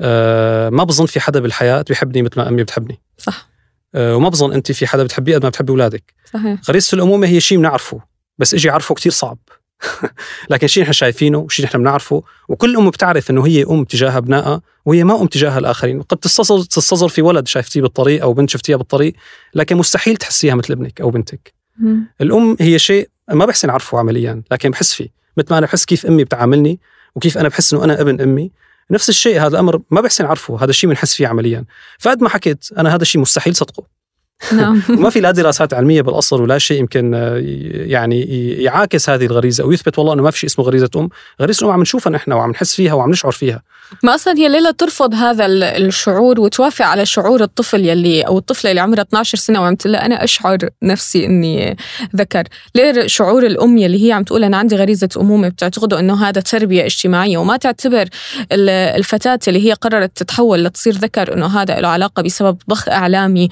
آه 0.00 0.68
ما 0.68 0.84
بظن 0.84 1.06
في 1.06 1.20
حدا 1.20 1.40
بالحياة 1.40 1.84
بيحبني 1.88 2.22
مثل 2.22 2.32
ما 2.36 2.48
أمي 2.48 2.62
بتحبني. 2.62 3.00
صح. 3.18 3.48
آه 3.94 4.16
وما 4.16 4.28
بظن 4.28 4.52
أنت 4.52 4.72
في 4.72 4.86
حدا 4.86 5.02
بتحبيه 5.02 5.34
قد 5.34 5.42
ما 5.42 5.48
بتحبي 5.48 5.70
أولادك. 5.70 6.14
صحيح. 6.32 6.60
غريزة 6.68 6.94
الأمومة 6.94 7.26
هي 7.26 7.40
شيء 7.40 7.58
بنعرفه 7.58 8.00
بس 8.38 8.54
إجي 8.54 8.70
اعرفه 8.70 8.94
كتير 8.94 9.12
صعب. 9.12 9.38
لكن 10.50 10.66
شيء 10.66 10.82
نحن 10.82 10.92
شايفينه 10.92 11.38
وشيء 11.38 11.66
نحن 11.66 11.78
بنعرفه 11.78 12.22
وكل 12.48 12.76
أم 12.76 12.90
بتعرف 12.90 13.30
إنه 13.30 13.46
هي 13.46 13.64
أم 13.70 13.84
تجاه 13.84 14.16
أبنائها 14.18 14.60
وهي 14.84 15.04
ما 15.04 15.20
أم 15.22 15.26
تجاه 15.26 15.58
الآخرين. 15.58 16.02
قد 16.02 16.16
تستصغر 16.16 16.62
تستصغر 16.62 17.08
في 17.08 17.22
ولد 17.22 17.48
شايفتيه 17.48 17.82
بالطريق 17.82 18.22
أو 18.22 18.32
بنت 18.32 18.50
شفتيها 18.50 18.76
بالطريق 18.76 19.14
لكن 19.54 19.76
مستحيل 19.76 20.16
تحسيها 20.16 20.54
مثل 20.54 20.72
ابنك 20.72 21.00
أو 21.00 21.10
بنتك. 21.10 21.54
مم. 21.78 22.06
الأم 22.20 22.56
هي 22.60 22.78
شيء 22.78 23.08
ما 23.30 23.44
بحسن 23.44 23.70
أعرفه 23.70 23.98
عمليا 23.98 24.42
لكن 24.50 24.70
بحس 24.70 24.92
فيه. 24.92 25.08
مثل 25.36 25.46
ما 25.50 25.58
أنا 25.58 25.66
بحس 25.66 25.84
كيف 25.84 26.06
أمي 26.06 26.24
بتعاملني 26.24 26.80
وكيف 27.14 27.38
أنا 27.38 27.48
بحس 27.48 27.72
إنه 27.72 27.84
أنا 27.84 28.00
ابن 28.00 28.20
أمي 28.20 28.50
نفس 28.90 29.08
الشيء 29.08 29.40
هذا 29.40 29.48
الأمر 29.48 29.80
ما 29.90 30.00
بحسن 30.00 30.24
اعرفه 30.24 30.62
هذا 30.62 30.70
الشيء 30.70 30.90
بنحس 30.90 31.14
فيه 31.14 31.26
عمليا. 31.26 31.64
فقد 31.98 32.22
ما 32.22 32.28
حكيت 32.28 32.68
أنا 32.78 32.94
هذا 32.94 33.02
الشيء 33.02 33.20
مستحيل 33.20 33.56
صدقه. 33.56 33.95
نعم. 34.52 34.82
وما 34.98 35.10
في 35.10 35.20
لا 35.20 35.30
دراسات 35.30 35.74
علمية 35.74 36.02
بالأصل 36.02 36.42
ولا 36.42 36.58
شيء 36.58 36.80
يمكن 36.80 37.14
آه، 37.14 37.42
يعني 37.72 38.22
يعاكس 38.62 39.10
هذه 39.10 39.26
الغريزة. 39.26 39.64
أو 39.64 39.72
يثبت 39.72 39.98
والله 39.98 40.12
إنه 40.12 40.22
ما 40.22 40.30
في 40.30 40.38
شيء 40.38 40.50
اسمه 40.50 40.64
غريزة 40.64 40.90
أم، 40.96 41.08
غريزة 41.42 41.60
الام 41.60 41.72
عم 41.72 41.80
نشوفها 41.80 42.10
نحن 42.12 42.32
وعم 42.32 42.50
نحس 42.50 42.74
فيها 42.74 42.94
وعم 42.94 43.10
نشعر 43.10 43.32
فيها. 43.32 43.62
ما 44.02 44.14
أصلا 44.14 44.38
هي 44.38 44.48
ليلى 44.48 44.72
ترفض 44.72 45.14
هذا 45.14 45.46
الشعور 45.46 46.40
وتوافق 46.40 46.84
على 46.84 47.06
شعور 47.06 47.42
الطفل 47.42 47.84
يلي 47.84 48.22
أو 48.22 48.38
الطفلة 48.38 48.70
اللي 48.70 48.80
عمرها 48.80 49.02
12 49.02 49.38
سنة 49.38 49.60
وعم 49.60 49.74
تقول 49.74 49.96
أنا 49.96 50.24
أشعر 50.24 50.58
نفسي 50.82 51.26
إني 51.26 51.76
ذكر، 52.16 52.42
ليه 52.74 53.06
شعور 53.06 53.46
الأم 53.46 53.78
يلي 53.78 54.06
هي 54.08 54.12
عم 54.12 54.22
تقول 54.24 54.44
أنا 54.44 54.56
عندي 54.56 54.76
غريزة 54.76 55.08
أمومة 55.16 55.48
بتعتقدوا 55.48 55.98
إنه 55.98 56.28
هذا 56.28 56.40
تربية 56.40 56.84
اجتماعية. 56.84 57.38
وما 57.38 57.56
تعتبر 57.56 58.08
الفتاة 58.52 59.38
اللي 59.48 59.68
هي 59.68 59.72
قررت 59.72 60.16
تتحول 60.16 60.64
لتصير 60.64 60.94
ذكر 60.94 61.34
إنه 61.34 61.46
هذا 61.46 61.80
له 61.80 61.88
علاقة 61.88 62.22
بسبب 62.22 62.58
ضخ 62.70 62.88
إعلامي 62.88 63.48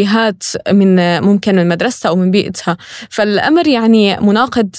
وتوجيهات 0.00 0.42
من 0.70 1.20
ممكن 1.22 1.56
من 1.56 1.68
مدرستها 1.68 2.08
أو 2.08 2.16
من 2.16 2.30
بيئتها. 2.30 2.76
فالأمر 3.10 3.66
يعني 3.68 4.20
مناقض 4.20 4.70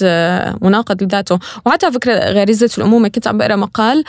مناقض 0.62 1.04
لذاته. 1.04 1.40
وحتى 1.66 1.86
على 1.86 1.96
فكرة 1.96 2.14
غريزه 2.14 2.70
الامومه 2.78 3.08
كنت 3.08 3.28
عم 3.28 3.38
بقرأ 3.38 3.56
مقال 3.56 4.04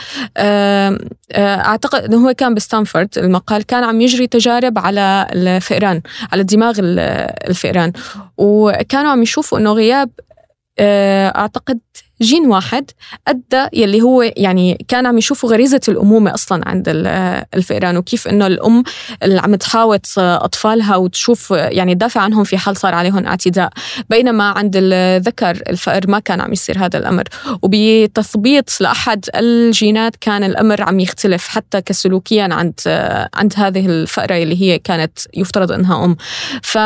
أعتقد 1.37 2.03
إنه 2.03 2.27
هو 2.27 2.33
كان 2.33 2.53
بستانفورد 2.53 3.09
المقال 3.17 3.63
كان 3.63 3.83
عم 3.83 4.01
يجري 4.01 4.27
تجارب 4.27 4.79
على 4.79 5.27
الفئران 5.31 6.01
على 6.31 6.43
دماغ 6.43 6.75
الفئران. 6.79 7.93
وكانوا 8.37 9.11
عم 9.11 9.21
يشوفوا 9.21 9.59
إنه 9.59 9.73
غياب 9.73 10.09
أعتقد 10.79 11.79
جين 12.23 12.45
واحد 12.45 12.91
أدى 13.27 13.67
يلي 13.73 14.01
هو 14.01 14.21
يعني 14.37 14.85
كان 14.87 15.05
عم 15.05 15.17
يشوفوا 15.17 15.49
غريزة 15.49 15.81
الأمومة 15.87 16.33
أصلا 16.33 16.69
عند 16.69 16.83
الفئران 17.53 17.97
وكيف 17.97 18.27
إنه 18.27 18.47
الأم 18.47 18.83
اللي 19.23 19.39
عم 19.39 19.55
تحاوط 19.55 20.05
أطفالها 20.17 20.95
وتشوف 20.95 21.51
يعني 21.51 21.95
تدافع 21.95 22.21
عنهم 22.21 22.43
في 22.43 22.57
حال 22.57 22.77
صار 22.77 22.95
عليهم 22.95 23.25
اعتداء. 23.25 23.69
بينما 24.09 24.43
عند 24.43 24.73
الذكر 24.75 25.49
الفأر 25.69 26.07
ما 26.07 26.19
كان 26.19 26.41
عم 26.41 26.53
يصير 26.53 26.85
هذا 26.85 26.99
الأمر. 26.99 27.23
وبتثبيط 27.61 28.81
لأحد 28.81 29.25
الجينات 29.35 30.15
كان 30.15 30.43
الأمر 30.43 30.81
عم 30.81 30.99
يختلف 30.99 31.47
حتى 31.47 31.81
كسلوكيا 31.81 32.43
عند 32.51 32.73
عند 33.33 33.53
هذه 33.57 33.85
الفأره 33.85 34.35
اللي 34.35 34.61
هي 34.61 34.79
كانت 34.79 35.19
يفترض 35.33 35.71
إنها 35.71 36.05
أم. 36.05 36.15
ف 36.63 36.77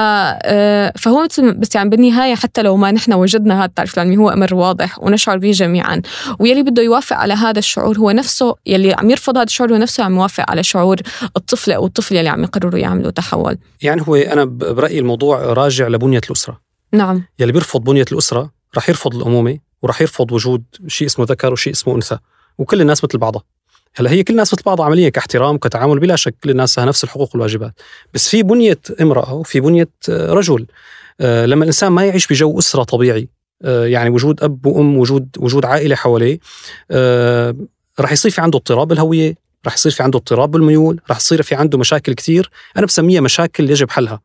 فهو 1.01 1.23
مثل 1.23 1.53
بس 1.53 1.75
يعني 1.75 1.89
بالنهاية 1.89 2.35
حتى 2.35 2.61
لو 2.61 2.77
ما 2.77 2.91
نحن 2.91 3.13
وجدنا 3.13 3.59
هذا 3.59 3.65
التعريف 3.65 3.93
العلمي 3.93 4.17
هو 4.17 4.29
أمر 4.29 4.55
واضح 4.55 4.99
ونشعر 5.27 5.37
به 5.37 5.51
جميعا. 5.51 6.01
ويلي 6.39 6.63
بده 6.63 6.81
يوافق 6.81 7.15
على 7.15 7.33
هذا 7.33 7.59
الشعور 7.59 7.97
هو 7.97 8.11
نفسه 8.11 8.55
يلي 8.65 8.93
عم 8.93 9.09
يرفض 9.09 9.37
هذا 9.37 9.43
الشعور 9.43 9.73
هو 9.73 9.77
نفسه 9.77 10.03
عم 10.03 10.15
يوافق 10.15 10.49
على 10.49 10.63
شعور 10.63 10.97
الطفل 11.37 11.71
أو 11.71 11.85
الطفل 11.85 12.15
يلي 12.15 12.29
عم 12.29 12.43
يقرروا 12.43 12.79
يعملوا 12.79 13.11
تحول. 13.11 13.57
يعني 13.81 14.01
هو 14.07 14.15
أنا 14.15 14.45
برأيي 14.45 14.99
الموضوع 14.99 15.39
راجع 15.39 15.87
لبنية 15.87 16.21
الأسرة. 16.25 16.59
نعم. 16.93 17.25
يلي 17.39 17.51
بيرفض 17.51 17.83
بنية 17.83 18.05
الأسرة 18.11 18.51
رح 18.77 18.89
يرفض 18.89 19.15
الأمومة 19.15 19.57
ورح 19.81 20.01
يرفض 20.01 20.31
وجود 20.31 20.63
شيء 20.87 21.07
اسمه 21.07 21.25
ذكر 21.29 21.53
وشيء 21.53 21.73
اسمه 21.73 21.95
أنثى. 21.95 22.17
وكل 22.57 22.81
الناس 22.81 23.03
مثل 23.03 23.17
بعضها. 23.17 23.43
هلأ 23.95 24.11
هي 24.11 24.23
كل 24.23 24.33
الناس 24.33 24.53
مثل 24.53 24.63
بعضها 24.65 24.85
عمليا 24.85 25.09
كاحترام 25.09 25.55
وكتعامل 25.55 25.99
بلا 25.99 26.15
شك 26.15 26.35
كل 26.43 26.49
الناس 26.49 26.79
لها 26.79 26.87
نفس 26.87 27.03
الحقوق 27.03 27.29
والواجبات. 27.33 27.73
بس 28.13 28.29
في 28.29 28.43
بنية 28.43 28.79
امرأة 29.01 29.33
وفي 29.33 29.59
بنية 29.59 29.89
رجل. 30.09 30.65
آه 31.21 31.45
لما 31.45 31.63
الإنسان 31.63 31.91
ما 31.91 32.05
يعيش 32.05 32.27
بجو 32.27 32.59
أسرة 32.59 32.83
طبيعي 32.83 33.21
آه 33.21 33.36
يعني 33.63 34.09
وجود 34.09 34.43
أب 34.43 34.65
وأم 34.65 34.97
وجود 34.97 35.29
وجود 35.39 35.65
عائلة 35.65 35.95
حواليه 35.95 36.39
آه 36.91 37.55
رح 37.99 38.11
يصير 38.11 38.31
في 38.31 38.41
عنده 38.41 38.57
اضطراب 38.57 38.87
بالهوية 38.87 39.35
رح 39.67 39.73
يصير 39.73 39.91
في 39.91 40.03
عنده 40.03 40.19
اضطراب 40.19 40.51
بالميول 40.51 41.01
رح 41.09 41.17
يصير 41.17 41.41
في 41.41 41.55
عنده 41.55 41.77
مشاكل 41.77 42.13
كثير. 42.13 42.49
أنا 42.77 42.85
بسميها 42.85 43.21
مشاكل 43.21 43.69
يجب 43.69 43.89
حلها. 43.89 44.21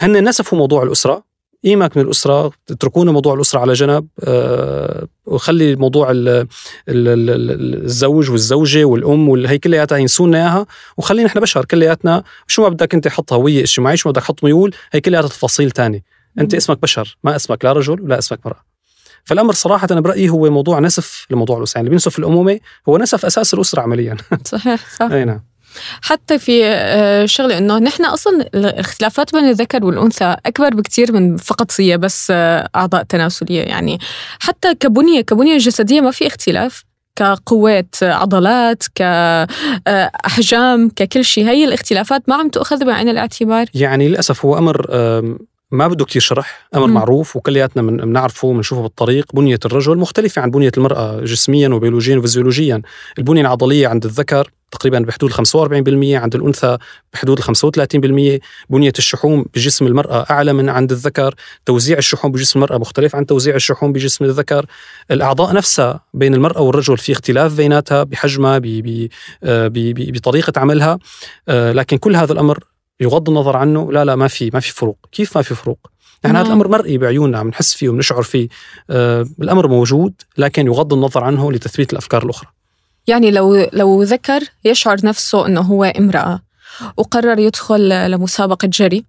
هن 0.00 0.28
نسفوا 0.28 0.58
موضوع 0.58 0.82
الأسرة. 0.82 1.28
قيمك 1.64 1.96
من 1.96 2.02
الأسرة 2.02 2.52
اتركونا 2.70 3.12
موضوع 3.12 3.34
الأسرة 3.34 3.60
على 3.60 3.72
جنب 3.72 4.06
أه 4.24 5.06
وخلي 5.26 5.76
موضوع 5.76 6.10
ال 6.10 6.28
ال 6.28 6.46
ال 6.88 7.84
الزوج 7.84 8.30
والزوجة 8.30 8.84
والأم 8.84 9.28
وهي 9.28 9.58
كلياتها 9.58 9.98
ينسونا 9.98 10.38
إياها 10.38 10.66
وخلينا 10.96 11.28
إحنا 11.28 11.40
بشر 11.40 11.64
كلياتنا. 11.64 12.22
شو 12.46 12.62
ما 12.62 12.68
بدك 12.68 12.94
أنت 12.94 13.08
حط 13.08 13.32
هوية 13.32 13.60
اجتماعية 13.60 13.96
شو 13.96 14.08
ما 14.08 14.12
بدك 14.12 14.22
حط 14.22 14.44
ميول 14.44 14.74
هي 14.92 15.00
كلياتها 15.00 15.28
تفاصيل 15.28 15.70
تانية. 15.70 16.02
أنت 16.40 16.54
اسمك 16.54 16.82
بشر 16.82 17.18
ما 17.24 17.36
اسمك 17.36 17.64
لا 17.64 17.72
رجل 17.72 18.00
ولا 18.00 18.18
اسمك 18.18 18.46
مراه 18.46 18.64
فالأمر 19.24 19.52
صراحة 19.52 19.88
أنا 19.90 20.00
برأيي 20.00 20.28
هو 20.28 20.50
موضوع 20.50 20.78
نسف 20.78 21.26
لموضوع 21.30 21.58
الأسرة 21.58 21.78
يعني 21.78 21.86
اللي 21.86 21.90
بينسف 21.90 22.18
الأمومة 22.18 22.60
هو 22.88 22.98
نسف 22.98 23.26
أساس 23.26 23.54
الأسرة 23.54 23.80
عمليا. 23.82 24.16
صحيح 24.44 24.80
صح. 24.98 25.10
أي 25.10 25.24
نعم. 25.24 25.40
حتى 26.02 26.38
في 26.38 26.62
شغله 27.26 27.58
إنه 27.58 27.78
نحن 27.78 28.04
أصلا 28.04 28.48
الاختلافات 28.54 29.32
بين 29.32 29.44
الذكر 29.44 29.84
والأنثى 29.84 30.36
أكبر 30.46 30.74
بكثير 30.74 31.12
من 31.12 31.36
فقط 31.36 31.80
هي 31.80 31.98
بس 31.98 32.32
أعضاء 32.76 33.02
تناسلية. 33.02 33.62
يعني 33.62 33.98
حتى 34.40 34.74
كبنية 34.74 35.20
كبنية 35.20 35.58
جسدية 35.58 36.00
ما 36.00 36.10
في 36.10 36.26
اختلاف. 36.26 36.84
كقوات 37.16 37.94
عضلات 38.02 38.84
كأحجام 38.94 40.90
ككل 40.96 41.24
شيء 41.24 41.44
هي 41.44 41.64
الاختلافات 41.64 42.28
ما 42.28 42.34
عم 42.34 42.48
تؤخذ 42.48 42.84
بعين 42.84 43.08
الاعتبار. 43.08 43.66
يعني 43.74 44.08
للأسف 44.08 44.44
هو 44.44 44.58
أمر 44.58 44.86
ما 45.70 45.88
بده 45.88 46.04
كتير 46.04 46.22
شرح 46.22 46.68
أمر 46.74 46.86
م. 46.86 46.90
معروف 46.90 47.36
وكلياتنا 47.36 47.82
من 47.82 47.96
بنعرفه 47.96 48.52
بنشوفه 48.52 48.82
بالطريق. 48.82 49.26
بنية 49.34 49.58
الرجل 49.64 49.98
مختلفة 49.98 50.42
عن 50.42 50.50
بنية 50.50 50.72
المرأة 50.76 51.20
جسميا 51.20 51.68
وبيولوجيا 51.68 52.18
وفيزيولوجيا. 52.18 52.82
البنية 53.18 53.40
العضلية 53.40 53.88
عند 53.88 54.04
الذكر 54.04 54.50
تقريبا 54.70 54.98
بحدود 54.98 55.32
45% 55.32 56.18
عند 56.18 56.34
الأنثى 56.34 56.78
بحدود 57.12 57.40
35% 57.40 58.40
بنية 58.70 58.92
الشحوم 58.98 59.44
بجسم 59.54 59.86
المرأة 59.86 60.26
أعلى 60.30 60.52
من 60.52 60.68
عند 60.68 60.92
الذكر. 60.92 61.34
توزيع 61.66 61.98
الشحوم 61.98 62.32
بجسم 62.32 62.58
المرأة 62.58 62.78
مختلف 62.78 63.16
عن 63.16 63.26
توزيع 63.26 63.54
الشحوم 63.54 63.92
بجسم 63.92 64.24
الذكر. 64.24 64.66
الأعضاء 65.10 65.54
نفسها 65.54 66.00
بين 66.14 66.34
المرأة 66.34 66.60
والرجل 66.60 66.98
في 66.98 67.12
اختلاف 67.12 67.56
بيناتها 67.56 68.02
بحجمها 68.02 68.60
بطريقة 69.42 70.52
عملها. 70.56 70.98
لكن 71.48 71.96
كل 71.96 72.16
هذا 72.16 72.32
الأمر 72.32 72.58
يغض 73.00 73.28
النظر 73.28 73.56
عنه 73.56 73.92
لا 73.92 74.04
لا 74.04 74.16
ما 74.16 74.28
في 74.28 74.50
ما 74.54 74.60
في 74.60 74.72
فروق. 74.72 74.98
كيف 75.12 75.36
ما 75.36 75.42
في 75.42 75.54
فروق؟ 75.54 75.90
نحن 76.24 76.36
هذا 76.36 76.46
الأمر 76.46 76.68
مرئي 76.68 76.98
بعيوننا 76.98 77.38
عم 77.38 77.48
نحس 77.48 77.74
فيه 77.74 77.88
ونشعر 77.88 78.22
فيه. 78.22 78.48
آه 78.90 79.26
الأمر 79.42 79.68
موجود 79.68 80.12
لكن 80.38 80.66
يغض 80.66 80.92
النظر 80.92 81.24
عنه 81.24 81.52
لتثبيت 81.52 81.92
الأفكار 81.92 82.22
الأخرى. 82.22 82.48
يعني 83.06 83.30
لو 83.30 83.68
لو 83.72 84.02
ذكر 84.02 84.40
يشعر 84.64 84.96
نفسه 85.04 85.46
إنه 85.46 85.60
هو 85.60 85.84
امرأة 85.84 86.40
وقرر 86.96 87.38
يدخل 87.38 88.10
لمسابقة 88.10 88.68
جري 88.68 89.04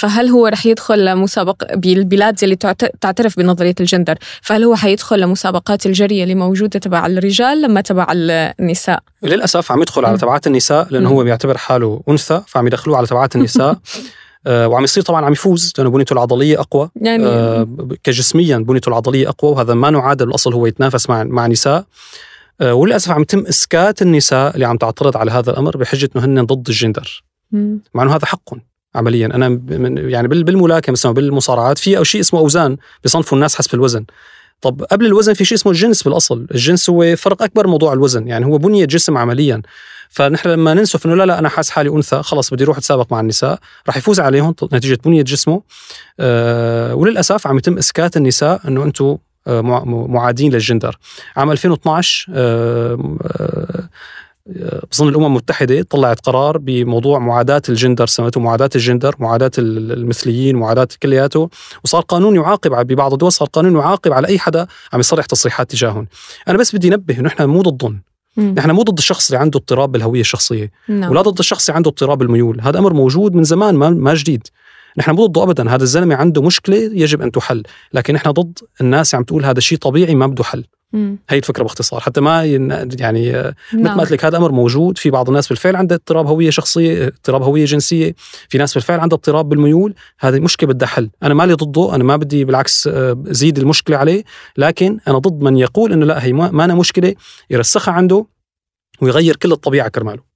فهل 0.00 0.28
هو 0.28 0.46
رح 0.46 0.66
يدخل 0.66 1.04
لمسابقة 1.04 1.76
بالبلاد 1.76 2.38
اللي 2.42 2.56
تعترف 3.00 3.36
بنظرية 3.38 3.74
الجندر 3.80 4.14
فهل 4.42 4.64
هو 4.64 4.74
حيدخل 4.74 5.20
لمسابقات 5.20 5.86
الجري 5.86 6.22
اللي 6.22 6.34
موجودة 6.34 6.78
تبع 6.78 7.06
الرجال 7.06 7.62
لما 7.62 7.80
تبع 7.80 8.06
النساء؟ 8.10 9.02
للأسف 9.22 9.72
عم 9.72 9.82
يدخل 9.82 10.04
على 10.04 10.18
تبعات 10.18 10.46
النساء 10.46 10.86
لأنه 10.90 11.08
هو 11.08 11.24
بيعتبر 11.24 11.56
حاله 11.56 12.02
أنثى 12.08 12.42
فعم 12.46 12.66
يدخلوه 12.66 12.96
على 12.96 13.06
تبعات 13.06 13.36
النساء. 13.36 13.76
آه 14.46 14.68
وعم 14.68 14.84
يصير 14.84 15.02
طبعا 15.02 15.24
عم 15.24 15.32
يفوز 15.32 15.72
لأنه 15.78 15.90
بنيته 15.90 16.12
العضلية 16.12 16.60
أقوى. 16.60 16.90
يعني 16.96 17.26
آه 17.26 17.68
كجسميا 18.02 18.58
بنيته 18.58 18.88
العضلية 18.88 19.28
أقوى 19.28 19.52
وهذا 19.52 19.74
ما 19.74 19.90
نعادل 19.90 20.28
الأصل 20.28 20.54
هو 20.54 20.66
يتنافس 20.66 21.10
مع 21.10 21.24
مع 21.24 21.46
نساء. 21.46 21.84
آه 22.60 22.74
وللأسف 22.74 23.10
عم 23.10 23.22
يتم 23.22 23.46
إسكات 23.46 24.02
النساء 24.02 24.54
اللي 24.54 24.66
عم 24.66 24.76
تعترض 24.76 25.16
على 25.16 25.30
هذا 25.30 25.50
الأمر 25.50 25.76
بحجة 25.76 26.10
إنه 26.16 26.24
هن 26.24 26.46
ضد 26.46 26.68
الجندر. 26.68 27.24
مع 27.94 28.02
إنه 28.02 28.16
هذا 28.16 28.26
حقهم. 28.26 28.69
عمليا. 28.94 29.26
أنا 29.26 29.60
يعني 30.10 30.28
بالملاكمة 30.28 30.92
مثلا 30.92 31.12
بالمصارعات 31.12 31.78
في 31.78 31.98
أو 31.98 32.04
شيء 32.04 32.20
اسمه 32.20 32.40
أوزان 32.40 32.76
بصنفوا 33.04 33.38
الناس 33.38 33.56
حسب 33.56 33.74
الوزن. 33.74 34.04
طب 34.60 34.82
قبل 34.82 35.06
الوزن 35.06 35.34
في 35.34 35.44
شيء 35.44 35.58
اسمه 35.58 35.72
الجنس 35.72 36.02
بالأصل. 36.02 36.46
الجنس 36.50 36.90
هو 36.90 37.16
فرق 37.16 37.42
أكبر 37.42 37.66
موضوع 37.66 37.92
الوزن 37.92 38.28
يعني 38.28 38.46
هو 38.46 38.58
بنية 38.58 38.84
جسم 38.84 39.18
عمليا. 39.18 39.62
فنحن 40.10 40.48
لما 40.48 40.74
ننسف 40.74 41.06
إنه 41.06 41.14
لا 41.14 41.26
لا 41.26 41.38
أنا 41.38 41.48
حاس 41.48 41.70
حالي 41.70 41.90
أنثى 41.90 42.22
خلص 42.22 42.50
بدي 42.50 42.64
أروح 42.64 42.76
أتسابق 42.76 43.12
مع 43.12 43.20
النساء 43.20 43.58
راح 43.86 43.96
يفوز 43.96 44.20
عليهم 44.20 44.54
نتيجة 44.72 44.98
بنية 45.04 45.22
جسمه. 45.22 45.62
أه 46.20 46.94
وللأسف 46.94 47.46
عم 47.46 47.58
يتم 47.58 47.78
إسكات 47.78 48.16
النساء 48.16 48.60
إنه 48.68 48.84
أنتم 48.84 49.18
معادين 50.08 50.52
للجندر. 50.52 50.98
عام 51.36 51.50
2012 51.50 52.32
أه 52.34 53.16
أه 53.22 53.88
بظن 54.92 55.08
الأمم 55.08 55.26
المتحدة 55.26 55.82
طلعت 55.82 56.20
قرار 56.20 56.58
بموضوع 56.58 57.18
معاداة 57.18 57.62
الجندر 57.68 58.06
سمته 58.06 58.40
معاداة 58.40 58.70
الجندر 58.74 59.14
معاداة 59.18 59.50
المثليين 59.58 60.56
معاداة 60.56 60.88
كلياته 61.02 61.50
وصار 61.84 62.02
قانون 62.02 62.34
يعاقب 62.34 62.86
ببعض 62.86 63.12
الدول 63.12 63.32
صار 63.32 63.48
قانون 63.48 63.76
يعاقب 63.76 64.12
على 64.12 64.28
أي 64.28 64.38
حدا 64.38 64.66
عم 64.92 65.00
يصرح 65.00 65.26
تصريحات 65.26 65.70
تجاههم. 65.70 66.06
أنا 66.48 66.58
بس 66.58 66.76
بدي 66.76 66.88
انبه 66.88 67.18
إنه 67.18 67.22
نحن 67.22 67.44
مو 67.44 67.62
ضدهم 67.62 68.00
نحن 68.38 68.70
مو 68.70 68.82
ضد 68.82 68.98
الشخص 68.98 69.30
اللي 69.30 69.40
عنده 69.40 69.58
اضطراب 69.58 69.92
بالهوية 69.92 70.20
الشخصية 70.20 70.70
نعم. 70.88 71.10
ولا 71.10 71.22
ضد 71.22 71.38
الشخص 71.38 71.68
اللي 71.68 71.76
عنده 71.76 71.90
اضطراب 71.90 72.22
الميول 72.22 72.60
هذا 72.60 72.78
أمر 72.78 72.92
موجود 72.92 73.34
من 73.34 73.44
زمان 73.44 73.74
ما, 73.74 73.90
ما 73.90 74.14
جديد. 74.14 74.46
نحن 74.98 75.10
مو 75.10 75.26
ضده 75.26 75.42
ابدا. 75.42 75.74
هذا 75.74 75.82
الزلمة 75.82 76.14
عنده 76.14 76.42
مشكلة 76.42 76.76
يجب 76.76 77.22
أن 77.22 77.30
تحل. 77.30 77.62
لكن 77.92 78.14
نحن 78.14 78.30
ضد 78.30 78.58
الناس 78.80 79.14
عم 79.14 79.22
تقول 79.22 79.44
هذا 79.44 79.60
شيء 79.60 79.78
طبيعي 79.78 80.14
ما 80.14 80.26
بده 80.26 80.44
حل. 80.44 80.64
مم. 80.92 81.18
هي 81.28 81.38
الفكرة 81.38 81.62
باختصار. 81.62 82.00
حتى 82.00 82.20
ما 82.20 82.44
يعني 82.44 83.36
آه، 83.36 83.54
مثل 83.72 83.82
نعم. 83.82 83.96
ما 83.96 84.02
قلت 84.02 84.12
لك 84.12 84.24
هذا 84.24 84.36
أمر 84.36 84.52
موجود 84.52 84.98
في 84.98 85.10
بعض 85.10 85.28
الناس 85.28 85.48
بالفعل. 85.48 85.76
عندها 85.76 85.96
اضطراب 85.96 86.26
هوية 86.26 86.50
شخصية 86.50 87.06
اضطراب 87.06 87.42
هوية 87.42 87.64
جنسية. 87.64 88.14
في 88.48 88.58
ناس 88.58 88.74
بالفعل 88.74 89.00
عندها 89.00 89.16
اضطراب 89.16 89.48
بالميول. 89.48 89.94
هذه 90.20 90.40
مشكلة 90.40 90.68
بدها 90.68 90.88
حل 90.88 91.10
أنا 91.22 91.34
مالي 91.34 91.54
ضده 91.54 91.94
أنا 91.94 92.04
ما 92.04 92.16
بدي 92.16 92.44
بالعكس 92.44 92.86
آه، 92.86 93.22
زيد 93.26 93.58
المشكلة 93.58 93.96
عليه. 93.96 94.24
لكن 94.56 94.98
أنا 95.08 95.18
ضد 95.18 95.42
من 95.42 95.56
يقول 95.56 95.92
إنه 95.92 96.06
لا 96.06 96.24
هي 96.24 96.32
ما 96.32 96.50
ما 96.50 96.64
أنا 96.64 96.74
مشكلة. 96.74 97.14
يرسخها 97.50 97.94
عنده 97.94 98.26
ويغير 99.02 99.36
كل 99.36 99.52
الطبيعة 99.52 99.88
كرماله. 99.88 100.29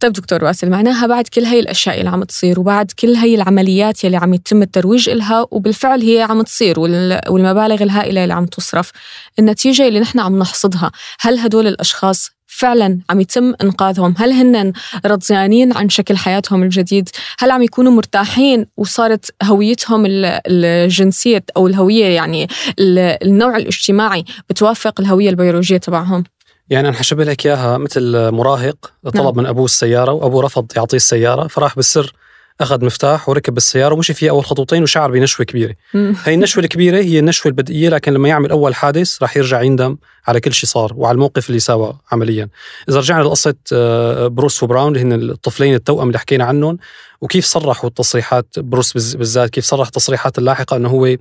طيب 0.00 0.12
دكتور 0.12 0.44
واسل 0.44 0.70
معناها 0.70 1.06
بعد 1.06 1.28
كل 1.28 1.44
هاي 1.44 1.60
الأشياء 1.60 1.98
اللي 1.98 2.10
عم 2.10 2.24
تصير 2.24 2.60
وبعد 2.60 2.90
كل 2.98 3.14
هاي 3.14 3.34
العمليات 3.34 4.04
يلي 4.04 4.16
عم 4.16 4.34
يتم 4.34 4.62
الترويج 4.62 5.08
إلها 5.08 5.46
وبالفعل 5.50 6.02
هي 6.02 6.22
عم 6.22 6.42
تصير 6.42 6.80
وال- 6.80 7.20
والمبالغ 7.28 7.82
الهائلة 7.82 8.22
اللي 8.22 8.34
عم 8.34 8.46
تصرف 8.46 8.90
النتيجة 9.38 9.88
اللي 9.88 10.00
نحن 10.00 10.18
عم 10.20 10.38
نحصدها 10.38 10.90
هل 11.20 11.38
هدول 11.38 11.66
الأشخاص 11.66 12.30
فعلا 12.46 12.98
عم 13.10 13.20
يتم 13.20 13.54
إنقاذهم؟ 13.62 14.14
هل 14.18 14.32
هن 14.32 14.72
رضيانين 15.06 15.76
عن 15.76 15.88
شكل 15.88 16.16
حياتهم 16.16 16.62
الجديد؟ 16.62 17.08
هل 17.38 17.50
عم 17.50 17.62
يكونوا 17.62 17.92
مرتاحين 17.92 18.66
وصارت 18.76 19.30
هويتهم 19.42 20.06
ال- 20.06 20.40
الجنسية 20.46 21.44
أو 21.56 21.66
الهوية 21.66 22.06
يعني 22.06 22.48
ال- 22.78 22.98
النوع 23.28 23.56
الاجتماعي 23.56 24.24
بتوافق 24.50 25.00
الهوية 25.00 25.30
البيولوجية 25.30 25.76
تبعهم؟ 25.76 26.24
يعني 26.70 26.88
أنا 26.88 26.96
حشبه 26.96 27.24
لك 27.24 27.46
إياها 27.46 27.78
مثل 27.78 28.30
مراهق 28.30 28.92
طلب 29.04 29.16
نعم. 29.16 29.36
من 29.36 29.46
أبوه 29.46 29.64
السيارة 29.64 30.12
وأبوه 30.12 30.42
رفض 30.42 30.66
يعطيه 30.76 30.96
السيارة 30.96 31.46
فراح 31.46 31.76
بالسر 31.76 32.12
أخذ 32.60 32.84
مفتاح 32.84 33.28
وركب 33.28 33.54
بالسياره 33.54 33.94
ومشي 33.94 34.14
فيها 34.14 34.30
أول 34.30 34.44
خطوتين 34.44 34.82
وشعر 34.82 35.10
بنشوة 35.10 35.46
كبيرة. 35.46 35.74
هي 36.24 36.34
النشوة 36.34 36.64
الكبيرة 36.64 36.96
هي 36.96 37.18
النشوة 37.18 37.50
البدئية 37.50 37.88
لكن 37.88 38.12
لما 38.12 38.28
يعمل 38.28 38.50
أول 38.50 38.74
حادث 38.74 39.22
راح 39.22 39.36
يرجع 39.36 39.62
يندم 39.62 39.96
على 40.26 40.40
كل 40.40 40.52
شيء 40.52 40.68
صار 40.70 40.92
وعلى 40.96 41.14
الموقف 41.14 41.48
اللي 41.48 41.60
سوى 41.60 41.98
عمليا. 42.12 42.48
إذا 42.88 42.98
رجعنا 42.98 43.22
لقصه 43.22 43.54
آه، 43.72 44.26
بروس 44.26 44.62
وبراين 44.62 44.96
اللي 44.96 45.00
هن 45.00 45.30
الطفلين 45.30 45.74
التوأم 45.74 46.06
اللي 46.06 46.18
حكينا 46.18 46.44
عنهم 46.44 46.78
وكيف 47.20 47.44
صرحوا 47.44 47.88
التصريحات؟ 47.88 48.46
بروس 48.58 48.92
بالذات 49.16 49.50
كيف 49.50 49.64
صرح 49.64 49.86
التصريحات 49.86 50.38
اللاحقة 50.38 50.76
إنه 50.76 50.88
هو 50.88 51.16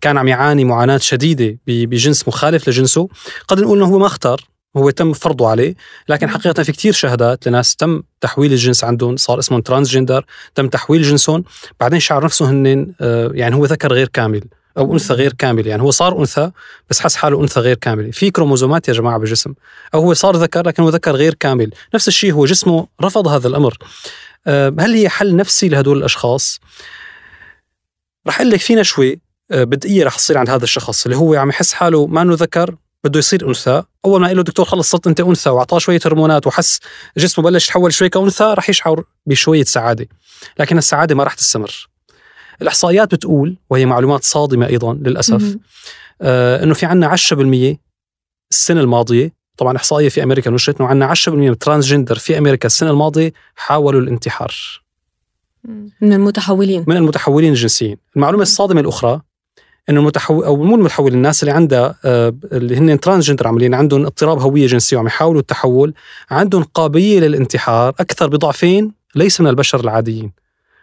كان 0.00 0.18
عم 0.18 0.28
يعاني 0.28 0.64
معاناة 0.64 0.98
شديدة 0.98 1.58
بجنس 1.66 2.28
مخالف 2.28 2.68
لجنسه. 2.68 3.08
قد 3.48 3.60
نقول 3.60 3.78
إنه 3.78 3.86
هو 3.86 3.98
ما 3.98 4.06
اختار 4.06 4.53
هو 4.76 4.90
تم 4.90 5.12
فرضه 5.12 5.48
عليه 5.48 5.74
لكن 6.08 6.28
حقيقة 6.30 6.62
في 6.62 6.72
كتير 6.72 6.92
شهادات 6.92 7.48
لناس 7.48 7.76
تم 7.76 8.02
تحويل 8.20 8.52
الجنس 8.52 8.84
عندهم 8.84 9.16
صار 9.16 9.38
اسمهم 9.38 9.60
transgender 9.60 10.26
تم 10.54 10.68
تحويل 10.68 11.02
جنسهم 11.02 11.44
بعدين 11.80 12.00
شعر 12.00 12.24
نفسه 12.24 12.50
هن 12.50 12.92
آه، 13.00 13.30
يعني 13.34 13.54
هو 13.54 13.64
ذكر 13.64 13.92
غير 13.92 14.08
كامل 14.08 14.42
أو 14.78 14.92
أنثى 14.92 15.14
غير 15.14 15.32
كامل 15.32 15.66
يعني 15.66 15.82
هو 15.82 15.90
صار 15.90 16.18
أنثى 16.18 16.50
بس 16.90 17.00
حس 17.00 17.16
حاله 17.16 17.40
أنثى 17.40 17.60
غير 17.60 17.76
كامل. 17.76 18.12
في 18.12 18.30
كروموزومات 18.30 18.88
يا 18.88 18.92
جماعة 18.92 19.18
بالجسم 19.18 19.54
أو 19.94 20.00
هو 20.00 20.14
صار 20.14 20.36
ذكر 20.36 20.66
لكن 20.66 20.82
هو 20.82 20.88
ذكر 20.88 21.16
غير 21.16 21.34
كامل. 21.34 21.70
نفس 21.94 22.08
الشيء 22.08 22.32
هو 22.32 22.46
جسمه 22.46 22.86
رفض 23.02 23.28
هذا 23.28 23.48
الأمر. 23.48 23.78
آه، 24.46 24.74
هل 24.80 24.94
هي 24.94 25.08
حل 25.08 25.36
نفسي 25.36 25.68
لهدول 25.68 25.98
الأشخاص؟ 25.98 26.60
رح 28.28 28.40
أقول 28.40 28.50
لك 28.50 28.60
في 28.60 28.74
نشوه 28.74 29.16
آه، 29.50 29.64
بدئيه 29.64 30.04
رح 30.04 30.16
تصير 30.16 30.38
عند 30.38 30.50
هذا 30.50 30.64
الشخص 30.64 31.04
اللي 31.04 31.16
هو 31.16 31.34
عم 31.34 31.48
يحس 31.48 31.72
حاله 31.72 32.06
ما 32.06 32.22
إنه 32.22 32.34
ذكر 32.34 32.76
بده 33.04 33.18
يصير 33.18 33.48
أنثى. 33.48 33.82
أول 34.04 34.20
ما 34.20 34.26
قال 34.26 34.36
له 34.36 34.42
دكتور 34.42 34.66
خلص 34.66 34.90
صرت 34.90 35.06
أنت 35.06 35.20
أنثى 35.20 35.50
وأعطاه 35.50 35.78
شوية 35.78 36.00
هرمونات 36.06 36.46
وحس 36.46 36.80
جسمه 37.16 37.44
بلش 37.44 37.64
يتحول 37.64 37.92
شوي 37.92 38.08
كأنثى 38.08 38.44
رح 38.44 38.70
يشعر 38.70 39.04
بشوية 39.26 39.64
سعادة. 39.64 40.06
لكن 40.58 40.78
السعادة 40.78 41.14
ما 41.14 41.24
رح 41.24 41.34
تستمر. 41.34 41.88
الإحصائيات 42.62 43.14
بتقول 43.14 43.56
وهي 43.70 43.86
معلومات 43.86 44.24
صادمة 44.24 44.66
أيضا 44.66 44.94
للأسف 44.94 45.56
آه 46.22 46.64
إنه 46.64 46.74
في 46.74 46.86
عندنا 46.86 47.16
10% 47.16 47.78
السنة 48.50 48.80
الماضية 48.80 49.32
طبعا 49.56 49.76
إحصائية 49.76 50.08
في 50.08 50.22
أمريكا 50.22 50.50
نشرت 50.50 50.80
انه 50.80 50.88
عندنا 50.88 51.14
10% 51.14 51.28
من 51.28 51.48
ال 51.48 51.54
transgender 51.54 52.18
في 52.18 52.38
أمريكا 52.38 52.66
السنة 52.66 52.90
الماضية 52.90 53.32
حاولوا 53.56 54.00
الانتحار. 54.00 54.54
من 56.00 56.12
المتحولين. 56.12 56.84
من 56.86 56.96
المتحولين 56.96 57.50
الجنسيين. 57.50 57.96
المعلومة 58.16 58.42
الصادمة 58.42 58.80
الأخرى 58.80 59.20
إنه 59.90 60.00
المتحول 60.00 60.44
أو 60.44 60.56
مو 60.56 60.74
المتحول 60.74 61.12
الناس 61.12 61.42
اللي 61.42 61.52
عندها 61.52 61.94
آه، 62.04 62.34
اللي 62.52 62.76
هن 62.76 63.00
transgender 63.00 63.46
عاملين 63.46 63.74
عندهم 63.74 64.06
اضطراب 64.06 64.38
هوية 64.38 64.66
جنسية 64.66 64.96
وعم 64.96 65.06
يحاولوا 65.06 65.40
التحول 65.40 65.94
عندهم 66.30 66.62
قابلية 66.62 67.20
للانتحار 67.20 67.94
أكثر 68.00 68.26
بضعفين 68.26 68.92
ليس 69.14 69.40
من 69.40 69.46
البشر 69.46 69.80
العاديين 69.80 70.32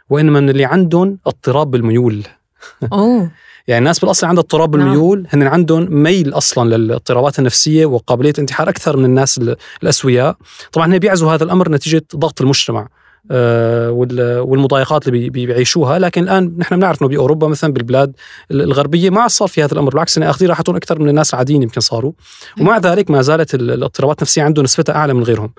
وإنما 0.09 0.39
من 0.39 0.49
اللي 0.49 0.65
عندهم 0.65 1.17
اضطراب 1.27 1.71
بالميول. 1.71 2.23
أوه. 2.93 3.31
يعني 3.67 3.79
الناس 3.79 3.99
بالأصل 3.99 4.27
عندها 4.27 4.43
اضطراب 4.43 4.75
نعم. 4.75 4.85
بالميول 4.85 5.27
هن 5.29 5.43
عندهم 5.43 5.87
ميل 6.03 6.33
أصلا 6.33 6.75
للاضطرابات 6.75 7.39
النفسية 7.39 7.85
وقابلية 7.85 8.31
الانتحار 8.31 8.69
أكثر 8.69 8.97
من 8.97 9.05
الناس 9.05 9.41
الأسوياء. 9.83 10.35
طبعا 10.71 10.87
هن 10.87 10.99
بيعزوا 10.99 11.33
هذا 11.33 11.43
الأمر 11.43 11.71
نتيجة 11.71 12.03
ضغط 12.15 12.41
المجتمع. 12.41 12.87
والمضايقات 13.29 15.07
اللي 15.07 15.29
بيعيشوها. 15.29 15.99
لكن 15.99 16.23
الآن 16.23 16.55
نحن 16.57 16.75
بنعرف 16.75 17.01
إنه 17.01 17.09
بأوروبا 17.09 17.47
مثلا 17.47 17.73
بالبلاد 17.73 18.13
الغربية 18.51 19.09
ما 19.09 19.27
صار 19.27 19.47
في 19.47 19.63
هذا 19.63 19.73
الأمر. 19.73 19.89
بالعكس 19.89 20.17
اخذين 20.17 20.49
راحتهم 20.49 20.75
أكثر 20.75 20.99
من 20.99 21.09
الناس 21.09 21.33
العاديين 21.33 21.63
يمكن 21.63 21.81
صاروا. 21.81 22.11
ومع 22.59 22.77
ذلك 22.77 23.11
ما 23.11 23.21
زالت 23.21 23.55
الاضطرابات 23.55 24.19
النفسية 24.19 24.43
عنده 24.43 24.63
نسبتها 24.63 24.95
أعلى 24.95 25.13
من 25.13 25.23
غيرهم. 25.23 25.53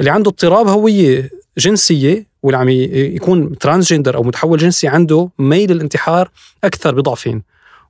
اللي 0.00 0.10
عنده 0.10 0.30
اضطراب 0.30 0.68
هويه 0.68 1.30
جنسية 1.58 2.26
واللي 2.42 2.58
عم 2.58 2.68
يكون 2.68 3.58
transgender 3.58 4.16
أو 4.16 4.22
متحول 4.22 4.58
جنسي 4.58 4.88
عنده 4.88 5.30
ميل 5.38 5.70
الانتحار 5.70 6.30
أكثر 6.64 6.94
بضعفين. 6.94 7.42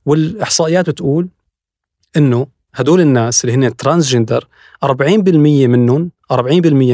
والإحصائيات 0.05 0.89
بتقول 0.89 1.27
إنه 2.17 2.47
هدول 2.75 3.01
الناس 3.01 3.45
اللي 3.45 3.55
هن 3.55 3.75
transgender 3.75 4.47
40% 4.85 4.87
منهم 5.67 6.11
40% 6.33 6.35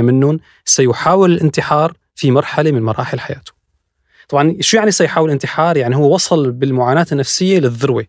منهم 0.01 0.39
سيحاول 0.65 1.31
الانتحار 1.31 1.93
في 2.15 2.31
مرحلة 2.31 2.71
من 2.71 2.81
مراحل 2.83 3.19
حياته. 3.19 3.51
طبعا 4.29 4.55
شو 4.59 4.77
يعني 4.77 4.91
سيحاول 4.91 5.29
الانتحار؟ 5.29 5.77
يعني 5.77 5.95
هو 5.95 6.13
وصل 6.13 6.51
بالمعاناة 6.51 7.07
النفسية 7.11 7.59
للذروة. 7.59 8.05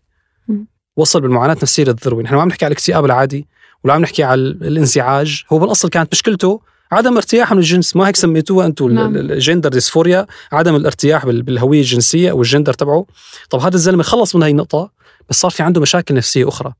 وصل 0.97 1.21
بالمعاناة 1.21 1.53
النفسية 1.53 1.83
للذروة، 1.83 2.23
نحن 2.23 2.35
ما 2.35 2.41
عم 2.41 2.47
نحكي 2.47 2.65
على 2.65 2.71
الاكتئاب 2.71 3.05
العادي 3.05 3.47
ولا 3.83 3.93
عم 3.93 4.01
نحكي 4.01 4.23
على 4.23 4.41
الانزعاج، 4.41 5.43
هو 5.51 5.59
بالأصل 5.59 5.89
كانت 5.89 6.13
مشكلته 6.13 6.61
عدم 6.91 7.15
ارتياح 7.17 7.51
من 7.51 7.59
الجنس 7.59 7.95
ما 7.95 8.07
هيك 8.07 8.15
سميتوها 8.15 8.65
أنتم 8.65 8.89
نعم. 8.89 9.15
الجندر 9.15 9.69
ديسفوريا 9.69 10.27
عدم 10.51 10.75
الارتياح 10.75 11.25
بالهوية 11.25 11.79
الجنسية 11.79 12.31
أو 12.31 12.41
الجندر 12.41 12.73
تبعه 12.73 13.05
طب 13.49 13.59
هذا 13.59 13.75
الزلمة 13.75 14.03
خلص 14.03 14.35
من 14.35 14.43
هاي 14.43 14.51
النقطة 14.51 14.91
بس 15.29 15.39
صار 15.39 15.51
في 15.51 15.63
عنده 15.63 15.81
مشاكل 15.81 16.15
نفسية 16.15 16.47
أخرى 16.47 16.73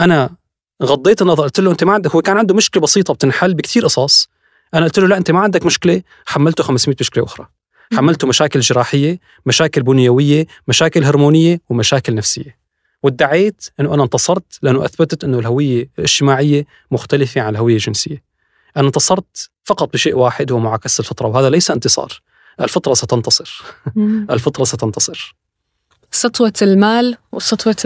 أنا 0.00 0.30
غضيت 0.82 1.22
النظر 1.22 1.42
قلت 1.42 1.60
له 1.60 1.70
أنت 1.70 1.84
ما 1.84 1.92
عندك 1.92 2.14
هو 2.14 2.22
كان 2.22 2.38
عنده 2.38 2.54
مشكلة 2.54 2.82
بسيطة 2.82 3.14
بتنحل 3.14 3.54
بكثير 3.54 3.84
قصص 3.84 4.28
أنا 4.74 4.84
قلت 4.84 4.98
له 4.98 5.08
لا 5.08 5.16
أنت 5.16 5.30
ما 5.30 5.40
عندك 5.40 5.66
مشكلة. 5.66 6.02
حملته 6.26 6.64
500 6.64 6.96
مشكلة 7.00 7.24
أخرى. 7.24 7.46
حملته 7.96 8.26
مشاكل 8.28 8.60
جراحية 8.60 9.18
مشاكل 9.46 9.82
بنيوية 9.82 10.46
مشاكل 10.68 11.04
هرمونية 11.04 11.60
ومشاكل 11.68 12.14
نفسية. 12.14 12.58
وادعيت 13.02 13.68
إنه 13.80 13.94
أنا 13.94 14.02
انتصرت 14.02 14.58
لأنه 14.62 14.84
أثبتت 14.84 15.24
إنه 15.24 15.38
الهوية 15.38 15.90
الاجتماعية 15.98 16.66
مختلفة 16.90 17.40
عن 17.40 17.52
الهوية 17.52 17.74
الجنسية. 17.74 18.22
أنا 18.76 18.86
انتصرت 18.86 19.50
فقط 19.64 19.92
بشيء 19.92 20.16
واحد 20.16 20.52
هو 20.52 20.58
معاكسه 20.58 21.02
الفطرة 21.02 21.28
وهذا 21.28 21.50
ليس 21.50 21.70
انتصار. 21.70 22.22
الفطرة 22.60 22.94
ستنتصر. 22.94 23.62
الفطرة 24.30 24.64
ستنتصر. 24.64 25.36
سطوة 26.10 26.52
المال 26.62 27.16
وسطوة 27.32 27.76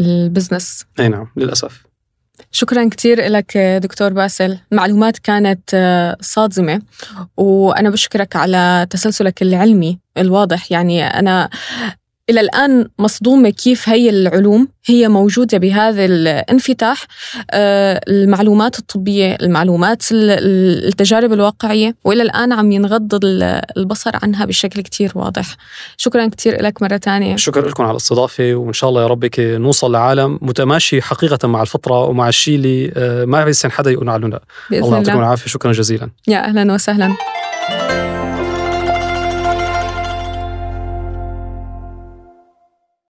ال 0.00 0.08
business. 0.08 0.84
أي 1.00 1.08
نعم 1.08 1.26
للأسف. 1.36 1.91
شكرا 2.50 2.88
كثير 2.88 3.28
لك 3.28 3.58
دكتور 3.58 4.12
باسل. 4.12 4.58
معلومات 4.70 5.18
كانت 5.18 5.70
آه، 5.74 6.16
صادمة 6.20 6.82
وأنا 7.36 7.90
بشكرك 7.90 8.36
على 8.36 8.86
تسلسلك 8.90 9.42
العلمي 9.42 9.98
الواضح. 10.18 10.72
يعني 10.72 11.04
أنا 11.04 11.50
إلى 12.30 12.40
الآن 12.40 12.88
مصدومة 12.98 13.50
كيف 13.50 13.88
هي 13.88 14.10
العلوم؟ 14.10 14.68
هي 14.86 15.08
موجودة 15.08 15.58
بهذا 15.58 16.04
الانفتاح 16.04 17.06
آه، 17.50 18.00
المعلومات 18.08 18.78
الطبية 18.78 19.34
المعلومات 19.42 20.02
التجارب 20.12 21.32
الواقعية 21.32 21.94
وإلى 22.04 22.22
الآن 22.22 22.52
عم 22.52 22.72
ينغض 22.72 23.18
البصر 23.76 24.10
عنها 24.22 24.44
بشكل 24.44 24.80
كتير 24.80 25.12
واضح. 25.14 25.56
شكرا 25.96 26.26
كتير 26.28 26.62
لك 26.62 26.82
مرة 26.82 26.96
تانية. 26.96 27.36
شكرا 27.36 27.68
لكم 27.68 27.82
على 27.82 27.90
الاستضافة 27.90 28.54
وإن 28.54 28.72
شاء 28.72 28.90
الله 28.90 29.02
يا 29.02 29.06
رب 29.06 29.30
نوصل 29.38 29.92
لعالم 29.92 30.38
متماشي 30.42 31.02
حقيقة 31.02 31.48
مع 31.48 31.62
الفطرة 31.62 32.04
ومع 32.04 32.28
الشيء 32.28 32.54
اللي 32.54 32.92
آه، 32.96 33.24
ما 33.24 33.44
بيستن 33.44 33.70
حدا 33.70 33.90
يقول 33.90 34.08
عنه 34.08 34.26
الله 34.26 34.96
يعطيكم 34.96 35.18
العافية 35.18 35.50
شكرا 35.50 35.72
جزيلا. 35.72 36.10
يا 36.28 36.44
أهلا 36.44 36.72
وسهلا. 36.72 37.16